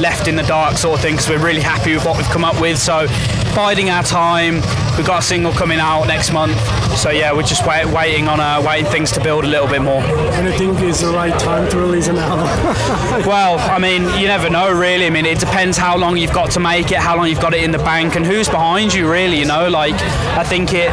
left 0.00 0.28
in 0.28 0.36
the 0.36 0.42
dark 0.42 0.76
sort 0.76 0.98
of 0.98 1.02
thing 1.02 1.14
because 1.14 1.28
we're 1.28 1.44
really 1.44 1.60
happy 1.60 1.94
with 1.94 2.04
what 2.04 2.16
we've 2.16 2.28
come 2.28 2.44
up 2.44 2.60
with. 2.60 2.78
So 2.78 3.06
biding 3.54 3.90
our 3.90 4.02
time. 4.02 4.54
We've 4.96 5.06
got 5.06 5.20
a 5.20 5.22
single 5.22 5.52
coming 5.52 5.78
out 5.80 6.06
next 6.06 6.32
month. 6.32 6.56
So 6.98 7.08
yeah 7.10 7.32
we're 7.32 7.42
just 7.42 7.66
wait, 7.66 7.86
waiting 7.86 8.28
on 8.28 8.38
uh, 8.38 8.62
waiting 8.66 8.84
things 8.90 9.10
to 9.12 9.22
build 9.22 9.44
a 9.44 9.48
little 9.48 9.66
bit 9.66 9.80
more. 9.80 10.02
And 10.02 10.46
I 10.46 10.52
think 10.56 10.78
is 10.80 11.00
the 11.00 11.08
right 11.08 11.36
time 11.40 11.68
to 11.70 11.78
release 11.78 12.08
an 12.08 12.16
album. 12.18 12.46
well 13.26 13.58
I 13.58 13.78
mean 13.78 14.02
you 14.20 14.26
never 14.26 14.50
know 14.50 14.70
really. 14.70 15.06
I 15.06 15.10
mean 15.10 15.24
it 15.24 15.38
depends 15.40 15.78
how 15.78 15.96
long 15.96 16.18
you've 16.18 16.34
got 16.34 16.50
to 16.52 16.60
make 16.60 16.90
it 16.90 16.98
how 16.98 17.16
long 17.16 17.28
you've 17.28 17.40
got 17.40 17.54
it 17.54 17.64
in 17.64 17.70
the 17.70 17.78
bank 17.78 18.14
and 18.16 18.26
who's 18.26 18.48
behind 18.48 18.92
you 18.92 19.10
really 19.10 19.38
you 19.38 19.46
know? 19.46 19.68
Like 19.70 19.94
I 19.94 20.44
think 20.44 20.70
it 20.74 20.90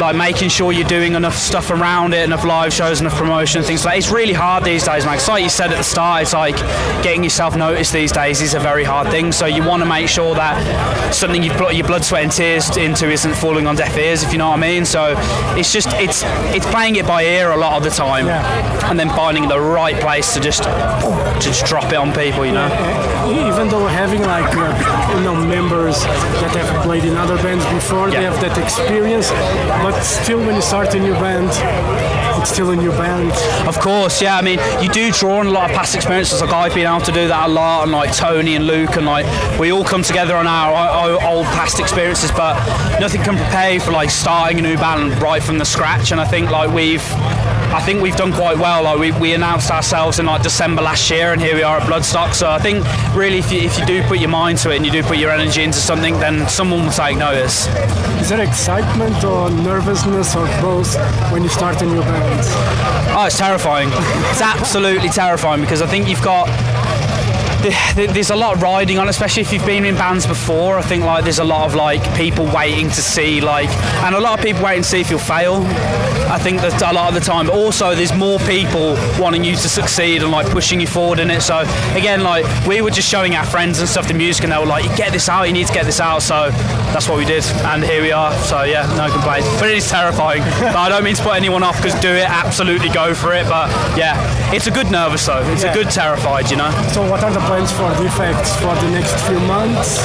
like 0.00 0.16
making 0.16 0.48
sure 0.48 0.72
you're 0.72 0.88
doing 0.88 1.14
enough 1.14 1.34
stuff 1.36 1.70
around 1.70 2.14
it 2.14 2.24
enough 2.24 2.44
live 2.44 2.72
shows 2.72 3.00
enough 3.02 3.16
promotion 3.16 3.62
things 3.62 3.84
like 3.84 3.98
it's 3.98 4.10
really 4.10 4.32
hard 4.32 4.64
these 4.64 4.84
days 4.84 5.04
'Cause 5.04 5.28
like 5.28 5.42
you 5.44 5.50
said 5.50 5.70
at 5.70 5.76
the 5.78 5.84
start 5.84 6.22
it's 6.22 6.32
like 6.32 6.56
getting 7.02 7.22
yourself 7.22 7.54
noticed 7.56 7.92
these 7.92 8.10
days 8.12 8.40
is 8.40 8.54
a 8.54 8.58
very 8.60 8.84
hard 8.84 9.08
thing. 9.08 9.32
So 9.32 9.44
you 9.46 9.62
want 9.62 9.82
to 9.82 9.88
make 9.88 10.08
sure 10.08 10.34
that 10.34 11.14
something 11.14 11.42
you've 11.42 11.56
put 11.56 11.74
your 11.74 11.85
blood 11.86 12.04
sweat 12.04 12.22
and 12.22 12.32
tears 12.32 12.76
into 12.76 13.10
isn't 13.10 13.34
falling 13.34 13.66
on 13.66 13.76
deaf 13.76 13.96
ears 13.96 14.22
if 14.22 14.32
you 14.32 14.38
know 14.38 14.48
what 14.50 14.58
I 14.58 14.62
mean 14.62 14.84
so 14.84 15.14
it's 15.56 15.72
just 15.72 15.88
it's 15.94 16.22
it's 16.54 16.66
playing 16.66 16.96
it 16.96 17.06
by 17.06 17.22
ear 17.22 17.50
a 17.52 17.56
lot 17.56 17.76
of 17.76 17.82
the 17.84 17.90
time 17.90 18.26
Yeah. 18.26 18.90
and 18.90 18.98
then 18.98 19.08
finding 19.10 19.48
the 19.48 19.60
right 19.60 19.98
place 20.00 20.34
to 20.34 20.40
just 20.40 20.64
to 20.64 21.38
just 21.40 21.64
drop 21.66 21.84
it 21.92 21.96
on 21.96 22.12
people 22.12 22.44
you 22.44 22.52
know 22.52 22.68
even 23.26 23.68
though 23.68 23.86
having 23.86 24.22
like 24.22 24.52
uh, 24.56 25.14
you 25.16 25.22
know 25.22 25.34
members 25.34 26.02
that 26.02 26.54
have 26.54 26.82
played 26.84 27.04
in 27.04 27.16
other 27.16 27.36
bands 27.36 27.64
before. 27.66 28.10
They 28.10 28.22
have 28.22 28.38
that 28.40 28.56
experience, 28.62 29.30
but 29.82 30.00
still, 30.02 30.38
when 30.38 30.54
you 30.54 30.62
start 30.62 30.94
a 30.94 31.00
new 31.00 31.14
band, 31.14 31.50
still 32.46 32.70
a 32.70 32.76
new 32.76 32.90
band. 32.92 33.32
Of 33.68 33.80
course, 33.80 34.22
yeah. 34.22 34.36
I 34.36 34.42
mean, 34.42 34.58
you 34.82 34.88
do 34.88 35.10
draw 35.10 35.40
on 35.40 35.46
a 35.46 35.50
lot 35.50 35.68
of 35.70 35.76
past 35.76 35.94
experiences. 35.94 36.40
Like 36.40 36.52
I've 36.52 36.74
been 36.74 36.86
able 36.86 37.04
to 37.04 37.12
do 37.12 37.28
that 37.28 37.48
a 37.48 37.52
lot, 37.52 37.82
and 37.82 37.92
like 37.92 38.14
Tony 38.14 38.54
and 38.54 38.66
Luke, 38.66 38.96
and 38.96 39.06
like 39.06 39.26
we 39.58 39.72
all 39.72 39.84
come 39.84 40.02
together 40.02 40.36
on 40.36 40.46
our, 40.46 40.72
our 40.72 41.26
old 41.26 41.46
past 41.46 41.80
experiences. 41.80 42.30
But 42.30 42.54
nothing 43.00 43.22
can 43.22 43.36
prepare 43.36 43.72
you 43.72 43.80
for 43.80 43.92
like 43.92 44.10
starting 44.10 44.58
a 44.58 44.62
new 44.62 44.76
band 44.76 45.20
right 45.20 45.42
from 45.42 45.58
the 45.58 45.64
scratch. 45.64 46.12
And 46.12 46.20
I 46.20 46.24
think 46.24 46.50
like 46.50 46.72
we've, 46.72 47.02
I 47.76 47.82
think 47.82 48.00
we've 48.00 48.16
done 48.16 48.32
quite 48.32 48.56
well. 48.56 48.84
Like 48.84 48.98
we, 48.98 49.12
we 49.12 49.34
announced 49.34 49.70
ourselves 49.70 50.18
in 50.18 50.24
like 50.24 50.42
December 50.42 50.80
last 50.80 51.10
year, 51.10 51.32
and 51.34 51.40
here 51.40 51.54
we 51.54 51.62
are 51.62 51.76
at 51.76 51.82
Bloodstock. 51.82 52.32
So 52.32 52.48
I 52.48 52.58
think 52.58 52.82
really, 53.14 53.38
if 53.38 53.52
you, 53.52 53.60
if 53.60 53.78
you 53.78 53.84
do 53.84 54.02
put 54.04 54.18
your 54.18 54.30
mind 54.30 54.56
to 54.60 54.70
it 54.70 54.76
and 54.76 54.86
you 54.86 54.90
do 54.90 55.02
put 55.02 55.18
your 55.18 55.30
energy 55.30 55.62
into 55.62 55.76
something, 55.78 56.18
then 56.18 56.48
someone 56.48 56.84
will 56.84 56.90
take 56.90 57.18
notice. 57.18 57.66
Is 58.18 58.30
there 58.30 58.40
excitement 58.40 59.22
or 59.24 59.50
nervousness 59.50 60.34
or 60.34 60.46
both 60.62 60.96
when 61.30 61.42
you 61.42 61.50
start 61.50 61.82
a 61.82 61.86
new 61.86 62.00
band? 62.00 62.40
Oh, 63.14 63.24
it's 63.26 63.36
terrifying. 63.36 63.90
It's 64.30 64.40
absolutely 64.40 65.10
terrifying 65.10 65.60
because 65.60 65.82
I 65.82 65.86
think 65.86 66.08
you've 66.08 66.24
got. 66.24 66.48
Th- 67.62 68.10
There's 68.10 68.30
a 68.30 68.36
lot 68.36 68.60
riding 68.60 68.98
on, 68.98 69.08
especially 69.08 69.42
if 69.42 69.52
you've 69.52 69.66
been 69.66 69.84
in 69.84 69.94
bands 69.94 70.26
before. 70.26 70.78
I 70.78 70.82
think 70.82 71.04
like 71.04 71.24
there's 71.24 71.38
a 71.38 71.44
lot 71.44 71.66
of 71.66 71.74
like 71.74 72.02
people 72.16 72.46
waiting 72.46 72.88
to 72.90 73.02
see 73.02 73.40
like, 73.40 73.68
and 74.04 74.14
a 74.14 74.20
lot 74.20 74.38
of 74.38 74.44
people 74.44 74.62
waiting 74.64 74.82
to 74.82 74.88
see 74.88 75.00
if 75.00 75.10
you'll 75.10 75.18
fail. 75.20 75.62
I 76.28 76.38
think 76.38 76.60
that 76.60 76.82
a 76.82 76.92
lot 76.92 77.08
of 77.08 77.14
the 77.14 77.20
time, 77.20 77.46
but 77.46 77.54
also 77.54 77.94
there's 77.94 78.12
more 78.14 78.38
people 78.40 78.96
wanting 79.18 79.44
you 79.44 79.54
to 79.54 79.68
succeed 79.68 80.22
and 80.22 80.32
like 80.32 80.48
pushing 80.50 80.80
you 80.80 80.86
forward 80.86 81.20
in 81.20 81.30
it. 81.30 81.40
So 81.40 81.60
again, 81.94 82.22
like 82.24 82.44
we 82.66 82.80
were 82.82 82.90
just 82.90 83.08
showing 83.08 83.34
our 83.36 83.46
friends 83.46 83.78
and 83.78 83.88
stuff 83.88 84.08
the 84.08 84.14
music, 84.14 84.44
and 84.44 84.52
they 84.52 84.58
were 84.58 84.66
like, 84.66 84.84
"You 84.84 84.94
get 84.96 85.12
this 85.12 85.28
out, 85.28 85.44
you 85.44 85.52
need 85.52 85.66
to 85.68 85.72
get 85.72 85.84
this 85.84 86.00
out." 86.00 86.22
So 86.22 86.50
that's 86.92 87.08
what 87.08 87.18
we 87.18 87.24
did, 87.24 87.44
and 87.70 87.84
here 87.84 88.02
we 88.02 88.12
are. 88.12 88.32
So 88.44 88.64
yeah, 88.64 88.86
no 88.96 89.10
complaints. 89.12 89.48
But 89.60 89.70
it 89.70 89.76
is 89.78 89.88
terrifying. 89.88 90.42
but 90.60 90.76
I 90.76 90.88
don't 90.88 91.04
mean 91.04 91.14
to 91.14 91.22
put 91.22 91.36
anyone 91.36 91.62
off 91.62 91.76
because 91.76 91.94
do 92.00 92.08
it, 92.10 92.28
absolutely 92.28 92.88
go 92.88 93.14
for 93.14 93.32
it. 93.32 93.46
But 93.48 93.68
yeah, 93.96 94.16
it's 94.52 94.66
a 94.66 94.70
good 94.72 94.90
nervous 94.90 95.24
though. 95.26 95.42
It's 95.52 95.62
Yeah. 95.62 95.70
a 95.70 95.74
good 95.74 95.90
terrified, 95.90 96.50
you 96.50 96.56
know. 96.56 96.70
So, 96.92 97.08
what 97.08 97.22
are 97.22 97.30
the 97.32 97.40
plans 97.46 97.70
for 97.70 97.88
Defects 98.02 98.56
for 98.56 98.74
the 98.74 98.90
next 98.90 99.14
few 99.26 99.38
months? 99.40 99.98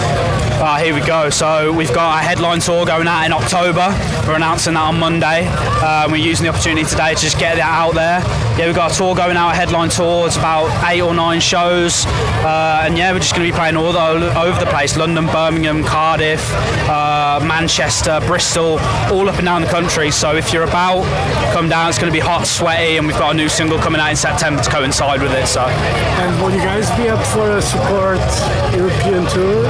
Ah, 0.64 0.80
here 0.82 0.94
we 0.94 1.02
go. 1.02 1.32
So 1.32 1.74
we've 1.74 1.94
got 1.94 2.18
our 2.18 2.22
headline 2.22 2.60
tour 2.60 2.86
going 2.86 3.08
out 3.08 3.26
in 3.26 3.34
October. 3.34 3.90
We're 4.28 4.36
announcing 4.36 4.76
that 4.76 4.84
on 4.84 5.00
Monday. 5.00 5.48
Um, 5.82 6.12
we're 6.12 6.18
using 6.18 6.44
the 6.44 6.50
opportunity 6.50 6.88
today 6.88 7.16
to 7.16 7.20
just 7.20 7.40
get 7.40 7.56
that 7.56 7.66
out 7.66 7.96
there. 7.96 8.22
Yeah, 8.60 8.68
we've 8.68 8.76
got 8.76 8.92
a 8.92 8.96
tour 8.96 9.16
going 9.16 9.38
out, 9.38 9.50
a 9.50 9.56
headline 9.56 9.90
tour. 9.90 10.28
It's 10.28 10.38
about 10.38 10.70
eight 10.92 11.02
or 11.02 11.16
nine 11.16 11.40
shows, 11.40 12.06
uh, 12.46 12.84
and 12.86 12.96
yeah, 12.96 13.12
we're 13.12 13.20
just 13.20 13.34
going 13.34 13.48
to 13.48 13.52
be 13.52 13.58
playing 13.58 13.76
all 13.76 13.92
the, 13.92 14.38
over 14.38 14.60
the 14.60 14.70
place: 14.70 14.96
London, 14.96 15.26
Birmingham, 15.26 15.84
Cardiff, 15.84 16.46
uh, 16.88 17.40
Manchester, 17.44 18.20
Bristol, 18.28 18.78
all 19.10 19.28
up 19.28 19.38
and 19.38 19.46
down 19.46 19.64
the 19.64 19.68
country. 19.68 20.12
So 20.12 20.36
if 20.36 20.54
you're 20.54 20.66
about, 20.66 21.06
come 21.54 21.70
down. 21.70 21.90
It's 21.90 21.98
going 21.98 22.12
to 22.12 22.16
be 22.16 22.22
hot, 22.24 22.46
sweaty, 22.46 22.98
and 22.98 23.08
we've 23.08 23.18
got 23.18 23.34
a 23.34 23.38
new 23.38 23.50
single 23.50 23.80
coming 23.80 24.00
out 24.00 24.12
in 24.12 24.16
September 24.16 24.62
to 24.62 24.70
coincide 24.70 25.24
with 25.24 25.32
it. 25.32 25.48
So. 25.48 25.62
And 25.66 26.40
will 26.40 26.52
you 26.52 26.60
guys 26.60 26.92
be 26.98 27.10
up 27.10 27.26
for 27.32 27.58
a 27.58 27.62
support 27.62 28.20
European 28.76 29.26
tour? 29.28 29.64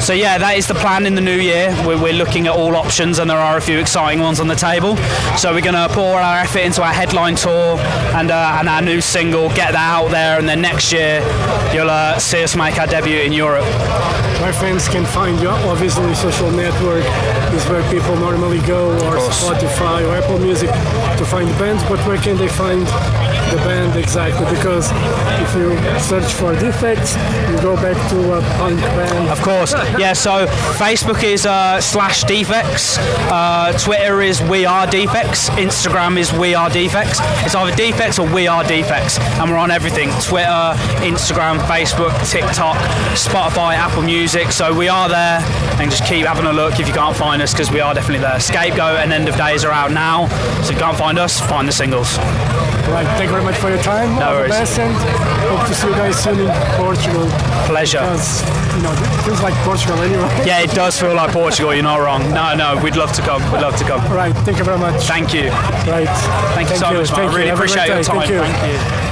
So 0.00 0.12
yeah, 0.12 0.38
that 0.38 0.56
is 0.56 0.66
the 0.66 0.74
plan 0.74 1.04
in 1.06 1.14
the 1.14 1.20
new 1.20 1.36
year. 1.36 1.70
We're, 1.86 2.00
we're 2.00 2.14
looking 2.14 2.46
at 2.46 2.54
all 2.54 2.74
options, 2.76 3.18
and 3.18 3.28
there 3.28 3.38
are 3.38 3.56
a 3.56 3.60
few 3.60 3.78
exciting 3.78 4.20
ones 4.20 4.40
on 4.40 4.48
the 4.48 4.54
table. 4.54 4.96
So 5.36 5.52
we're 5.52 5.60
going 5.60 5.76
to 5.76 5.88
pour 5.92 6.20
our 6.20 6.38
effort 6.38 6.60
into 6.60 6.82
our 6.82 6.92
headline 6.92 7.36
tour 7.36 7.78
and 8.16 8.30
uh, 8.30 8.56
and 8.58 8.68
our 8.68 8.82
new 8.82 9.00
single, 9.00 9.48
get 9.50 9.72
that 9.72 9.88
out 10.00 10.10
there, 10.10 10.38
and 10.38 10.48
then 10.48 10.60
next 10.60 10.92
year 10.92 11.20
you'll 11.72 11.90
uh, 11.90 12.18
see 12.18 12.42
us 12.42 12.56
make 12.56 12.78
our 12.78 12.86
debut 12.86 13.20
in 13.20 13.32
Europe. 13.32 13.64
Where 14.40 14.52
fans 14.54 14.88
can 14.88 15.04
find 15.04 15.38
you, 15.40 15.50
obviously, 15.68 16.14
social 16.14 16.50
network 16.50 17.04
is 17.52 17.64
where 17.68 17.84
people 17.90 18.16
normally 18.16 18.60
go, 18.66 18.92
or 19.04 19.16
Spotify 19.28 20.00
or 20.08 20.16
Apple 20.16 20.38
Music 20.38 20.70
to 20.70 21.24
find 21.24 21.48
bands. 21.60 21.82
But 21.84 22.00
where 22.06 22.16
can 22.16 22.36
they 22.36 22.48
find 22.48 22.86
the 23.50 23.56
band 23.58 23.98
exactly? 23.98 24.46
Because 24.54 24.90
if 25.42 25.54
you 25.54 25.76
search 26.00 26.32
for 26.34 26.54
defects, 26.54 27.14
you 27.50 27.56
go 27.60 27.76
back 27.76 27.96
to 28.10 28.38
a 28.38 28.40
punk 28.58 28.80
band. 28.80 29.28
Of 29.28 29.40
course, 29.42 29.72
yeah. 29.98 30.12
So 30.12 30.46
Facebook 30.78 31.22
is 31.22 31.46
uh, 31.46 31.80
slash 31.80 32.24
defects. 32.24 32.98
Uh, 33.30 33.72
Twitter 33.78 34.22
is 34.22 34.42
we 34.42 34.64
are 34.64 34.86
defects. 34.86 35.50
Instagram 35.50 36.18
is 36.18 36.32
we 36.32 36.54
are 36.54 36.70
defects. 36.70 37.18
It's 37.44 37.54
either 37.54 37.74
defects 37.76 38.18
or 38.18 38.32
we 38.32 38.46
are 38.46 38.64
defects, 38.64 39.18
and 39.18 39.50
we're 39.50 39.58
on 39.58 39.70
everything: 39.70 40.10
Twitter, 40.22 40.74
Instagram, 41.02 41.58
Facebook, 41.60 42.14
TikTok, 42.30 42.76
Spotify, 43.14 43.74
Apple 43.74 44.02
Music. 44.02 44.52
So 44.52 44.76
we 44.76 44.88
are 44.88 45.08
there, 45.08 45.40
and 45.80 45.90
just 45.90 46.04
keep 46.04 46.26
having 46.26 46.46
a 46.46 46.52
look 46.52 46.78
if 46.78 46.86
you 46.86 46.94
can't 46.94 47.16
find 47.16 47.42
us 47.42 47.52
because 47.52 47.70
we 47.70 47.80
are 47.80 47.94
definitely 47.94 48.20
there. 48.20 48.40
Scapegoat 48.40 49.00
and 49.00 49.12
End 49.12 49.28
of 49.28 49.36
Days 49.36 49.64
are 49.64 49.72
out 49.72 49.92
now, 49.92 50.28
so 50.62 50.70
if 50.70 50.72
you 50.72 50.78
can't 50.78 50.96
find 50.96 51.18
us, 51.18 51.40
find 51.40 51.66
the 51.66 51.72
singles. 51.72 52.18
Right, 52.90 53.06
thank 53.16 53.30
you 53.30 53.39
very 53.40 53.52
much 53.52 53.60
for 53.60 53.70
your 53.70 53.82
time. 53.82 54.14
No 54.18 54.26
All 54.26 54.32
the 54.34 54.40
worries. 54.40 54.50
best, 54.52 54.78
and 54.78 54.92
hope 55.48 55.66
to 55.66 55.74
see 55.74 55.86
you 55.88 55.92
guys 55.94 56.22
soon 56.22 56.38
in 56.40 56.48
Portugal. 56.76 57.26
Pleasure. 57.66 58.00
Because, 58.00 58.42
you 58.76 58.82
know, 58.82 58.92
it 58.92 59.24
feels 59.24 59.42
like 59.42 59.54
Portugal 59.64 59.96
anyway. 60.00 60.28
Yeah, 60.46 60.60
it 60.60 60.70
does 60.72 61.00
feel 61.00 61.14
like 61.14 61.30
Portugal. 61.32 61.74
You're 61.74 61.82
not 61.82 62.00
wrong. 62.00 62.22
No, 62.32 62.54
no, 62.54 62.80
we'd 62.82 62.96
love 62.96 63.12
to 63.14 63.22
come. 63.22 63.42
We'd 63.52 63.62
love 63.62 63.76
to 63.76 63.84
come. 63.84 64.00
Right, 64.12 64.34
thank 64.44 64.58
you 64.58 64.64
very 64.64 64.78
much. 64.78 65.02
Thank 65.04 65.32
you. 65.32 65.48
Right. 65.88 66.08
Thank 66.54 66.70
you 66.70 66.76
so 66.76 66.92
much, 66.92 67.10
man. 67.10 67.20
I 67.20 67.22
Thank 67.22 67.32
you. 67.32 67.38
really 67.38 67.50
appreciate 67.50 67.86
your 67.88 68.02
time. 68.02 68.28
Thank 68.28 69.04
you. 69.04 69.09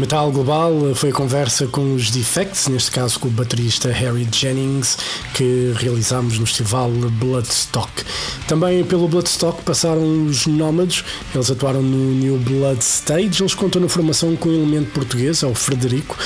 Metal 0.00 0.30
Global 0.30 0.94
foi 0.94 1.10
a 1.10 1.12
conversa 1.12 1.66
com 1.66 1.92
os 1.92 2.08
Defects, 2.10 2.68
neste 2.68 2.88
caso 2.92 3.18
com 3.18 3.26
o 3.26 3.30
baterista 3.32 3.90
Harry 3.90 4.28
Jennings, 4.30 4.96
que 5.34 5.72
realizámos 5.76 6.38
no 6.38 6.46
festival 6.46 6.88
Bloodstock. 6.88 7.90
Também 8.46 8.84
pelo 8.84 9.08
Bloodstock 9.08 9.60
passaram 9.62 10.24
os 10.24 10.46
Nómados, 10.46 11.04
eles 11.34 11.50
atuaram 11.50 11.82
no 11.82 12.14
New 12.14 12.38
Blood 12.38 12.80
Stage, 12.80 13.42
eles 13.42 13.54
contam 13.54 13.82
na 13.82 13.88
formação 13.88 14.36
com 14.36 14.48
um 14.48 14.54
elemento 14.54 14.92
português, 14.92 15.42
é 15.42 15.46
o 15.46 15.54
Frederico, 15.54 16.16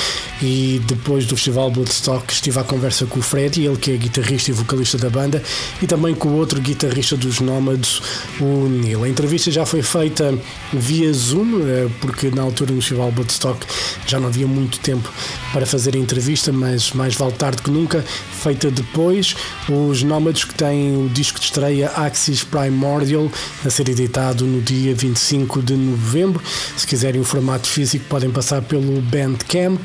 e 0.43 0.83
depois 0.87 1.25
do 1.25 1.35
festival 1.35 1.71
Bloodstock 1.71 2.31
estive 2.31 2.59
à 2.59 2.65
conversa 2.65 3.07
com 3.07 3.21
o 3.21 3.23
Freddy, 3.23 3.65
ele 3.65 3.77
que 3.79 3.93
é 3.93 3.97
guitarrista 3.97 4.51
e 4.51 4.55
vocalista 4.55 4.99
da 4.99 5.09
banda, 5.09 5.43
e 5.81 5.87
também 5.87 6.15
com 6.15 6.29
o 6.29 6.37
outro 6.37 6.61
guitarrista 6.61 7.17
dos 7.17 7.41
Nómados, 7.41 8.03
o 8.39 8.69
Neil. 8.69 9.03
A 9.05 9.09
entrevista 9.09 9.51
já 9.51 9.65
foi 9.65 9.83
feita 9.83 10.39
via 10.75 11.11
Zoom, 11.13 11.61
eh, 11.67 11.89
porque 12.03 12.31
na 12.31 12.43
altura 12.43 12.73
no 12.73 12.83
festival 12.83 13.11
Bloodstock 13.11 13.62
já 14.07 14.19
não 14.19 14.29
havia 14.29 14.47
muito 14.47 14.79
tempo 14.81 15.11
para 15.53 15.67
fazer 15.67 15.95
a 15.95 15.99
entrevista, 15.99 16.53
mas 16.53 16.93
mais 16.93 17.15
vale 17.15 17.33
tarde 17.33 17.63
que 17.63 17.71
nunca, 17.71 18.05
feita 18.43 18.71
depois. 18.71 19.35
Os 19.69 20.03
Nómados 20.03 20.45
que 20.45 20.55
têm 20.55 20.97
o 20.97 21.09
disco 21.09 21.39
de 21.39 21.47
estreia 21.47 21.91
Axis 21.91 22.43
Primordial 22.45 23.31
a 23.65 23.71
ser 23.71 23.89
editado 23.89 24.45
no 24.45 24.61
dia 24.61 24.95
25 24.95 25.63
de 25.63 25.75
novembro. 25.75 26.43
Se 26.77 26.87
quiserem 26.87 27.21
o 27.21 27.25
formato 27.25 27.69
físico, 27.69 28.05
podem 28.09 28.31
passar 28.31 28.63
pelo 28.63 29.01
Bandcamp 29.03 29.85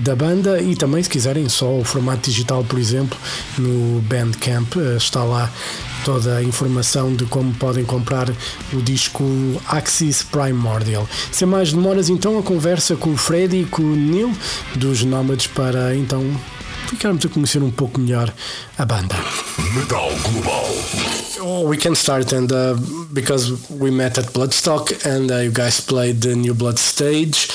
da 0.00 0.14
banda 0.14 0.60
e 0.60 0.74
também, 0.74 1.02
se 1.02 1.08
quiserem, 1.08 1.48
só 1.48 1.78
o 1.78 1.84
formato 1.84 2.30
digital, 2.30 2.64
por 2.64 2.78
exemplo, 2.78 3.18
no 3.56 4.00
Bandcamp 4.02 4.76
eh, 4.76 4.96
está 4.96 5.22
lá 5.24 5.50
toda 6.04 6.36
a 6.36 6.42
informação 6.42 7.14
de 7.14 7.24
como 7.26 7.52
podem 7.54 7.84
comprar 7.84 8.28
o 8.72 8.82
disco 8.82 9.24
Axis 9.68 10.22
Primordial. 10.22 11.08
Sem 11.32 11.46
mais 11.46 11.72
demoras, 11.72 12.08
então, 12.08 12.38
a 12.38 12.42
conversa 12.42 12.96
com 12.96 13.12
o 13.12 13.16
Freddy 13.16 13.62
e 13.62 13.66
com 13.66 13.82
o 13.82 13.96
Neil 13.96 14.32
dos 14.74 15.04
Nómades 15.04 15.46
para 15.46 15.94
então 15.94 16.24
ficarmos 16.88 17.24
a 17.24 17.28
conhecer 17.28 17.62
um 17.62 17.70
pouco 17.70 18.00
melhor 18.00 18.32
a 18.78 18.84
banda. 18.84 19.14
Metal 19.74 20.10
Global. 20.32 20.66
Oh, 21.40 21.68
we 21.68 21.76
can 21.76 21.94
start 21.94 22.32
and 22.32 22.50
uh, 22.50 22.74
because 23.12 23.52
we 23.70 23.90
met 23.90 24.18
at 24.18 24.32
Bloodstock 24.32 24.90
and 25.06 25.30
uh, 25.30 25.36
you 25.36 25.52
guys 25.52 25.80
played 25.80 26.20
the 26.20 26.34
New 26.34 26.54
Blood 26.54 26.78
stage. 26.78 27.48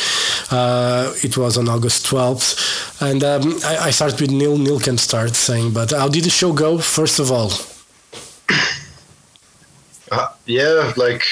Uh, 0.51 1.11
it 1.23 1.35
was 1.37 1.57
on 1.57 1.67
August 1.67 2.05
12th, 2.05 3.01
and 3.01 3.23
um, 3.23 3.59
I, 3.65 3.87
I 3.87 3.91
start 3.91 4.19
with 4.21 4.31
Neil. 4.31 4.57
Neil 4.57 4.79
can 4.79 4.97
start 4.97 5.35
saying, 5.35 5.73
but 5.73 5.91
how 5.91 6.07
did 6.07 6.23
the 6.23 6.29
show 6.29 6.53
go? 6.53 6.77
First 6.77 7.19
of 7.19 7.31
all, 7.31 7.51
Uh, 10.11 10.27
yeah, 10.45 10.93
like 10.95 11.23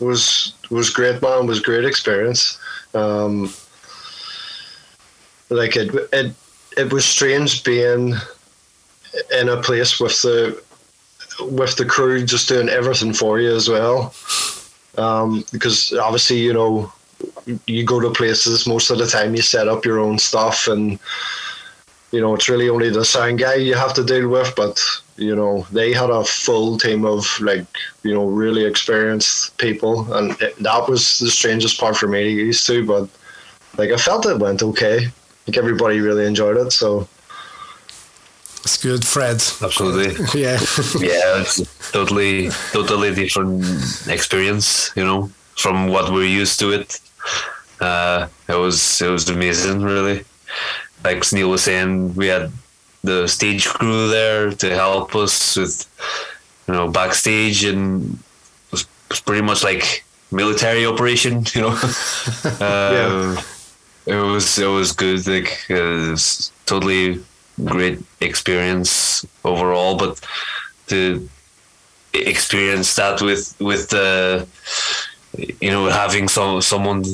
was 0.00 0.54
was 0.70 0.90
great, 0.90 1.20
man. 1.20 1.44
It 1.44 1.46
was 1.46 1.60
great 1.60 1.84
experience. 1.84 2.58
Um, 2.94 3.52
like 5.50 5.76
it, 5.76 5.94
it, 6.12 6.34
it 6.76 6.92
was 6.92 7.04
strange 7.04 7.62
being 7.64 8.14
in 9.38 9.48
a 9.48 9.60
place 9.62 10.00
with 10.00 10.20
the 10.22 10.62
with 11.40 11.76
the 11.76 11.84
crew 11.84 12.24
just 12.24 12.48
doing 12.48 12.68
everything 12.68 13.12
for 13.12 13.40
you 13.40 13.54
as 13.54 13.68
well. 13.68 14.14
Um, 14.98 15.44
because 15.52 15.92
obviously, 15.92 16.38
you 16.38 16.52
know, 16.52 16.92
you 17.66 17.84
go 17.84 18.00
to 18.00 18.10
places 18.10 18.66
most 18.66 18.90
of 18.90 18.98
the 18.98 19.06
time. 19.06 19.34
You 19.34 19.42
set 19.42 19.68
up 19.68 19.84
your 19.84 19.98
own 19.98 20.18
stuff, 20.18 20.68
and 20.68 20.98
you 22.12 22.20
know 22.20 22.34
it's 22.34 22.48
really 22.48 22.68
only 22.68 22.90
the 22.90 23.04
sound 23.04 23.38
guy 23.38 23.54
you 23.54 23.74
have 23.74 23.94
to 23.94 24.04
deal 24.04 24.28
with. 24.28 24.54
But 24.56 24.82
you 25.16 25.34
know 25.34 25.66
they 25.72 25.92
had 25.92 26.10
a 26.10 26.24
full 26.24 26.78
team 26.78 27.04
of 27.04 27.26
like 27.40 27.66
you 28.02 28.14
know 28.14 28.26
really 28.26 28.64
experienced 28.64 29.56
people, 29.58 30.12
and 30.14 30.40
it, 30.40 30.56
that 30.58 30.88
was 30.88 31.18
the 31.18 31.30
strangest 31.30 31.80
part 31.80 31.96
for 31.96 32.08
me 32.08 32.24
to 32.24 32.34
get 32.34 32.46
used 32.46 32.66
to. 32.66 32.86
But 32.86 33.08
like 33.78 33.90
I 33.90 33.96
felt 33.96 34.26
it 34.26 34.38
went 34.38 34.62
okay. 34.62 35.06
Like 35.46 35.56
everybody 35.56 36.00
really 36.00 36.26
enjoyed 36.26 36.56
it, 36.56 36.72
so 36.72 37.08
It's 38.64 38.82
good, 38.82 39.04
Fred. 39.06 39.36
Absolutely. 39.62 40.10
yeah. 40.34 40.58
yeah, 40.98 41.40
it's 41.42 41.62
totally, 41.92 42.50
totally 42.72 43.14
different 43.14 43.62
experience. 44.08 44.90
You 44.96 45.04
know, 45.04 45.30
from 45.56 45.88
what 45.88 46.12
we're 46.12 46.24
used 46.24 46.58
to 46.60 46.72
it. 46.72 47.00
Uh, 47.80 48.28
it 48.48 48.54
was 48.54 49.00
it 49.00 49.10
was 49.10 49.28
amazing, 49.28 49.82
really. 49.82 50.24
Like 51.06 51.22
Neil 51.32 51.50
was 51.50 51.62
saying, 51.62 52.14
we 52.16 52.26
had 52.26 52.50
the 53.04 53.26
stage 53.28 53.64
crew 53.68 54.08
there 54.08 54.50
to 54.62 54.74
help 54.74 55.14
us 55.14 55.56
with, 55.56 55.74
you 56.66 56.74
know, 56.74 56.88
backstage, 56.88 57.62
and 57.64 58.14
it 58.14 58.72
was, 58.72 58.86
pretty 59.24 59.42
much 59.42 59.62
like 59.62 60.04
military 60.32 60.84
operation. 60.86 61.44
You 61.54 61.60
know, 61.62 61.74
uh, 62.60 62.92
Yeah. 62.98 63.42
it 64.14 64.20
was 64.34 64.58
it 64.58 64.66
was 64.78 64.90
good. 64.92 65.26
Like 65.34 65.50
it 65.68 66.10
was 66.10 66.50
totally 66.66 67.20
great 67.64 67.98
experience 68.20 69.24
overall, 69.44 69.96
but 69.96 70.20
to 70.88 71.28
experience 72.12 72.94
that 72.96 73.20
with 73.22 73.54
with 73.60 73.88
the 73.90 74.46
you 75.60 75.70
know 75.70 75.84
having 76.02 76.28
some 76.28 76.62
someone 76.62 77.04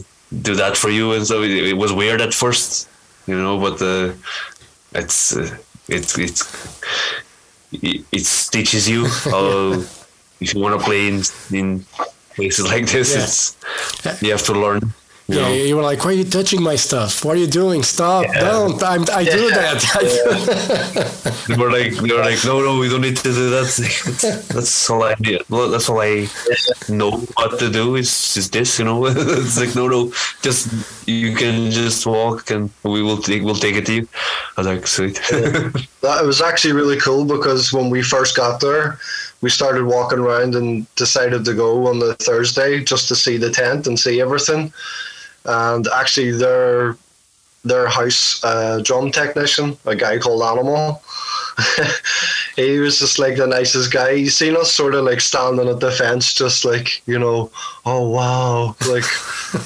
do 0.49 0.55
that 0.55 0.77
for 0.77 0.91
you 0.91 1.13
and 1.13 1.27
so 1.27 1.43
it, 1.43 1.51
it 1.51 1.77
was 1.77 1.93
weird 1.93 2.21
at 2.21 2.33
first 2.33 2.89
you 3.33 3.39
know 3.45 3.57
but 3.65 3.77
uh, 3.83 4.13
it's 5.01 5.19
uh, 5.37 5.49
it's 5.97 6.13
it's 6.19 6.41
it, 7.73 8.27
teaches 8.55 8.83
you 8.93 9.01
how 9.33 9.83
if 10.43 10.55
you 10.55 10.61
want 10.65 10.75
to 10.79 10.83
play 10.89 11.03
in 11.11 11.17
in 11.59 11.67
places 12.37 12.65
like 12.73 12.87
this 12.95 13.09
Yeah. 13.15 13.23
it's 13.25 14.23
you 14.23 14.31
have 14.37 14.45
to 14.51 14.55
learn 14.65 14.83
you 15.33 15.41
Yeah, 15.41 15.49
know 15.49 15.55
you 15.55 15.77
were 15.77 15.83
like, 15.83 16.05
"Why 16.05 16.11
are 16.11 16.15
you 16.15 16.25
touching 16.25 16.63
my 16.63 16.77
stuff? 16.77 17.25
What 17.25 17.37
are 17.37 17.41
you 17.41 17.47
doing? 17.47 17.83
Stop! 17.83 18.27
Don't! 18.35 18.83
I'm, 18.83 19.03
I 19.13 19.25
do 19.25 19.51
that." 19.51 19.79
they 21.49 21.57
were 21.57 21.71
like 21.71 21.93
they 21.95 22.13
were 22.13 22.21
like 22.31 22.45
no 22.45 22.61
no 22.61 22.79
we 22.79 22.89
don't 22.89 23.01
need 23.01 23.17
to 23.17 23.33
do 23.33 23.51
that 23.51 23.69
that's 24.55 24.91
all 24.91 25.03
I 25.03 25.15
well, 25.49 25.69
that's 25.71 25.89
all 25.89 26.01
I 26.01 26.29
know 26.89 27.11
what 27.37 27.59
to 27.59 27.71
do 27.71 27.97
is 27.97 28.35
just 28.35 28.53
this 28.53 28.79
you 28.79 28.85
know 28.85 29.07
it's 29.07 29.59
like 29.59 29.75
no 29.75 29.89
no 29.89 30.13
just 30.43 30.69
you 31.09 31.35
can 31.35 31.71
just 31.71 32.07
walk 32.07 32.51
and 32.51 32.71
we 32.85 33.03
will 33.03 33.19
take 33.19 33.43
we'll 33.43 33.55
take 33.55 33.77
it 33.77 33.87
to 33.87 33.95
you 33.95 34.09
I 34.57 34.61
was 34.61 34.67
like 34.67 34.87
sweet 34.87 35.17
That 36.03 36.21
it 36.23 36.27
was 36.27 36.41
actually 36.41 36.75
really 36.75 36.99
cool 36.99 37.25
because 37.25 37.73
when 37.73 37.89
we 37.91 38.03
first 38.03 38.37
got 38.37 38.61
there, 38.61 38.99
we 39.41 39.51
started 39.51 39.85
walking 39.85 40.19
around 40.19 40.55
and 40.57 40.93
decided 40.97 41.45
to 41.45 41.55
go 41.55 41.87
on 41.87 41.99
the 42.01 42.15
Thursday 42.17 42.83
just 42.83 43.07
to 43.09 43.15
see 43.15 43.37
the 43.37 43.51
tent 43.51 43.87
and 43.87 43.99
see 43.99 44.21
everything. 44.21 44.73
And 45.45 45.87
actually, 45.89 46.33
their 46.33 46.97
their 47.65 47.89
house 47.89 48.43
uh, 48.45 48.81
drum 48.83 49.13
technician, 49.13 49.77
a 49.87 49.95
guy 49.95 50.19
called 50.19 50.43
Animal, 50.43 51.01
he 52.57 52.79
was 52.79 52.99
just 52.99 53.19
like 53.19 53.37
the 53.37 53.47
nicest 53.47 53.93
guy. 53.93 54.17
He 54.17 54.29
seen 54.29 54.57
us 54.57 54.73
sort 54.73 54.95
of 54.95 55.05
like 55.05 55.21
standing 55.21 55.69
at 55.69 55.81
the 55.81 55.91
fence, 55.91 56.33
just 56.35 56.65
like 56.65 57.03
you 57.07 57.19
know, 57.19 57.51
oh 57.85 58.09
wow, 58.09 58.77
like 58.89 59.05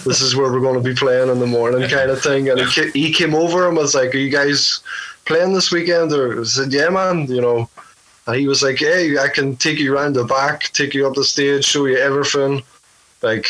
this 0.04 0.20
is 0.20 0.34
where 0.34 0.50
we're 0.50 0.60
going 0.60 0.82
to 0.82 0.88
be 0.88 0.94
playing 0.94 1.30
in 1.30 1.38
the 1.38 1.46
morning, 1.46 1.88
kind 1.88 2.10
of 2.10 2.20
thing. 2.20 2.48
And 2.48 2.60
he, 2.60 2.90
he 2.90 3.12
came 3.12 3.34
over 3.34 3.68
and 3.68 3.76
was 3.76 3.94
like, 3.94 4.14
"Are 4.14 4.18
you 4.18 4.30
guys 4.30 4.80
playing 5.24 5.52
this 5.52 5.70
weekend?" 5.70 6.12
Or 6.12 6.40
I 6.40 6.44
said, 6.44 6.72
"Yeah, 6.72 6.88
man," 6.88 7.26
you 7.26 7.40
know. 7.40 7.68
And 8.26 8.36
he 8.36 8.48
was 8.48 8.62
like, 8.62 8.78
"Hey, 8.78 9.18
I 9.18 9.28
can 9.28 9.56
take 9.56 9.78
you 9.78 9.94
around 9.94 10.14
the 10.14 10.24
back, 10.24 10.72
take 10.72 10.94
you 10.94 11.06
up 11.06 11.14
the 11.14 11.24
stage, 11.24 11.64
show 11.64 11.86
you 11.86 11.98
everything." 11.98 12.62
Like 13.22 13.46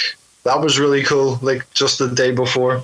that 0.46 0.60
was 0.60 0.78
really 0.78 1.02
cool. 1.02 1.38
Like 1.42 1.62
just 1.74 1.98
the 1.98 2.08
day 2.08 2.32
before. 2.32 2.82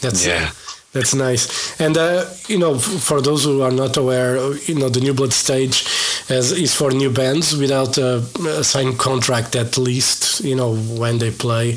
That's 0.00 0.26
yeah 0.26 0.50
That's 0.94 1.12
nice. 1.12 1.44
And, 1.80 1.96
uh, 1.96 2.24
you 2.46 2.56
know, 2.56 2.78
for 2.78 3.20
those 3.20 3.42
who 3.42 3.62
are 3.62 3.72
not 3.72 3.96
aware, 3.96 4.38
uh, 4.38 4.54
you 4.66 4.76
know, 4.76 4.88
the 4.88 5.00
New 5.00 5.12
Blood 5.12 5.32
stage 5.32 5.84
is, 6.28 6.52
is 6.52 6.72
for 6.72 6.92
new 6.92 7.10
bands 7.10 7.56
without 7.56 7.98
a, 7.98 8.22
a 8.46 8.62
signed 8.62 8.96
contract 8.96 9.56
at 9.56 9.76
least, 9.76 10.44
you 10.44 10.54
know, 10.54 10.76
when 11.00 11.18
they 11.18 11.32
play. 11.32 11.76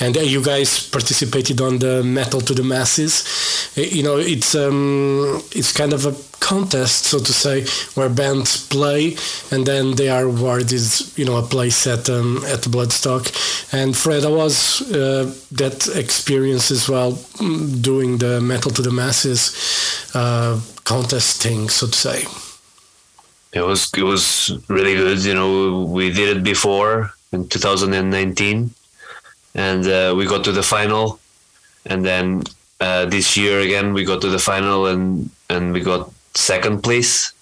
And 0.00 0.18
uh, 0.18 0.20
you 0.20 0.44
guys 0.44 0.86
participated 0.86 1.62
on 1.62 1.78
the 1.78 2.02
Metal 2.04 2.42
to 2.42 2.52
the 2.52 2.62
Masses. 2.62 3.24
Uh, 3.74 3.80
You 3.80 4.02
know, 4.02 4.18
it's, 4.18 4.54
um, 4.54 5.40
it's 5.52 5.72
kind 5.72 5.94
of 5.94 6.04
a 6.04 6.12
contest, 6.40 7.04
so 7.04 7.18
to 7.18 7.32
say, 7.32 7.64
where 7.94 8.08
bands 8.08 8.66
play 8.68 9.16
and 9.50 9.66
then 9.66 9.96
they 9.96 10.08
are 10.08 10.24
awarded, 10.24 10.82
you 11.16 11.24
know, 11.24 11.36
a 11.36 11.42
place 11.42 11.86
at, 11.86 12.08
um, 12.08 12.38
at 12.46 12.60
Bloodstock. 12.60 13.24
And 13.72 13.96
Fred, 13.96 14.24
I 14.24 14.30
was 14.30 14.82
uh, 14.92 15.32
that 15.52 15.88
experience 15.94 16.70
as 16.70 16.88
well, 16.88 17.12
mm, 17.12 17.82
doing 17.82 18.18
the 18.18 18.40
Metal 18.40 18.70
to 18.72 18.82
the 18.82 18.92
Masses 18.92 19.52
uh, 20.14 20.60
contest 20.84 21.42
thing, 21.42 21.68
so 21.68 21.86
to 21.86 21.96
say. 21.96 22.24
it 23.52 23.62
was 23.62 23.90
it 23.96 24.02
was 24.02 24.52
really 24.68 24.94
good 24.94 25.24
you 25.24 25.34
know 25.34 25.82
we 25.84 26.10
did 26.10 26.36
it 26.36 26.44
before 26.44 27.12
in 27.32 27.48
2019 27.48 28.70
and 29.54 29.86
uh, 29.86 30.14
we 30.16 30.26
got 30.26 30.44
to 30.44 30.52
the 30.52 30.62
final 30.62 31.18
and 31.86 32.04
then 32.04 32.42
uh, 32.80 33.06
this 33.06 33.36
year 33.36 33.60
again 33.60 33.92
we 33.94 34.04
got 34.04 34.20
to 34.20 34.28
the 34.28 34.38
final 34.38 34.86
and 34.86 35.30
and 35.48 35.72
we 35.72 35.80
got 35.80 36.12
second 36.38 36.82
place 36.82 37.32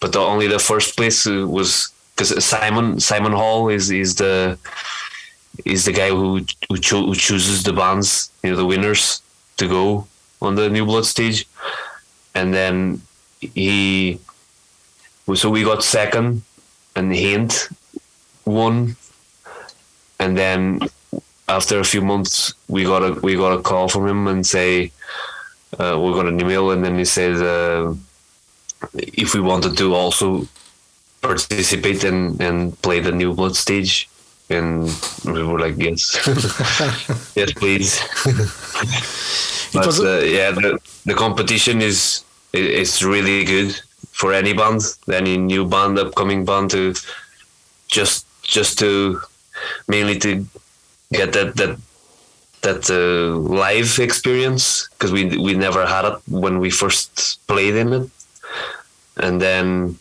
but 0.00 0.12
the, 0.12 0.18
only 0.18 0.46
the 0.48 0.58
first 0.58 0.96
place 0.96 1.26
was 1.26 1.92
because 2.20 2.44
Simon 2.44 3.00
Simon 3.00 3.32
Hall 3.32 3.68
is 3.68 3.90
is 3.90 4.16
the 4.16 4.58
is 5.64 5.84
the 5.84 5.92
guy 5.92 6.08
who 6.08 6.40
who, 6.68 6.76
cho- 6.76 7.06
who 7.06 7.14
chooses 7.14 7.62
the 7.62 7.72
bands 7.72 8.30
you 8.42 8.50
know 8.50 8.56
the 8.56 8.66
winners 8.66 9.22
to 9.58 9.68
go 9.68 10.06
on 10.42 10.54
the 10.54 10.68
New 10.68 10.84
Blood 10.84 11.04
stage. 11.04 11.46
And 12.34 12.52
then 12.54 13.02
he 13.40 14.18
so 15.34 15.48
we 15.48 15.62
got 15.62 15.84
second 15.84 16.42
and 16.96 17.14
Hint 17.14 17.68
won. 18.44 18.96
And 20.18 20.36
then 20.36 20.80
after 21.48 21.78
a 21.78 21.84
few 21.84 22.02
months 22.02 22.54
we 22.68 22.84
got 22.84 23.02
a 23.02 23.12
we 23.20 23.36
got 23.36 23.52
a 23.58 23.62
call 23.62 23.88
from 23.88 24.06
him 24.06 24.26
and 24.26 24.46
say 24.46 24.92
uh, 25.78 25.98
we 26.02 26.12
got 26.12 26.26
an 26.26 26.40
email. 26.40 26.70
And 26.70 26.84
then 26.84 26.98
he 26.98 27.04
said 27.04 27.36
uh, 27.36 27.94
if 28.94 29.34
we 29.34 29.40
wanted 29.40 29.76
to 29.76 29.94
also 29.94 30.46
participate 31.20 32.04
and, 32.04 32.40
and 32.40 32.80
play 32.82 33.00
the 33.00 33.12
new 33.12 33.32
blood 33.32 33.54
stage 33.54 34.08
and 34.48 34.84
we 35.24 35.42
were 35.42 35.58
like 35.58 35.76
yes. 35.76 36.16
Yes 37.36 37.52
please. 37.52 38.00
But 39.72 40.00
uh, 40.00 40.18
yeah 40.18 40.50
the, 40.50 40.80
the 41.06 41.14
competition 41.14 41.80
is 41.80 42.24
it's 42.52 43.04
really 43.04 43.44
good 43.44 43.80
for 44.10 44.32
any 44.32 44.52
band 44.52 44.82
any 45.12 45.36
new 45.38 45.64
band 45.64 45.98
upcoming 45.98 46.44
band 46.44 46.70
to 46.70 46.94
just 47.86 48.26
just 48.42 48.78
to 48.80 49.20
mainly 49.86 50.18
to 50.18 50.44
get 51.12 51.32
that 51.32 51.54
that 51.56 51.78
that 52.62 52.90
uh, 52.90 53.36
live 53.38 53.98
experience 54.00 54.88
because 54.88 55.12
we 55.12 55.38
we 55.38 55.54
never 55.54 55.86
had 55.86 56.04
it 56.04 56.18
when 56.28 56.58
we 56.58 56.70
first 56.70 57.38
played 57.46 57.76
in 57.76 57.92
it 57.92 58.10
and 59.20 59.40
then 59.40 59.98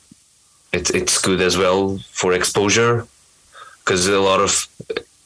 it, 0.72 0.90
it's 0.92 1.18
good 1.18 1.42
as 1.42 1.58
well 1.58 1.98
for 2.12 2.34
exposure 2.34 3.08
because 3.80 4.08
a 4.08 4.20
lot 4.20 4.40
of 4.40 4.68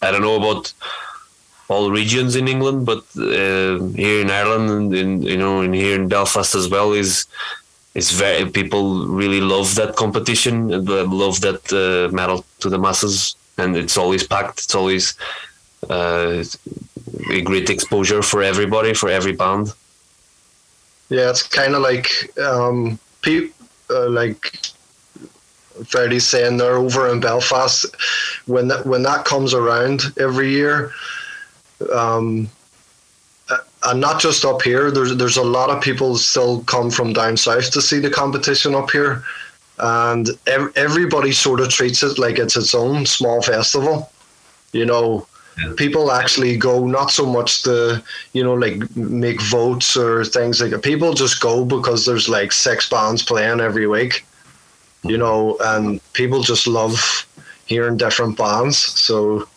I 0.02 0.12
don't 0.12 0.22
know 0.22 0.36
about 0.36 0.74
all 1.70 1.92
regions 1.92 2.36
in 2.36 2.48
England, 2.48 2.86
but 2.86 3.04
uh, 3.18 3.80
here 3.96 4.22
in 4.22 4.30
Ireland 4.30 4.70
and 4.70 4.94
in, 4.94 5.22
you 5.22 5.38
know, 5.38 5.62
and 5.62 5.74
here 5.74 5.96
in 5.96 6.08
Belfast 6.08 6.56
as 6.56 6.70
well 6.70 6.92
is 6.94 7.26
it's 7.96 8.12
very 8.12 8.50
people 8.50 9.06
really 9.06 9.42
love 9.42 9.76
that 9.76 9.96
competition 9.96 10.56
love 11.24 11.42
that 11.42 11.62
uh, 11.72 12.14
metal 12.14 12.46
to 12.60 12.70
the 12.70 12.78
masses, 12.78 13.36
and 13.58 13.78
it's 13.78 13.98
always 13.98 14.26
packed. 14.26 14.60
It's 14.60 14.76
always 14.76 15.16
uh, 15.90 16.44
a 17.30 17.42
great 17.42 17.70
exposure 17.70 18.22
for 18.22 18.42
everybody, 18.42 18.94
for 18.94 19.10
every 19.10 19.34
band. 19.34 19.74
Yeah, 21.10 21.30
it's 21.30 21.44
kind 21.44 21.76
of 21.76 21.82
like 21.82 22.08
um, 22.40 22.98
pe- 23.22 23.50
uh, 23.94 24.10
like 24.10 24.58
Freddie's 25.86 26.28
saying 26.28 26.58
they're 26.58 26.76
over 26.76 27.10
in 27.10 27.20
Belfast. 27.20 27.86
When 28.46 28.68
that 28.68 28.86
when 28.86 29.04
that 29.04 29.26
comes 29.26 29.54
around 29.54 30.14
every 30.20 30.50
year, 30.50 30.92
um, 31.94 32.50
and 33.86 34.00
not 34.00 34.22
just 34.22 34.46
up 34.46 34.62
here. 34.62 34.92
There's 34.92 35.16
there's 35.18 35.38
a 35.38 35.44
lot 35.44 35.70
of 35.70 35.82
people 35.82 36.18
still 36.18 36.64
come 36.64 36.90
from 36.90 37.14
down 37.14 37.38
south 37.38 37.72
to 37.72 37.82
see 37.82 38.00
the 38.00 38.10
competition 38.10 38.76
up 38.76 38.92
here, 38.92 39.24
and 39.80 40.30
ev- 40.48 40.72
everybody 40.76 41.32
sort 41.32 41.60
of 41.60 41.70
treats 41.70 42.04
it 42.04 42.18
like 42.18 42.40
it's 42.40 42.56
its 42.56 42.74
own 42.74 43.06
small 43.06 43.42
festival. 43.42 44.12
You 44.72 44.86
know, 44.86 45.28
people 45.78 46.12
actually 46.12 46.58
go 46.58 46.86
not 46.86 47.12
so 47.12 47.26
much 47.26 47.64
to 47.64 48.04
you 48.34 48.44
know 48.44 48.54
like 48.54 48.96
make 48.96 49.42
votes 49.42 49.96
or 49.98 50.26
things 50.26 50.62
like 50.62 50.72
that. 50.72 50.84
People 50.84 51.14
just 51.14 51.42
go 51.42 51.66
because 51.66 52.06
there's 52.06 52.30
like 52.30 52.52
six 52.52 52.90
bands 52.90 53.24
playing 53.24 53.60
every 53.60 53.88
week. 53.88 54.26
You 55.04 55.18
know, 55.18 55.58
and 55.60 56.00
people 56.14 56.42
just 56.42 56.66
love 56.66 57.28
hearing 57.66 57.98
different 57.98 58.38
bands. 58.38 58.78
So 58.78 59.48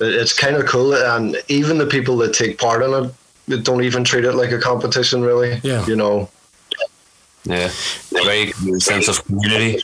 it's 0.00 0.32
kind 0.32 0.56
of 0.56 0.64
cool, 0.66 0.94
and 0.94 1.36
even 1.48 1.76
the 1.76 1.86
people 1.86 2.16
that 2.18 2.32
take 2.32 2.58
part 2.58 2.82
in 2.82 3.12
it, 3.48 3.64
don't 3.64 3.84
even 3.84 4.04
treat 4.04 4.24
it 4.24 4.32
like 4.32 4.52
a 4.52 4.58
competition, 4.58 5.22
really. 5.22 5.60
Yeah. 5.62 5.84
You 5.86 5.96
know, 5.96 6.30
Yeah, 7.48 7.70
very 8.10 8.52
sense 8.78 9.08
of 9.08 9.24
community. 9.24 9.82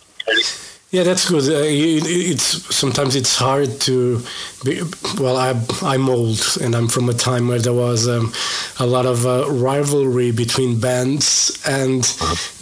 Yeah, 0.95 1.03
that's 1.03 1.29
good. 1.29 1.43
Uh, 1.53 1.65
it, 1.65 2.05
it's 2.07 2.73
sometimes 2.73 3.17
it's 3.17 3.35
hard 3.37 3.81
to. 3.81 4.23
Be, 4.65 4.81
well, 5.19 5.37
I, 5.37 5.51
I'm 5.83 6.09
old, 6.09 6.39
and 6.63 6.73
I'm 6.77 6.87
from 6.87 7.09
a 7.09 7.13
time 7.13 7.49
where 7.49 7.59
there 7.59 7.73
was 7.73 8.07
um, 8.09 8.33
a 8.79 8.87
lot 8.87 9.05
of 9.05 9.27
uh, 9.27 9.51
rivalry 9.51 10.31
between 10.31 10.79
bands, 10.79 11.61
and 11.67 12.05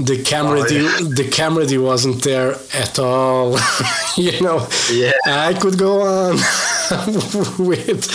the 0.08 0.24
camaraderie, 0.26 0.86
Oh, 0.86 0.98
yeah. 1.02 1.08
the 1.22 1.28
camaraderie 1.30 1.76
wasn't 1.84 2.22
there 2.24 2.52
at 2.72 2.98
all. 2.98 3.58
you 4.16 4.40
know, 4.40 4.66
Yeah. 4.90 5.12
I 5.26 5.52
could 5.52 5.76
go 5.78 6.00
on 6.00 6.36
with 7.58 8.08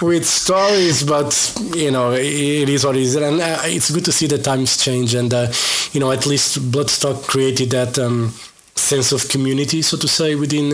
with 0.00 0.24
stories, 0.26 1.02
but 1.04 1.30
you 1.76 1.90
know, 1.90 2.12
it 2.12 2.68
is 2.70 2.86
what 2.86 2.96
it 2.96 3.02
is, 3.02 3.16
and 3.16 3.38
uh, 3.38 3.58
it's 3.64 3.90
good 3.90 4.06
to 4.06 4.12
see 4.12 4.28
the 4.28 4.38
times 4.38 4.78
change, 4.82 5.12
and 5.14 5.32
uh, 5.34 5.52
you 5.92 6.00
know, 6.00 6.10
at 6.10 6.24
least 6.26 6.58
Bloodstock 6.72 7.26
created 7.28 7.68
that. 7.72 7.98
Um, 7.98 8.32
sense 8.74 9.12
of 9.12 9.28
community 9.28 9.82
so 9.82 9.96
to 9.96 10.08
say 10.08 10.34
within 10.34 10.70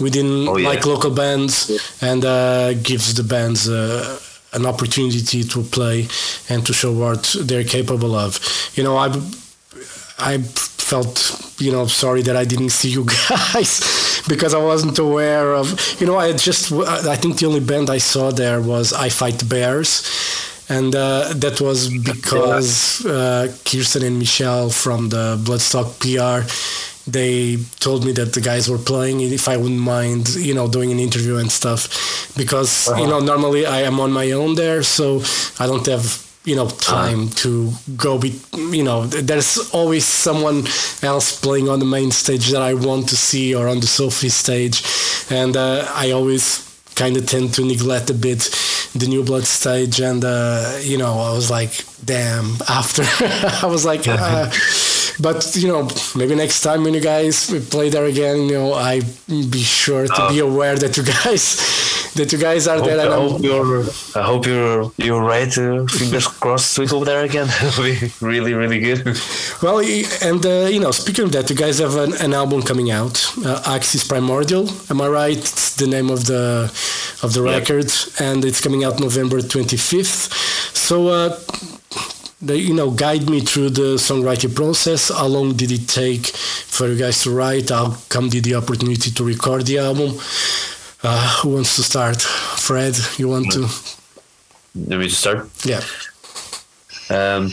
within 0.00 0.46
Oh, 0.48 0.56
yeah. 0.56 0.68
like 0.68 0.86
local 0.86 1.10
bands 1.10 1.70
and 2.00 2.24
uh, 2.24 2.74
gives 2.74 3.14
the 3.14 3.22
bands 3.24 3.68
uh, 3.68 4.18
an 4.52 4.66
opportunity 4.66 5.42
to 5.44 5.62
play 5.62 6.06
and 6.48 6.64
to 6.66 6.72
show 6.72 6.92
what 6.92 7.34
they're 7.42 7.64
capable 7.64 8.14
of 8.14 8.38
you 8.76 8.82
know 8.84 8.96
i 8.96 9.08
I 10.16 10.38
felt, 10.38 11.18
you 11.58 11.72
know, 11.72 11.86
sorry 11.88 12.22
that 12.22 12.36
I 12.36 12.44
didn't 12.44 12.70
see 12.70 12.88
you 12.88 13.04
guys 13.28 14.22
because 14.28 14.54
I 14.54 14.58
wasn't 14.62 14.96
aware 14.98 15.52
of, 15.54 15.66
you 16.00 16.06
know, 16.06 16.16
I 16.16 16.32
just, 16.34 16.70
I 16.72 17.16
think 17.16 17.38
the 17.38 17.46
only 17.46 17.58
band 17.60 17.90
I 17.90 17.98
saw 17.98 18.30
there 18.30 18.60
was 18.60 18.92
I 18.92 19.08
Fight 19.08 19.42
Bears. 19.48 20.02
And 20.68 20.94
uh, 20.94 21.32
that 21.34 21.60
was 21.60 21.88
because 21.88 23.04
uh, 23.04 23.48
Kirsten 23.64 24.04
and 24.04 24.18
Michelle 24.20 24.70
from 24.70 25.08
the 25.08 25.36
Bloodstock 25.42 25.98
PR, 25.98 26.46
they 27.06 27.58
told 27.80 28.04
me 28.04 28.12
that 28.12 28.32
the 28.32 28.40
guys 28.40 28.68
were 28.68 28.78
playing 28.78 29.20
if 29.20 29.48
I 29.48 29.56
wouldn't 29.56 29.80
mind, 29.80 30.34
you 30.36 30.54
know, 30.54 30.68
doing 30.68 30.90
an 30.90 30.98
interview 30.98 31.36
and 31.36 31.50
stuff. 31.52 32.34
Because, 32.36 32.88
you 32.98 33.06
know, 33.06 33.20
normally 33.20 33.66
I 33.66 33.82
am 33.82 34.00
on 34.00 34.12
my 34.12 34.32
own 34.32 34.54
there, 34.54 34.82
so 34.82 35.22
I 35.58 35.66
don't 35.66 35.86
have 35.86 36.22
you 36.44 36.54
know 36.54 36.68
time 36.68 37.30
to 37.30 37.72
go 37.96 38.18
be 38.18 38.38
you 38.52 38.84
know 38.84 39.06
there's 39.06 39.70
always 39.72 40.04
someone 40.04 40.62
else 41.02 41.40
playing 41.40 41.70
on 41.70 41.78
the 41.78 41.86
main 41.86 42.10
stage 42.10 42.50
that 42.50 42.60
i 42.60 42.74
want 42.74 43.08
to 43.08 43.16
see 43.16 43.54
or 43.54 43.66
on 43.66 43.80
the 43.80 43.86
sophie 43.86 44.28
stage. 44.28 44.84
And 45.30 45.56
uh, 45.56 45.90
i 45.94 46.10
always 46.10 46.60
kind 46.96 47.16
of 47.16 47.26
tend 47.26 47.54
to 47.54 47.64
neglect 47.64 48.10
a 48.10 48.14
bit 48.14 48.40
the 48.94 49.06
new 49.08 49.24
blood 49.24 49.44
stage 49.44 50.00
and 50.00 50.22
uh, 50.22 50.78
you 50.82 50.98
know 50.98 51.14
i 51.14 51.32
was 51.32 51.50
like 51.50 51.82
damn 52.04 52.56
after. 52.68 53.02
I 53.62 53.66
was 53.66 53.84
like 53.84 54.06
uh, 54.06 54.50
but 55.20 55.54
you 55.56 55.68
know 55.68 55.88
maybe 56.16 56.34
next 56.34 56.60
time 56.60 56.84
when 56.84 56.94
you 56.94 57.00
guys 57.00 57.50
play 57.70 57.88
there 57.88 58.06
again 58.06 58.36
you 58.48 58.52
know 58.52 58.72
i 58.74 59.00
be 59.28 59.62
sure 59.62 60.06
to 60.06 60.28
be 60.28 60.38
aware 60.40 60.76
that 60.76 60.96
you 60.96 61.04
guys 61.04 61.84
that 62.14 62.32
you 62.32 62.38
guys 62.38 62.66
are 62.68 62.78
hope, 62.78 62.86
there 62.86 63.00
and 63.00 63.12
I 63.12 63.16
hope 63.16 63.42
you're. 63.42 63.84
I 64.14 64.22
hope 64.22 64.46
you're. 64.46 64.92
You're 64.96 65.22
right. 65.22 65.50
Uh, 65.58 65.86
fingers 65.86 66.26
crossed. 66.26 66.78
We 66.78 66.86
go 66.86 67.04
there 67.04 67.24
again. 67.24 67.48
It'll 67.62 67.84
be 67.84 67.98
really, 68.20 68.54
really 68.54 68.78
good. 68.78 69.18
Well, 69.62 69.80
and 70.22 70.44
uh, 70.44 70.68
you 70.70 70.80
know, 70.80 70.92
speaking 70.92 71.24
of 71.24 71.32
that, 71.32 71.50
you 71.50 71.56
guys 71.56 71.78
have 71.78 71.96
an, 71.96 72.14
an 72.20 72.32
album 72.32 72.62
coming 72.62 72.90
out, 72.90 73.24
uh, 73.44 73.62
Axis 73.66 74.06
Primordial. 74.06 74.68
Am 74.90 75.00
I 75.00 75.08
right? 75.08 75.36
It's 75.36 75.76
the 75.76 75.86
name 75.86 76.10
of 76.10 76.26
the 76.26 76.70
of 77.22 77.32
the 77.32 77.42
record, 77.42 77.90
and 78.20 78.44
it's 78.44 78.60
coming 78.60 78.84
out 78.84 79.00
November 79.00 79.40
twenty 79.42 79.76
fifth. 79.76 80.32
So, 80.76 81.08
you 82.48 82.74
know, 82.74 82.90
guide 82.90 83.28
me 83.28 83.40
through 83.40 83.70
the 83.70 83.96
songwriting 83.96 84.54
process. 84.54 85.10
How 85.10 85.26
long 85.26 85.54
did 85.54 85.70
it 85.70 85.88
take 85.88 86.26
for 86.26 86.88
you 86.88 86.96
guys 86.96 87.22
to 87.22 87.30
write? 87.30 87.70
How 87.70 87.96
come 88.08 88.28
did 88.28 88.44
the 88.44 88.54
opportunity 88.56 89.10
to 89.10 89.24
record 89.24 89.66
the 89.66 89.78
album? 89.78 90.18
Uh, 91.02 91.38
who 91.42 91.50
wants 91.54 91.76
to 91.76 91.82
start? 91.82 92.20
Fred, 92.22 92.96
you 93.18 93.28
want 93.28 93.52
to? 93.52 93.68
Let 94.74 94.98
me 94.98 95.08
just 95.08 95.20
start. 95.20 95.48
Yeah. 95.64 95.80
Um, 97.10 97.52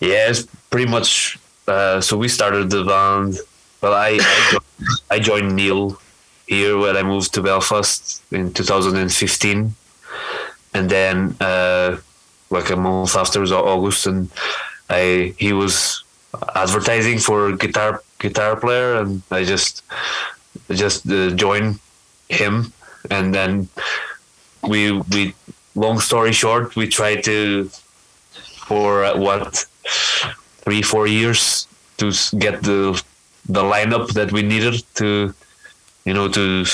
yeah, 0.00 0.28
it's 0.30 0.46
pretty 0.70 0.90
much. 0.90 1.38
Uh, 1.66 2.00
so 2.00 2.16
we 2.16 2.28
started 2.28 2.70
the 2.70 2.84
band. 2.84 3.38
Well, 3.80 3.94
I 3.94 4.18
I, 4.20 4.48
jo- 4.52 4.58
I 5.10 5.18
joined 5.18 5.56
Neil 5.56 5.98
here 6.46 6.78
when 6.78 6.96
I 6.96 7.02
moved 7.02 7.34
to 7.34 7.42
Belfast 7.42 8.22
in 8.30 8.52
2015, 8.52 9.74
and 10.74 10.90
then 10.90 11.34
uh, 11.40 11.96
like 12.50 12.70
a 12.70 12.76
month 12.76 13.16
after 13.16 13.40
was 13.40 13.52
August, 13.52 14.06
and 14.06 14.30
I 14.88 15.34
he 15.38 15.52
was 15.52 16.04
advertising 16.54 17.18
for 17.18 17.52
guitar 17.56 18.02
guitar 18.18 18.56
player, 18.56 18.96
and 18.96 19.22
I 19.30 19.44
just 19.44 19.82
just 20.70 21.10
uh, 21.10 21.30
joined 21.30 21.78
him, 22.28 22.72
and 23.10 23.34
then 23.34 23.68
we 24.62 24.92
we 24.92 25.34
long 25.74 26.00
story 26.00 26.32
short, 26.32 26.76
we 26.76 26.88
tried 26.88 27.24
to 27.24 27.70
for 28.66 29.04
uh, 29.04 29.16
what 29.16 29.66
three 30.64 30.82
four 30.82 31.06
years 31.06 31.68
to 31.98 32.12
get 32.38 32.62
the 32.62 33.02
the 33.48 33.62
lineup 33.62 34.12
that 34.14 34.32
we 34.32 34.42
needed 34.42 34.82
to 34.94 35.32
you 36.04 36.14
know 36.14 36.28
to 36.28 36.64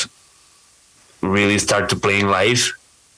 really 1.21 1.59
start 1.59 1.89
to 1.91 1.97
playing 1.97 2.27
live 2.27 2.73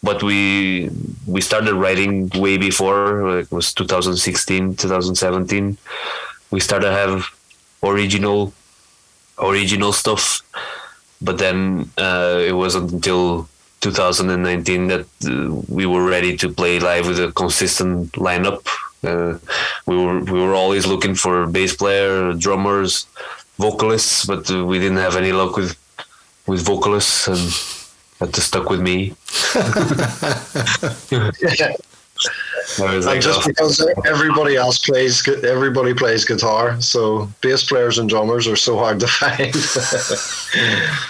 but 0.04 0.22
we 0.22 0.90
we 1.26 1.40
started 1.40 1.74
writing 1.74 2.28
way 2.44 2.56
before 2.58 3.38
it 3.40 3.50
was 3.50 3.72
2016 3.74 4.76
2017 4.76 5.78
we 6.50 6.60
started 6.60 6.86
to 6.86 6.92
have 6.92 7.26
original 7.82 8.52
original 9.38 9.92
stuff 9.92 10.42
but 11.20 11.38
then 11.38 11.90
uh, 11.96 12.38
it 12.40 12.52
wasn't 12.52 12.92
until 12.92 13.48
2019 13.80 14.88
that 14.88 15.06
uh, 15.26 15.62
we 15.68 15.84
were 15.86 16.04
ready 16.08 16.36
to 16.36 16.48
play 16.48 16.78
live 16.78 17.06
with 17.06 17.20
a 17.20 17.32
consistent 17.32 18.12
lineup. 18.12 18.66
Uh, 19.02 19.38
we 19.86 19.96
were 19.96 20.20
we 20.20 20.40
were 20.40 20.54
always 20.54 20.86
looking 20.86 21.14
for 21.14 21.46
bass 21.46 21.76
player, 21.76 22.32
drummers, 22.32 23.06
vocalists, 23.58 24.24
but 24.24 24.48
we 24.50 24.78
didn't 24.78 25.04
have 25.06 25.16
any 25.16 25.32
luck 25.32 25.56
with 25.56 25.76
with 26.46 26.60
vocalists, 26.62 27.28
and 27.28 27.44
had 28.24 28.34
to 28.34 28.40
stuck 28.40 28.68
with 28.70 28.80
me. 28.80 29.14
I 32.78 32.96
like, 32.98 33.20
just 33.20 33.40
"Oh." 33.40 33.46
because 33.46 33.86
everybody 34.06 34.56
else 34.56 34.78
plays, 34.78 35.26
everybody 35.44 35.92
plays 35.94 36.24
guitar, 36.24 36.80
so 36.80 37.28
bass 37.40 37.64
players 37.64 37.98
and 37.98 38.08
drummers 38.08 38.46
are 38.48 38.56
so 38.56 38.76
hard 38.78 39.00
to 39.00 39.06
find. 39.06 39.54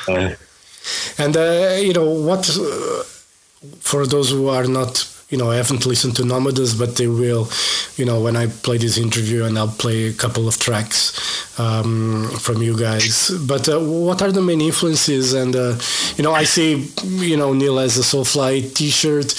Uh, 0.09 0.35
And 1.19 1.35
uh, 1.37 1.77
you 1.81 1.93
know 1.95 2.11
what? 2.29 2.49
Uh, 2.51 3.03
for 3.81 4.07
those 4.07 4.31
who 4.31 4.49
are 4.49 4.67
not, 4.67 4.93
you 5.35 5.39
know, 5.39 5.51
I 5.51 5.57
haven't 5.57 5.85
listened 5.85 6.15
to 6.19 6.23
Nomadus, 6.23 6.79
but 6.79 6.95
they 6.95 7.09
will. 7.09 7.49
You 7.97 8.05
know, 8.05 8.21
when 8.21 8.37
I 8.37 8.47
play 8.47 8.79
this 8.79 8.97
interview, 8.97 9.43
and 9.43 9.59
I'll 9.59 9.67
play 9.67 10.07
a 10.07 10.13
couple 10.13 10.47
of 10.47 10.61
tracks 10.61 11.59
um, 11.59 12.31
from 12.39 12.63
you 12.63 12.79
guys. 12.79 13.31
But 13.45 13.69
uh, 13.69 13.81
what 13.81 14.23
are 14.23 14.31
the 14.31 14.41
main 14.41 14.61
influences? 14.61 15.33
And 15.33 15.57
uh, 15.57 15.75
you 16.17 16.23
know, 16.23 16.33
I 16.33 16.45
see, 16.45 16.89
you 17.03 17.37
know, 17.37 17.53
Neil 17.53 17.79
has 17.79 17.99
a 17.99 18.03
Soulfly 18.03 18.73
T-shirt. 18.77 19.35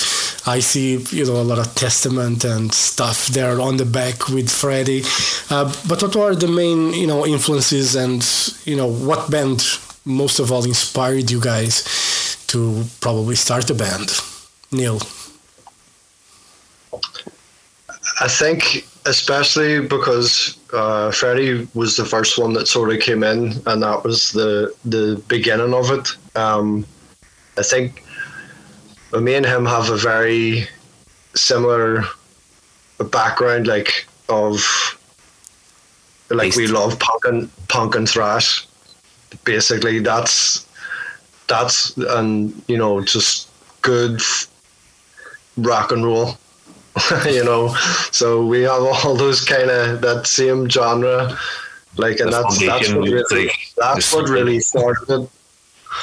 I 0.45 0.59
see, 0.59 0.97
you 1.17 1.25
know, 1.27 1.39
a 1.39 1.47
lot 1.51 1.59
of 1.59 1.73
Testament 1.75 2.43
and 2.43 2.73
stuff 2.73 3.27
there 3.27 3.61
on 3.61 3.77
the 3.77 3.85
back 3.85 4.27
with 4.27 4.49
Freddie. 4.51 5.03
Uh, 5.49 5.73
but 5.87 6.03
what 6.03 6.17
are 6.17 6.35
the 6.35 6.49
main, 6.49 6.91
you 6.91 7.07
know, 7.07 7.25
influences 7.25 7.95
and 7.95 8.21
you 8.65 8.75
know 8.75 8.87
what 8.87 9.31
band 9.31 9.63
most 10.03 10.39
of 10.39 10.51
all 10.51 10.65
inspired 10.65 11.31
you 11.31 11.39
guys 11.39 11.85
to 12.47 12.83
probably 12.99 13.35
start 13.35 13.69
a 13.69 13.73
band? 13.73 14.11
Neil. 14.73 14.99
I 18.21 18.27
think, 18.29 18.87
especially 19.05 19.81
because 19.81 20.57
uh, 20.73 21.11
Freddie 21.11 21.67
was 21.73 21.97
the 21.97 22.05
first 22.05 22.37
one 22.37 22.53
that 22.53 22.67
sort 22.67 22.93
of 22.93 22.99
came 22.99 23.23
in, 23.23 23.53
and 23.65 23.83
that 23.83 24.03
was 24.03 24.31
the 24.31 24.73
the 24.85 25.21
beginning 25.27 25.73
of 25.73 25.91
it. 25.91 26.07
Um, 26.37 26.85
I 27.57 27.63
think 27.63 28.03
me 29.11 29.35
and 29.35 29.45
him 29.45 29.65
have 29.65 29.89
a 29.89 29.97
very 29.97 30.67
similar 31.35 32.03
background, 33.11 33.67
like 33.67 34.07
of 34.29 34.61
like 36.29 36.55
we 36.55 36.67
love 36.67 36.97
punk 36.99 37.25
and 37.25 37.67
punk 37.67 37.95
and 37.95 38.07
thrash. 38.07 38.65
Basically, 39.43 39.99
that's 39.99 40.65
that's 41.47 41.97
and 41.97 42.63
you 42.69 42.77
know 42.77 43.01
just 43.01 43.49
good 43.81 44.21
rock 45.57 45.91
and 45.91 46.05
roll 46.05 46.37
you 47.25 47.43
know 47.43 47.75
so 48.11 48.45
we 48.45 48.61
have 48.61 48.81
all 48.81 49.15
those 49.15 49.43
kind 49.43 49.69
of 49.69 50.01
that 50.01 50.25
same 50.25 50.69
genre 50.69 51.37
like 51.97 52.19
and 52.19 52.31
The 52.31 52.41
that's 52.41 52.59
that's 52.59 52.93
what 52.93 53.07
really, 53.09 53.51
that's 53.77 54.13
what 54.13 54.29
really 54.29 54.59
started 54.59 55.09
it 55.09 55.29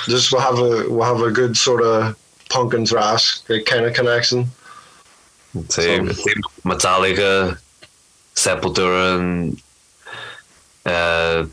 just 0.07 0.32
we'll 0.32 0.40
have 0.40 0.59
a 0.59 0.90
we'll 0.90 1.03
have 1.03 1.20
a 1.20 1.30
good 1.30 1.57
sort 1.57 1.82
of 1.82 2.16
punk 2.51 2.74
and 2.74 2.88
thrash 2.88 3.38
kind 3.66 3.86
of 3.86 3.95
connection 3.95 4.51
say, 5.68 6.07
say 6.07 6.32
Metallica, 6.64 7.59
Sepultura, 8.34 9.18
and 9.18 9.62
uh, 10.86 11.47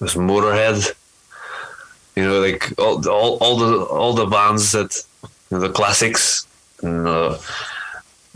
Motorhead. 0.00 0.94
You 2.16 2.24
know, 2.24 2.40
like 2.40 2.72
all 2.78 3.08
all 3.08 3.38
all 3.38 3.56
the 3.56 3.84
all 3.84 4.12
the 4.12 4.26
bands 4.26 4.72
that 4.72 5.02
you 5.50 5.58
know, 5.58 5.66
the 5.66 5.72
classics. 5.72 6.46
And, 6.82 7.06
uh, 7.06 7.38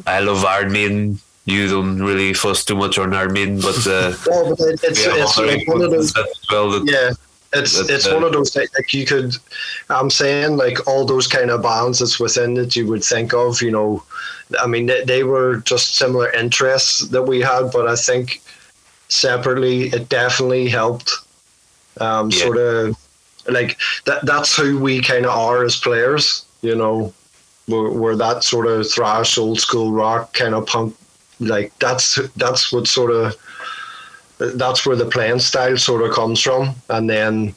I 0.07 0.20
love 0.20 0.44
Armin. 0.44 1.18
You 1.44 1.68
don't 1.68 2.02
really 2.02 2.32
fuss 2.34 2.64
too 2.64 2.74
much 2.76 2.98
on 2.98 3.14
Armin, 3.14 3.61
but 3.61 3.76
uh, 3.86 4.12
Well, 4.26 4.50
but 4.57 4.61
it's, 4.82 4.82
it's 4.82 5.38
like 5.38 5.66
one 5.68 5.82
of 5.82 5.90
those. 5.90 6.09
influences 6.16 6.46
well 6.50 6.70
that- 6.70 6.84
Yeah, 6.90 7.11
it's 7.61 7.78
that, 7.78 7.88
it's 7.92 8.07
uh, 8.07 8.14
one 8.14 8.24
of 8.24 8.32
those 8.32 8.50
that 8.52 8.68
like 8.76 8.92
you 8.92 9.07
could. 9.07 9.34
I'm 9.88 10.11
saying 10.11 10.57
like 10.57 10.86
all 10.88 11.04
those 11.04 11.26
kind 11.28 11.50
of 11.50 11.62
bands 11.62 12.00
that's 12.00 12.18
within 12.18 12.54
that 12.54 12.74
you 12.74 12.86
would 12.88 13.04
think 13.04 13.32
of. 13.32 13.62
You 13.62 13.70
know, 13.70 14.02
I 14.61 14.66
mean 14.66 14.86
they, 14.86 15.04
they 15.04 15.22
were 15.24 15.59
just 15.59 15.94
similar 15.96 16.30
interests 16.32 17.07
that 17.09 17.22
we 17.22 17.40
had, 17.40 17.70
but 17.72 17.86
I 17.86 17.94
think 17.96 18.42
separately 19.09 19.84
it 19.88 20.09
definitely 20.09 20.68
helped. 20.68 21.12
Um, 22.00 22.30
Yeah. 22.30 22.38
Sort 22.44 22.59
of 22.59 22.96
like 23.48 23.78
that. 24.07 24.26
That's 24.26 24.57
who 24.57 24.78
we 24.80 25.00
kind 25.00 25.24
of 25.26 25.30
are 25.30 25.64
as 25.64 25.76
players. 25.76 26.44
You 26.62 26.74
know, 26.74 27.14
we're, 27.68 27.90
we're 27.90 28.16
that 28.16 28.44
sort 28.44 28.66
of 28.66 28.90
thrash, 28.90 29.38
old 29.38 29.60
school 29.60 29.92
rock 29.92 30.32
kind 30.32 30.54
of 30.54 30.66
punk. 30.66 30.96
Like 31.40 31.76
that's 31.78 32.18
that's 32.36 32.72
what 32.72 32.86
sort 32.86 33.10
of 33.10 33.36
that's 34.38 34.86
where 34.86 34.96
the 34.96 35.06
playing 35.06 35.38
style 35.38 35.76
sort 35.76 36.02
of 36.02 36.14
comes 36.14 36.40
from 36.40 36.74
and 36.90 37.08
then 37.08 37.54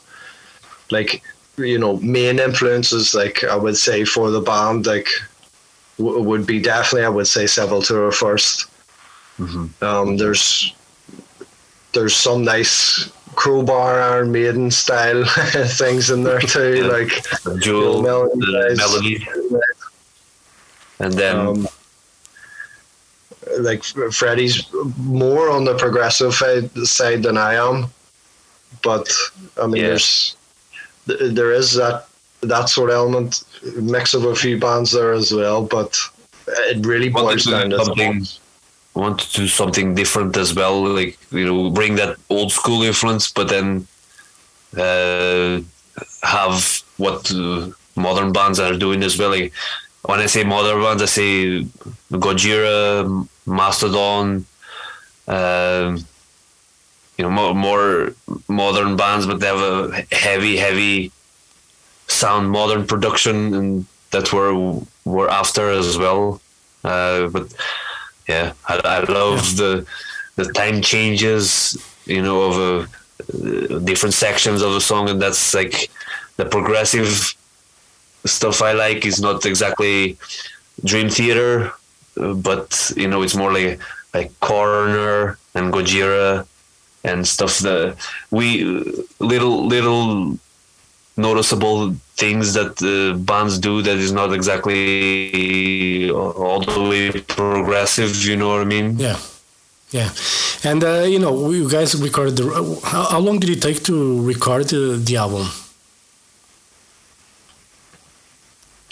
like 0.91 1.21
you 1.57 1.77
know 1.77 1.97
main 1.97 2.39
influences 2.39 3.13
like 3.13 3.43
i 3.43 3.55
would 3.55 3.77
say 3.77 4.05
for 4.05 4.31
the 4.31 4.39
band 4.39 4.85
like 4.85 5.07
w- 5.97 6.21
would 6.21 6.45
be 6.45 6.61
definitely 6.61 7.05
i 7.05 7.09
would 7.09 7.27
say 7.27 7.43
sepultura 7.43 8.11
1st 8.11 8.65
um, 9.81 10.17
there's 10.17 10.73
there's 11.93 12.15
some 12.15 12.43
nice 12.43 13.09
crowbar 13.35 14.01
iron 14.01 14.31
maiden 14.31 14.71
style 14.71 15.23
things 15.65 16.09
in 16.09 16.23
there 16.23 16.39
too 16.39 16.83
like 16.83 17.11
Jewel, 17.61 18.01
Melody 18.01 18.35
the 18.39 18.67
Guys. 18.69 18.77
And 20.99 21.13
then 21.13 21.35
um, 21.37 21.67
like 23.59 23.83
Freddie's 23.83 24.67
more 24.97 25.49
on 25.49 25.65
the 25.65 25.75
progressive 25.75 26.33
side, 26.33 27.23
than 27.23 27.37
I 27.37 27.55
am, 27.55 27.87
but 28.83 29.11
I 29.61 29.67
mean, 29.67 29.81
Yeah. 29.81 29.87
there's 29.89 30.35
there 31.05 31.51
is 31.53 31.73
that 31.73 32.07
that 32.41 32.69
sort 32.69 32.89
of 32.89 32.95
element, 32.95 33.43
mix 33.75 34.13
of 34.13 34.23
a 34.25 34.35
few 34.35 34.59
bands 34.59 34.91
there 34.91 35.11
as 35.11 35.33
well, 35.33 35.63
but 35.63 35.97
it 36.47 36.85
really 36.85 37.09
boils 37.09 37.45
down 37.45 37.69
do 37.69 37.77
to 37.77 37.85
something 37.85 38.25
want 38.95 39.19
to 39.19 39.41
do 39.41 39.47
something 39.47 39.95
different 39.95 40.35
as 40.35 40.53
well 40.53 40.81
like 40.83 41.17
you 41.31 41.45
know 41.45 41.69
bring 41.69 41.95
that 41.95 42.17
old 42.29 42.51
school 42.51 42.83
influence 42.83 43.31
but 43.31 43.47
then 43.47 43.87
uh, 44.77 45.61
have 46.23 46.83
what 46.97 47.31
uh, 47.31 47.69
modern 47.95 48.31
bands 48.31 48.59
are 48.59 48.77
doing 48.77 49.03
as 49.03 49.17
well 49.17 49.29
like 49.29 49.53
when 50.03 50.19
i 50.19 50.25
say 50.25 50.43
modern 50.43 50.81
bands 50.81 51.01
i 51.01 51.05
say 51.05 51.63
gojira 52.11 53.27
mastodon 53.45 54.45
um, 55.27 55.97
you 57.17 57.23
know 57.23 57.29
more, 57.29 57.53
more 57.53 58.13
modern 58.47 58.95
bands 58.95 59.25
but 59.27 59.39
they 59.39 59.47
have 59.47 59.59
a 59.59 60.05
heavy 60.11 60.57
heavy 60.57 61.11
sound 62.07 62.49
modern 62.49 62.85
production 62.87 63.53
and 63.53 63.85
that's 64.11 64.33
where 64.33 64.53
we're 65.05 65.29
after 65.29 65.69
as 65.69 65.97
well. 65.97 66.41
Uh, 66.83 67.27
but 67.27 67.53
yeah, 68.27 68.53
I, 68.67 68.81
I 68.83 69.11
love 69.11 69.57
the 69.57 69.85
the 70.35 70.45
time 70.53 70.81
changes, 70.81 71.77
you 72.05 72.21
know, 72.21 72.41
of 72.41 72.55
uh, 73.33 73.79
different 73.79 74.15
sections 74.15 74.61
of 74.61 74.73
the 74.73 74.81
song, 74.81 75.09
and 75.09 75.21
that's 75.21 75.53
like 75.53 75.89
the 76.37 76.45
progressive 76.45 77.35
stuff 78.25 78.61
I 78.61 78.73
like 78.73 79.05
is 79.05 79.19
not 79.21 79.45
exactly 79.45 80.17
Dream 80.83 81.09
Theater, 81.09 81.71
but 82.15 82.91
you 82.95 83.07
know, 83.07 83.21
it's 83.21 83.35
more 83.35 83.51
like 83.53 83.79
like 84.13 84.31
Coroner 84.39 85.37
and 85.55 85.71
Gojira 85.73 86.45
and 87.03 87.25
stuff 87.27 87.59
that 87.59 87.95
we 88.31 88.63
little 89.19 89.65
little 89.67 90.37
noticeable 91.15 91.95
things 92.15 92.53
that 92.53 92.81
uh, 92.81 93.17
bands 93.17 93.59
do 93.59 93.81
that 93.81 93.97
is 93.97 94.11
not 94.11 94.33
exactly 94.33 96.09
all 96.11 96.61
the 96.61 96.81
way 96.89 97.11
progressive 97.21 98.15
you 98.25 98.35
know 98.35 98.49
what 98.49 98.61
i 98.61 98.63
mean 98.65 98.97
Yeah, 98.97 99.17
yeah, 99.91 100.09
and 100.63 100.83
uh, 100.83 101.03
you 101.13 101.19
know, 101.19 101.51
you 101.51 101.67
guys 101.69 101.95
recorded 102.01 102.35
the. 102.37 102.45
How, 102.83 103.03
how 103.03 103.19
long 103.19 103.39
did 103.39 103.49
it 103.49 103.61
take 103.61 103.83
to 103.85 104.21
record 104.21 104.71
uh, 104.73 104.97
the 105.07 105.15
album? 105.17 105.47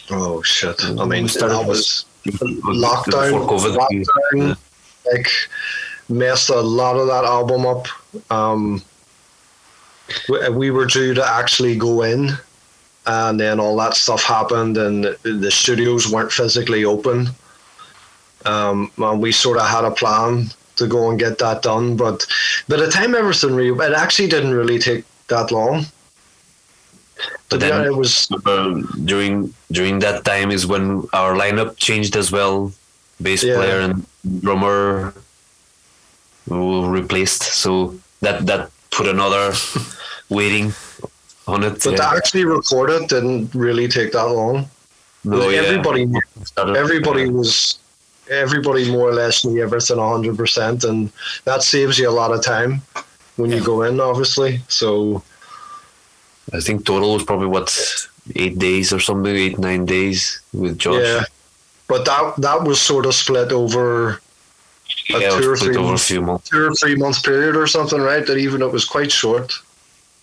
Oh 0.10 0.42
shit! 0.42 0.84
I 0.84 1.06
mean, 1.06 1.24
We 1.24 1.30
started 1.30 1.56
that 1.56 1.68
was 1.68 2.06
lockdown. 2.26 3.48
COVID. 3.48 3.78
Lockdown, 3.78 4.58
like 5.12 5.30
messed 6.10 6.50
a 6.50 6.60
lot 6.60 6.96
of 6.96 7.08
that 7.08 7.26
album 7.26 7.66
up. 7.66 7.88
Um, 8.32 8.82
we, 10.30 10.50
we 10.50 10.72
were 10.72 10.86
due 10.86 11.14
to 11.14 11.26
actually 11.26 11.76
go 11.76 12.04
in, 12.04 12.32
and 13.06 13.40
then 13.40 13.60
all 13.60 13.76
that 13.78 13.96
stuff 13.96 14.24
happened, 14.24 14.78
and 14.78 15.04
the, 15.04 15.18
the 15.34 15.52
studios 15.52 16.10
weren't 16.12 16.32
physically 16.32 16.86
open. 16.86 17.28
Um, 18.46 18.92
and 18.98 19.22
we 19.22 19.32
sort 19.34 19.58
of 19.58 19.68
had 19.68 19.84
a 19.84 19.92
plan 19.92 20.48
to 20.78 20.88
go 20.88 21.10
and 21.10 21.20
get 21.20 21.40
that 21.40 21.64
done, 21.64 21.98
but 21.98 22.26
by 22.70 22.78
the 22.78 22.88
time 22.90 23.16
everything 23.16 23.56
re- 23.56 23.72
it 23.72 23.94
actually 23.94 24.30
didn't 24.30 24.54
really 24.54 24.80
take 24.80 25.04
that 25.28 25.52
long. 25.52 25.86
But 27.50 27.60
then 27.60 27.72
honest, 27.74 27.92
it 27.92 27.98
was 27.98 28.46
uh, 28.46 28.82
during 29.06 29.54
during 29.72 30.00
that 30.00 30.24
time 30.26 30.52
is 30.52 30.66
when 30.68 31.08
our 31.14 31.34
lineup 31.36 31.78
changed 31.78 32.16
as 32.16 32.32
well 32.32 32.72
bass 33.22 33.44
Yeah. 33.44 33.56
player 33.56 33.80
and 33.80 34.06
drummer 34.42 35.14
were 36.48 36.90
replaced 36.90 37.44
so 37.44 37.96
that 38.22 38.46
that 38.46 38.70
put 38.92 39.08
another 39.08 39.54
waiting 40.30 40.74
on 41.48 41.64
it 41.64 41.82
but 41.84 41.96
to 41.98 42.04
actually 42.04 42.46
record 42.46 42.90
it 42.90 43.10
didn't 43.10 43.54
really 43.56 43.88
take 43.88 44.12
that 44.12 44.26
long. 44.28 44.70
No, 45.24 45.38
Like, 45.38 45.56
yeah. 45.56 45.62
everybody 45.62 46.08
everybody 46.76 47.30
was 47.30 47.80
everybody 48.30 48.92
more 48.92 49.10
or 49.10 49.14
less 49.14 49.46
knew 49.46 49.62
everything 49.62 49.98
hundred 49.98 50.36
percent 50.38 50.84
and 50.84 51.10
that 51.46 51.64
saves 51.64 51.98
you 52.00 52.10
a 52.10 52.12
lot 52.22 52.32
of 52.32 52.42
time 52.44 52.82
when 53.38 53.52
you 53.52 53.62
go 53.64 53.84
in 53.84 54.00
obviously. 54.00 54.62
So 54.68 55.24
I 56.54 56.60
think 56.62 56.86
total 56.86 57.14
was 57.14 57.24
probably 57.24 57.48
what 57.48 57.70
eight 58.36 58.58
days 58.60 58.94
or 58.94 59.00
something, 59.00 59.36
eight 59.36 59.58
nine 59.60 59.86
days 59.86 60.40
with 60.54 60.78
Josh. 60.78 61.02
yeah. 61.04 61.24
But 61.88 62.06
that 62.06 62.34
that 62.38 62.64
was 62.64 62.82
sort 62.82 63.06
of 63.06 63.16
split 63.16 63.52
over 63.52 64.10
a 65.14 65.20
Yeah, 65.20 65.40
two 65.40 65.52
or 65.52 65.58
three 65.58 65.76
over 65.78 65.94
a 65.94 65.98
few 65.98 66.22
months. 66.22 66.50
two 66.50 66.66
or 66.68 66.74
three 66.74 66.96
month 66.96 67.24
period 67.24 67.56
or 67.56 67.68
something, 67.68 68.00
right? 68.02 68.26
That 68.26 68.38
even 68.38 68.62
it 68.62 68.72
was 68.72 68.86
quite 68.86 69.12
short. 69.12 69.54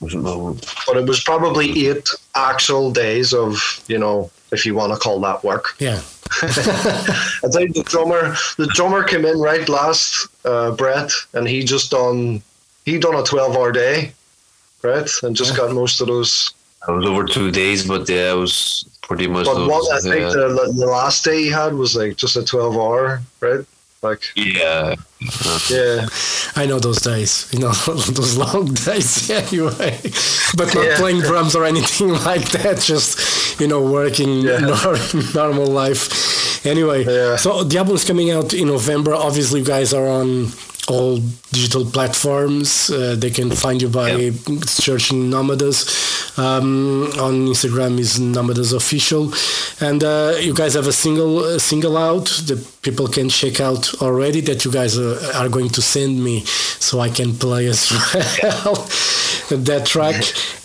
Wasn't 0.00 0.24
no, 0.24 0.56
But 0.86 0.96
it 0.98 1.06
was 1.06 1.20
probably 1.22 1.86
eight 1.88 2.08
actual 2.34 2.90
days 2.90 3.32
of, 3.32 3.82
you 3.88 3.96
know, 3.98 4.30
if 4.52 4.66
you 4.66 4.74
want 4.74 4.92
to 4.92 4.98
call 4.98 5.20
that 5.20 5.42
work. 5.44 5.74
Yeah, 5.78 6.00
I 6.42 7.48
think 7.52 7.74
the 7.74 7.84
drummer 7.86 8.34
the 8.58 8.66
drummer 8.74 9.02
came 9.04 9.24
in 9.24 9.38
right 9.38 9.66
last, 9.68 10.28
uh, 10.44 10.72
Brett, 10.72 11.10
and 11.32 11.48
he 11.48 11.64
just 11.64 11.90
done 11.90 12.42
he 12.84 12.98
done 12.98 13.14
a 13.14 13.22
twelve 13.22 13.56
hour 13.56 13.72
day, 13.72 14.12
right? 14.84 15.08
And 15.22 15.34
just 15.34 15.56
got 15.56 15.72
most 15.72 16.00
of 16.00 16.06
those 16.08 16.52
it 16.86 16.92
was 16.92 17.06
over 17.06 17.24
two 17.24 17.50
days, 17.50 17.86
but 17.88 18.06
yeah, 18.08 18.32
it 18.32 18.36
was 18.36 18.84
pretty 19.02 19.26
much. 19.26 19.46
but 19.46 19.54
those, 19.54 19.70
one 19.70 19.82
I 19.96 20.00
think 20.00 20.20
yeah. 20.20 20.28
the 20.30 20.72
the 20.76 20.86
last 20.86 21.24
day 21.24 21.44
he 21.44 21.50
had 21.50 21.72
was 21.74 21.96
like 21.96 22.16
just 22.16 22.36
a 22.36 22.44
twelve 22.44 22.76
hour, 22.76 23.22
right? 23.40 23.64
Like 24.02 24.22
yeah, 24.36 24.94
yeah. 25.70 26.06
I 26.56 26.66
know 26.66 26.78
those 26.78 27.00
days. 27.00 27.48
You 27.54 27.60
know 27.60 27.72
those 28.18 28.36
long 28.36 28.74
days. 28.74 29.28
Yeah, 29.30 29.40
anyway, 29.48 29.98
but 30.58 30.74
not 30.74 30.84
Yeah. 30.84 30.96
playing 30.98 31.20
drums 31.22 31.56
or 31.56 31.64
anything 31.64 32.08
like 32.28 32.50
that. 32.50 32.80
Just 32.80 33.58
you 33.60 33.66
know 33.66 33.80
working 33.80 34.40
Yeah. 34.40 34.58
normal 35.34 35.66
life. 35.66 36.66
Anyway, 36.66 37.04
Yeah. 37.04 37.36
so 37.36 37.64
the 37.64 37.78
album 37.78 37.94
is 37.96 38.04
coming 38.04 38.30
out 38.30 38.52
in 38.52 38.68
November. 38.68 39.14
Obviously, 39.14 39.60
you 39.60 39.66
guys 39.66 39.94
are 39.94 40.06
on 40.06 40.48
all 40.88 41.18
digital 41.52 41.84
platforms. 41.84 42.90
Uh, 42.90 43.16
they 43.18 43.30
can 43.30 43.50
find 43.50 43.80
you 43.80 43.88
by 43.88 44.30
searching 44.66 45.30
Nomadus. 45.30 46.12
Um, 46.36 47.04
on 47.20 47.46
Instagram 47.46 47.98
is 47.98 48.18
Nomadus 48.18 48.74
Official, 48.74 49.32
and 49.80 50.02
uh, 50.02 50.34
you 50.40 50.52
guys 50.52 50.74
have 50.74 50.88
a 50.88 50.92
single 50.92 51.44
a 51.44 51.60
single 51.60 51.96
out 51.96 52.26
that 52.48 52.60
people 52.82 53.06
can 53.06 53.28
check 53.28 53.60
out 53.60 53.94
already. 54.02 54.40
That 54.40 54.64
you 54.64 54.72
guys 54.72 54.98
uh, 54.98 55.32
are 55.36 55.48
going 55.48 55.68
to 55.70 55.80
send 55.80 56.24
me, 56.24 56.40
so 56.80 56.98
I 56.98 57.08
can 57.08 57.34
play 57.34 57.66
as 57.66 57.92
well 58.42 58.74
that 59.50 59.86
track. 59.86 60.16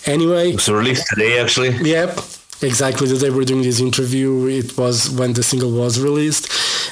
Anyway, 0.08 0.50
it 0.50 0.56
was 0.56 0.70
released 0.70 1.08
today 1.08 1.40
actually. 1.40 1.70
Yep, 1.70 2.20
exactly. 2.62 3.08
The 3.08 3.18
day 3.18 3.30
we're 3.30 3.46
doing 3.46 3.62
this 3.62 3.80
interview, 3.80 4.48
it 4.48 4.78
was 4.78 5.10
when 5.10 5.34
the 5.34 5.44
single 5.44 5.72
was 5.72 6.00
released. 6.00 6.50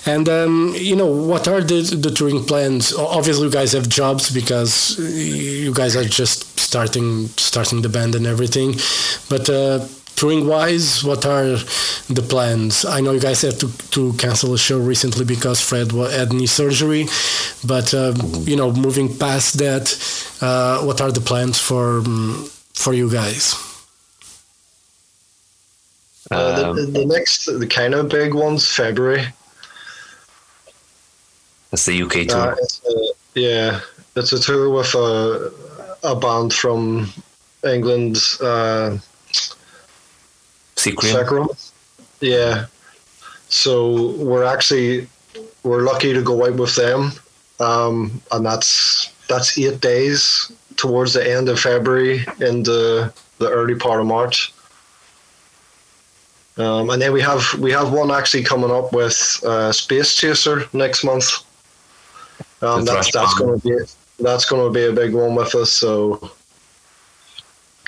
And 0.08 0.30
um, 0.30 0.74
you 0.78 0.96
know, 0.96 1.08
what 1.08 1.48
are 1.48 1.62
the 1.62 1.82
the 1.82 2.12
touring 2.12 2.44
plans? 2.44 2.94
Obviously, 2.94 3.46
you 3.46 3.52
guys 3.52 3.74
have 3.74 3.90
jobs 3.90 4.32
because 4.32 4.98
you 5.00 5.74
guys 5.74 5.96
are 5.96 6.06
just 6.06 6.60
starting 6.60 7.28
starting 7.38 7.82
the 7.82 7.90
band 7.90 8.16
and 8.16 8.26
everything. 8.26 8.74
But 9.30 9.50
uh, 9.50 9.86
touring 10.16 10.48
wise, 10.48 11.04
what 11.04 11.26
are 11.26 11.58
the 12.10 12.26
plans? 12.28 12.86
I 12.86 13.02
know 13.02 13.12
you 13.12 13.20
guys 13.20 13.42
had 13.42 13.60
to, 13.60 13.72
to 13.92 14.14
cancel 14.14 14.54
a 14.54 14.58
show 14.58 14.80
recently 14.80 15.26
because 15.26 15.62
Fred 15.62 15.92
had 15.92 16.34
knee 16.34 16.48
surgery, 16.48 17.08
but 17.66 17.94
um, 17.94 18.16
you 18.46 18.56
know, 18.56 18.72
moving 18.72 19.16
past 19.16 19.58
that, 19.60 19.86
uh, 20.42 20.84
what 20.86 21.02
are 21.02 21.12
the 21.12 21.22
plans 21.22 21.60
for 21.60 22.00
um, 22.00 22.50
for 22.74 22.94
you 22.94 23.10
guys? 23.10 23.67
Uh, 26.30 26.74
the, 26.74 26.82
the 26.82 27.06
next, 27.06 27.46
the 27.46 27.68
kind 27.68 27.94
of 27.94 28.10
big 28.10 28.34
one's 28.34 28.68
February. 28.74 29.26
That's 31.72 31.86
the 31.86 32.02
UK 32.02 32.28
tour. 32.28 32.52
Uh, 32.52 32.56
it's 32.60 32.82
a, 32.86 33.40
yeah, 33.40 33.80
it's 34.16 34.34
a 34.34 34.40
tour 34.40 34.70
with 34.70 34.94
a 34.96 35.52
a 36.04 36.16
band 36.16 36.54
from 36.54 37.12
England. 37.64 38.18
Uh, 38.42 38.98
Secret. 40.76 41.12
Yeah. 42.22 42.66
So 43.50 44.12
we're 44.14 44.44
actually 44.44 45.08
we're 45.64 45.82
lucky 45.82 46.14
to 46.14 46.22
go 46.22 46.46
out 46.46 46.56
with 46.56 46.76
them, 46.76 47.12
um, 47.60 48.22
and 48.32 48.46
that's 48.46 49.12
that's 49.28 49.58
eight 49.58 49.82
days 49.82 50.52
towards 50.76 51.14
the 51.14 51.30
end 51.30 51.50
of 51.50 51.60
February 51.60 52.26
into 52.40 53.12
the 53.40 53.50
early 53.50 53.76
part 53.76 54.00
of 54.00 54.08
March. 54.08 54.54
Um, 56.58 56.90
and 56.90 57.02
then 57.02 57.14
we 57.14 57.22
have 57.22 57.54
we 57.60 57.72
have 57.72 57.94
one 57.94 58.12
actually 58.12 58.44
coming 58.44 58.72
up 58.72 58.92
with 58.92 59.42
uh, 59.46 59.72
Space 59.72 60.16
Chaser 60.16 60.64
next 60.74 61.04
month. 61.04 61.44
Um, 62.62 62.84
The 62.84 62.94
that's 62.94 63.12
that's 63.12 63.34
going 63.36 63.60
to 63.60 63.68
be 63.68 63.78
that's 64.20 64.46
going 64.46 64.66
to 64.66 64.74
be 64.74 64.86
a 64.86 64.92
big 64.92 65.14
one 65.14 65.36
with 65.36 65.54
us. 65.54 65.72
So 65.72 66.32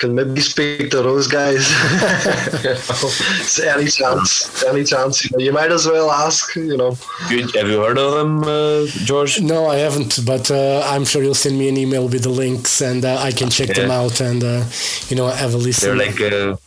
can 0.00 0.14
maybe 0.14 0.40
speak 0.40 0.90
to 0.90 1.02
those 1.02 1.26
guys. 1.26 1.60
any 3.64 3.88
chance, 3.88 4.64
any 4.64 4.84
chance. 4.84 5.24
You, 5.24 5.36
know, 5.36 5.44
you 5.44 5.52
might 5.52 5.70
as 5.70 5.86
well 5.86 6.10
ask. 6.10 6.56
You 6.56 6.76
know. 6.76 6.96
Good. 7.28 7.54
Have 7.54 7.68
you 7.68 7.80
heard 7.80 7.98
of 7.98 8.14
them, 8.14 8.42
uh, 8.44 8.86
George? 9.04 9.40
No, 9.40 9.66
I 9.66 9.76
haven't, 9.76 10.24
but 10.24 10.50
uh, 10.50 10.82
I'm 10.86 11.04
sure 11.04 11.22
you'll 11.22 11.34
send 11.34 11.58
me 11.58 11.68
an 11.68 11.76
email 11.76 12.08
with 12.08 12.22
the 12.22 12.30
links, 12.30 12.80
and 12.80 13.04
uh, 13.04 13.18
I 13.18 13.32
can 13.32 13.50
check 13.50 13.74
them 13.74 13.90
out 13.90 14.20
and 14.20 14.42
uh, 14.42 14.64
you 15.08 15.16
know 15.16 15.28
have 15.28 15.54
a 15.54 15.58
listen. 15.58 15.98
They're 15.98 16.06
like. 16.06 16.58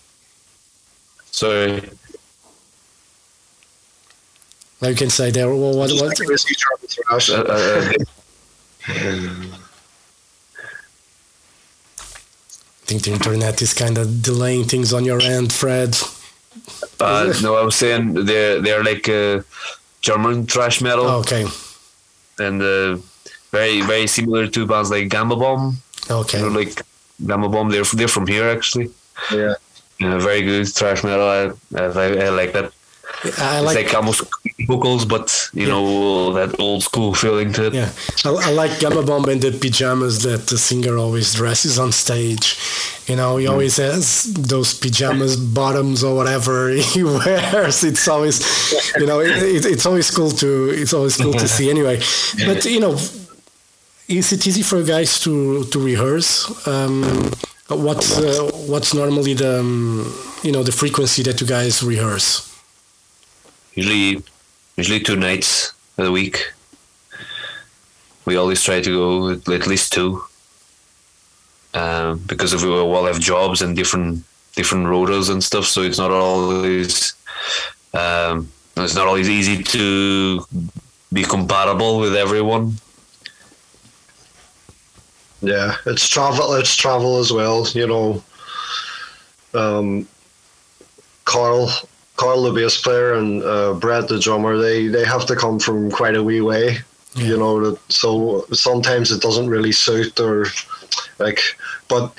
Sorry. 1.34 1.82
Like 4.80 4.92
you 4.92 4.96
can 4.96 5.10
say 5.10 5.32
there. 5.32 5.48
Well, 5.48 5.76
what, 5.76 5.90
what? 5.92 6.22
I 6.22 6.26
think 12.86 13.04
the 13.04 13.14
internet 13.14 13.62
is 13.64 13.74
kind 13.74 13.98
of 13.98 14.22
delaying 14.22 14.66
things 14.66 14.94
on 14.94 15.06
your 15.06 15.20
end, 15.22 15.52
Fred. 15.52 15.98
uh, 17.00 17.34
no, 17.42 17.56
I 17.56 17.64
was 17.64 17.78
saying 17.78 18.14
they're 18.26 18.62
they're 18.62 18.84
like 18.84 19.10
uh, 19.10 19.42
German 20.02 20.46
thrash 20.46 20.82
metal. 20.82 21.08
Okay. 21.22 21.48
And 22.38 22.62
uh, 22.62 22.98
very 23.52 23.82
very 23.82 24.06
similar 24.06 24.48
to 24.48 24.68
bands 24.68 24.92
like 24.92 25.10
Gama 25.10 25.36
Bomb. 25.36 25.78
Okay. 26.12 26.40
You 26.40 26.50
know, 26.50 26.60
like 26.60 26.80
Gama 27.26 27.50
Bomb, 27.50 27.72
they're 27.72 27.86
they're 27.96 28.08
from 28.08 28.28
here 28.28 28.50
actually. 28.50 28.92
Yeah. 29.34 29.56
Yeah, 30.00 30.20
very 30.20 30.42
good 30.42 30.68
thrash 30.68 31.04
metal. 31.04 31.28
I, 31.28 31.52
I, 31.80 31.86
I 32.26 32.30
like 32.30 32.54
that. 32.54 32.72
I 33.24 33.28
it's 33.28 33.66
like- 33.66 33.76
like 33.76 33.94
almost 33.94 34.24
vocals, 34.68 35.06
but 35.06 35.50
you 35.54 35.68
know 35.68 36.34
that 36.34 36.60
old 36.60 36.84
school 36.84 37.14
feeling 37.14 37.54
to 37.54 37.68
it. 37.68 37.74
Yeah, 37.74 37.90
I, 38.26 38.30
I 38.30 38.52
like 38.52 38.80
Gama 38.80 39.04
Bomb 39.04 39.26
and 39.30 39.42
the 39.42 39.52
pajamas 39.52 40.24
that 40.24 40.48
the 40.48 40.58
singer 40.58 40.98
always 40.98 41.34
dresses 41.34 41.80
on 41.80 41.92
stage. 41.92 42.58
You 43.08 43.16
know, 43.16 43.38
he 43.38 43.46
mm. 43.46 43.52
always 43.52 43.78
has 43.78 44.34
those 44.34 44.74
pajamas, 44.74 45.36
bottoms 45.38 46.04
or 46.04 46.16
whatever 46.16 46.70
he 46.94 47.04
wears. 47.04 47.84
It's 47.84 48.08
always, 48.08 48.38
you 48.98 49.06
know, 49.06 49.20
it, 49.20 49.32
it, 49.32 49.66
it's 49.66 49.86
always 49.86 50.10
cool 50.12 50.32
to 50.32 50.70
it's 50.70 50.94
always 50.94 51.18
cool 51.18 51.34
to 51.34 51.48
see. 51.48 51.70
Anyway, 51.70 52.02
but 52.46 52.66
you 52.66 52.80
know, 52.80 52.94
is 54.08 54.32
it 54.34 54.48
easy 54.48 54.64
for 54.64 54.82
guys 54.84 55.20
to 55.22 55.64
to 55.66 55.80
rehearse? 55.80 56.68
Um, 56.68 57.32
what's 57.70 58.18
uh, 58.20 58.52
what's 58.68 58.94
normally 58.94 59.34
the 59.34 59.60
um, 59.60 60.14
you 60.44 60.52
know 60.52 60.64
the 60.64 60.72
frequency 60.72 61.24
that 61.24 61.42
you 61.42 61.48
guys 61.48 61.84
rehearse? 61.84 62.50
Usually, 63.74 64.24
usually 64.78 65.00
two 65.00 65.16
nights 65.16 65.74
a 65.98 66.12
week. 66.12 66.54
We 68.26 68.38
always 68.38 68.64
try 68.64 68.82
to 68.82 68.90
go 68.90 69.30
at 69.30 69.50
at 69.50 69.68
least 69.68 69.92
two, 69.92 70.24
um, 71.74 72.20
because 72.28 72.64
we 72.64 72.70
all 72.70 73.06
have 73.06 73.20
jobs 73.20 73.62
and 73.62 73.76
different 73.76 74.24
different 74.56 74.86
rotas 74.86 75.30
and 75.30 75.44
stuff. 75.44 75.66
So 75.66 75.82
it's 75.82 75.98
not 75.98 76.12
always 76.12 77.14
um, 77.94 78.50
it's 78.78 78.96
not 78.96 79.08
always 79.08 79.30
easy 79.30 79.64
to 79.64 80.46
be 81.12 81.24
compatible 81.24 82.00
with 82.00 82.16
everyone. 82.16 82.76
Yeah, 85.42 85.76
it's 85.86 86.08
travel. 86.08 86.54
It's 86.54 86.76
travel 86.76 87.20
as 87.20 87.32
well. 87.34 87.68
You 87.74 87.88
know, 87.88 88.24
um, 89.54 90.08
Carl, 91.26 91.72
Carl, 92.16 92.44
the 92.44 92.52
bass 92.52 92.80
player, 92.80 93.14
and 93.14 93.44
uh, 93.44 93.74
Brett, 93.74 94.08
the 94.08 94.20
drummer. 94.20 94.58
They 94.58 94.88
they 94.88 95.06
have 95.06 95.26
to 95.28 95.36
come 95.36 95.60
from 95.60 95.92
quite 95.92 96.16
a 96.16 96.24
wee 96.24 96.42
way. 96.42 96.78
You 97.16 97.38
know, 97.38 97.72
that, 97.72 97.92
so 97.92 98.46
sometimes 98.52 99.12
it 99.12 99.22
doesn't 99.22 99.48
really 99.48 99.72
suit 99.72 100.20
or 100.20 100.48
like, 101.20 101.40
but 101.88 102.12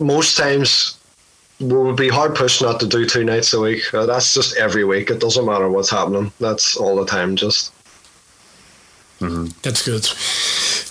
most 0.00 0.36
times 0.36 0.98
we 1.58 1.74
would 1.74 1.96
be 1.96 2.08
hard 2.08 2.34
pushed 2.34 2.60
not 2.60 2.80
to 2.80 2.86
do 2.86 3.06
two 3.06 3.24
nights 3.24 3.54
a 3.54 3.60
week. 3.60 3.94
Uh, 3.94 4.04
that's 4.04 4.34
just 4.34 4.56
every 4.56 4.84
week. 4.84 5.10
It 5.10 5.20
doesn't 5.20 5.46
matter 5.46 5.70
what's 5.70 5.90
happening. 5.90 6.32
That's 6.40 6.76
all 6.76 6.96
the 6.96 7.06
time. 7.06 7.36
Just. 7.36 7.72
That's 9.62 9.84
good. 9.84 10.06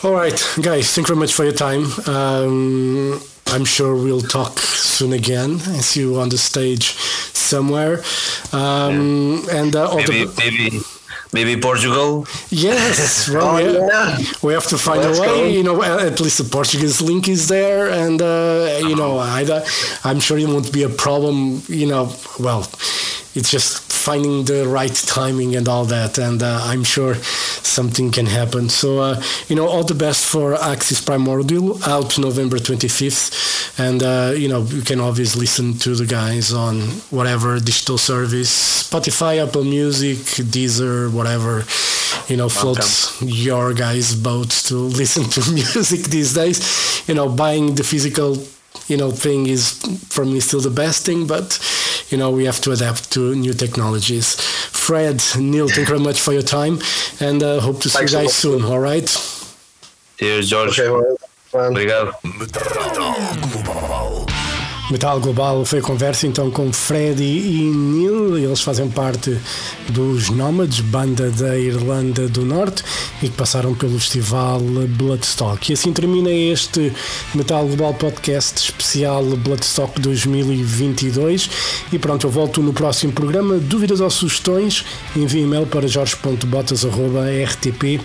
All 0.03 0.13
right, 0.13 0.57
guys, 0.61 0.95
thank 0.95 1.07
you 1.07 1.13
very 1.13 1.19
much 1.19 1.33
for 1.33 1.43
your 1.43 1.53
time. 1.53 1.85
Um, 2.07 3.21
I'm 3.51 3.65
sure 3.65 3.95
we'll 3.95 4.21
talk 4.21 4.59
soon 4.59 5.13
again. 5.13 5.55
I 5.77 5.81
see 5.81 6.01
you 6.01 6.19
on 6.19 6.29
the 6.29 6.37
stage 6.37 6.93
somewhere. 7.33 8.01
Um, 8.53 9.43
And 9.51 9.75
uh, 9.75 9.95
Maybe 9.95 10.25
the, 10.25 10.33
maybe 10.37 10.79
maybe 11.33 11.61
Portugal. 11.61 12.25
yes, 12.49 13.27
well, 13.33 13.55
Oh, 13.55 13.57
yeah. 13.59 13.87
yeah. 14.17 14.17
we 14.41 14.53
have 14.53 14.67
to 14.67 14.77
find 14.77 15.01
Let's 15.01 15.19
a 15.19 15.21
way. 15.21 15.27
go. 15.27 15.43
You 15.57 15.63
know, 15.63 15.81
at 15.83 16.19
least 16.19 16.37
the 16.37 16.49
Portuguese 16.49 17.01
link 17.01 17.27
is 17.27 17.47
there, 17.47 17.89
and 18.05 18.21
uh, 18.21 18.87
you 18.89 18.95
know, 18.95 19.17
I, 19.19 19.41
I'm 20.03 20.19
sure 20.19 20.37
it 20.37 20.47
won't 20.47 20.71
be 20.71 20.83
a 20.83 20.89
problem. 20.89 21.61
You 21.67 21.87
know, 21.87 22.03
well, 22.39 22.61
it's 23.35 23.51
just 23.51 23.90
finding 24.01 24.45
the 24.45 24.67
right 24.67 24.93
timing 25.07 25.55
and 25.55 25.67
all 25.67 25.85
that, 25.85 26.17
and 26.17 26.41
uh, 26.41 26.59
I'm 26.63 26.83
sure 26.83 27.15
something 27.15 28.11
can 28.11 28.25
happen. 28.25 28.69
So, 28.69 28.99
uh, 28.99 29.21
you 29.47 29.55
know, 29.55 29.67
all 29.67 29.83
the 29.83 29.95
best 29.95 30.25
for 30.25 30.55
Axis 30.55 30.99
Primordial 31.01 31.83
out 31.83 32.17
November 32.17 32.57
25th, 32.57 33.79
and 33.79 34.01
uh, 34.03 34.33
you 34.35 34.49
know, 34.49 34.61
you 34.63 34.81
can 34.81 34.99
always 34.99 35.35
listen 35.35 35.73
to 35.79 35.95
the 35.95 36.05
guys 36.05 36.51
on 36.53 36.75
whatever 37.11 37.59
digital 37.59 37.97
service, 37.97 38.51
Spotify, 38.83 39.45
Apple 39.45 39.63
Music, 39.63 40.17
Deezer, 40.53 41.11
whatever, 41.13 41.63
you 42.27 42.37
know, 42.37 42.49
floats 42.49 43.21
your 43.21 43.73
guys' 43.73 44.15
boat 44.15 44.49
to 44.67 44.75
listen 45.01 45.23
to 45.25 45.51
music 45.51 46.01
these 46.09 46.33
days. 46.33 46.57
You 47.07 47.15
know, 47.15 47.29
buying 47.29 47.75
the 47.75 47.83
physical 47.83 48.37
you 48.87 48.97
know 48.97 49.11
thing 49.11 49.47
is 49.47 49.71
for 50.09 50.25
me 50.25 50.39
still 50.39 50.59
the 50.59 50.69
best 50.69 51.05
thing 51.05 51.27
but 51.27 51.59
you 52.11 52.17
know 52.17 52.29
we 52.31 52.45
have 52.45 52.59
to 52.61 52.71
adapt 52.71 53.11
to 53.11 53.33
new 53.35 53.53
technologies 53.53 54.35
fred 54.71 55.21
neil 55.39 55.67
thank 55.67 55.79
you 55.79 55.85
very 55.95 55.99
much 55.99 56.19
for 56.21 56.33
your 56.33 56.43
time 56.43 56.77
and 57.19 57.41
uh, 57.41 57.59
hope 57.59 57.79
to 57.81 57.89
see 57.89 57.97
Thanks 57.99 58.11
you 58.13 58.17
guys 58.19 58.25
lot. 58.25 58.33
soon 58.33 58.63
all 58.65 58.79
right 58.79 59.09
Cheers, 60.17 60.49
George. 60.51 60.79
Okay, 60.79 60.89
well. 60.91 61.17
Obrigado. 61.71 62.11
Metal 64.91 65.19
Global 65.21 65.63
foi 65.63 65.79
a 65.79 65.81
conversa 65.81 66.27
então 66.27 66.51
com 66.51 66.73
Freddy 66.73 67.23
e 67.23 67.71
Neil, 67.71 68.37
eles 68.37 68.59
fazem 68.59 68.89
parte 68.89 69.39
dos 69.87 70.29
Nomads, 70.29 70.81
banda 70.81 71.31
da 71.31 71.57
Irlanda 71.57 72.27
do 72.27 72.45
Norte 72.45 72.83
e 73.23 73.29
que 73.29 73.37
passaram 73.37 73.73
pelo 73.73 73.97
festival 73.97 74.59
Bloodstock. 74.59 75.71
E 75.71 75.73
assim 75.73 75.93
termina 75.93 76.29
este 76.29 76.91
Metal 77.33 77.65
Global 77.65 77.93
Podcast 77.93 78.69
especial 78.69 79.23
Bloodstock 79.23 80.01
2022 80.01 81.49
e 81.93 81.97
pronto, 81.97 82.27
eu 82.27 82.31
volto 82.31 82.61
no 82.61 82.73
próximo 82.73 83.13
programa. 83.13 83.59
Dúvidas 83.59 84.01
ou 84.01 84.09
sugestões? 84.09 84.83
Envie 85.15 85.43
e-mail 85.43 85.67
para 85.67 85.87
jorge.botas.rtp 85.87 88.01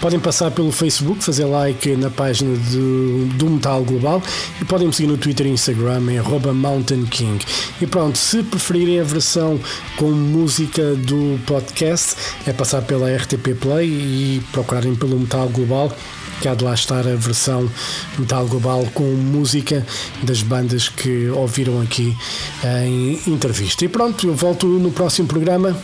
Podem 0.00 0.18
passar 0.18 0.50
pelo 0.50 0.72
Facebook, 0.72 1.22
fazer 1.22 1.44
like 1.44 1.96
na 1.96 2.10
página 2.10 2.56
do, 2.56 3.26
do 3.34 3.50
Metal 3.50 3.82
Global 3.84 4.22
e 4.60 4.64
podem 4.64 4.86
me 4.86 4.92
seguir 4.92 5.08
no 5.08 5.16
Twitter 5.16 5.46
e 5.46 5.50
Instagram 5.50 6.02
em 6.10 6.52
Mountain 6.52 7.04
King. 7.06 7.44
E 7.80 7.86
pronto, 7.86 8.16
se 8.16 8.42
preferirem 8.42 9.00
a 9.00 9.04
versão 9.04 9.60
com 9.96 10.10
música 10.10 10.94
do 10.94 11.38
podcast, 11.46 12.16
é 12.46 12.52
passar 12.52 12.82
pela 12.82 13.14
RTP 13.14 13.54
Play 13.60 13.88
e 13.88 14.42
procurarem 14.52 14.94
pelo 14.94 15.18
Metal 15.18 15.48
Global 15.48 15.94
que 16.40 16.48
há 16.48 16.54
de 16.54 16.64
lá 16.64 16.74
estar 16.74 17.06
a 17.06 17.14
versão 17.14 17.70
Metal 18.18 18.46
Global 18.46 18.86
com 18.92 19.04
música 19.04 19.86
das 20.22 20.42
bandas 20.42 20.88
que 20.88 21.28
ouviram 21.28 21.80
aqui 21.80 22.16
em 22.64 23.20
entrevista. 23.26 23.84
E 23.84 23.88
pronto, 23.88 24.26
eu 24.26 24.34
volto 24.34 24.66
no 24.66 24.90
próximo 24.90 25.28
programa. 25.28 25.76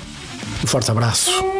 Um 0.62 0.66
forte 0.66 0.90
abraço. 0.90 1.59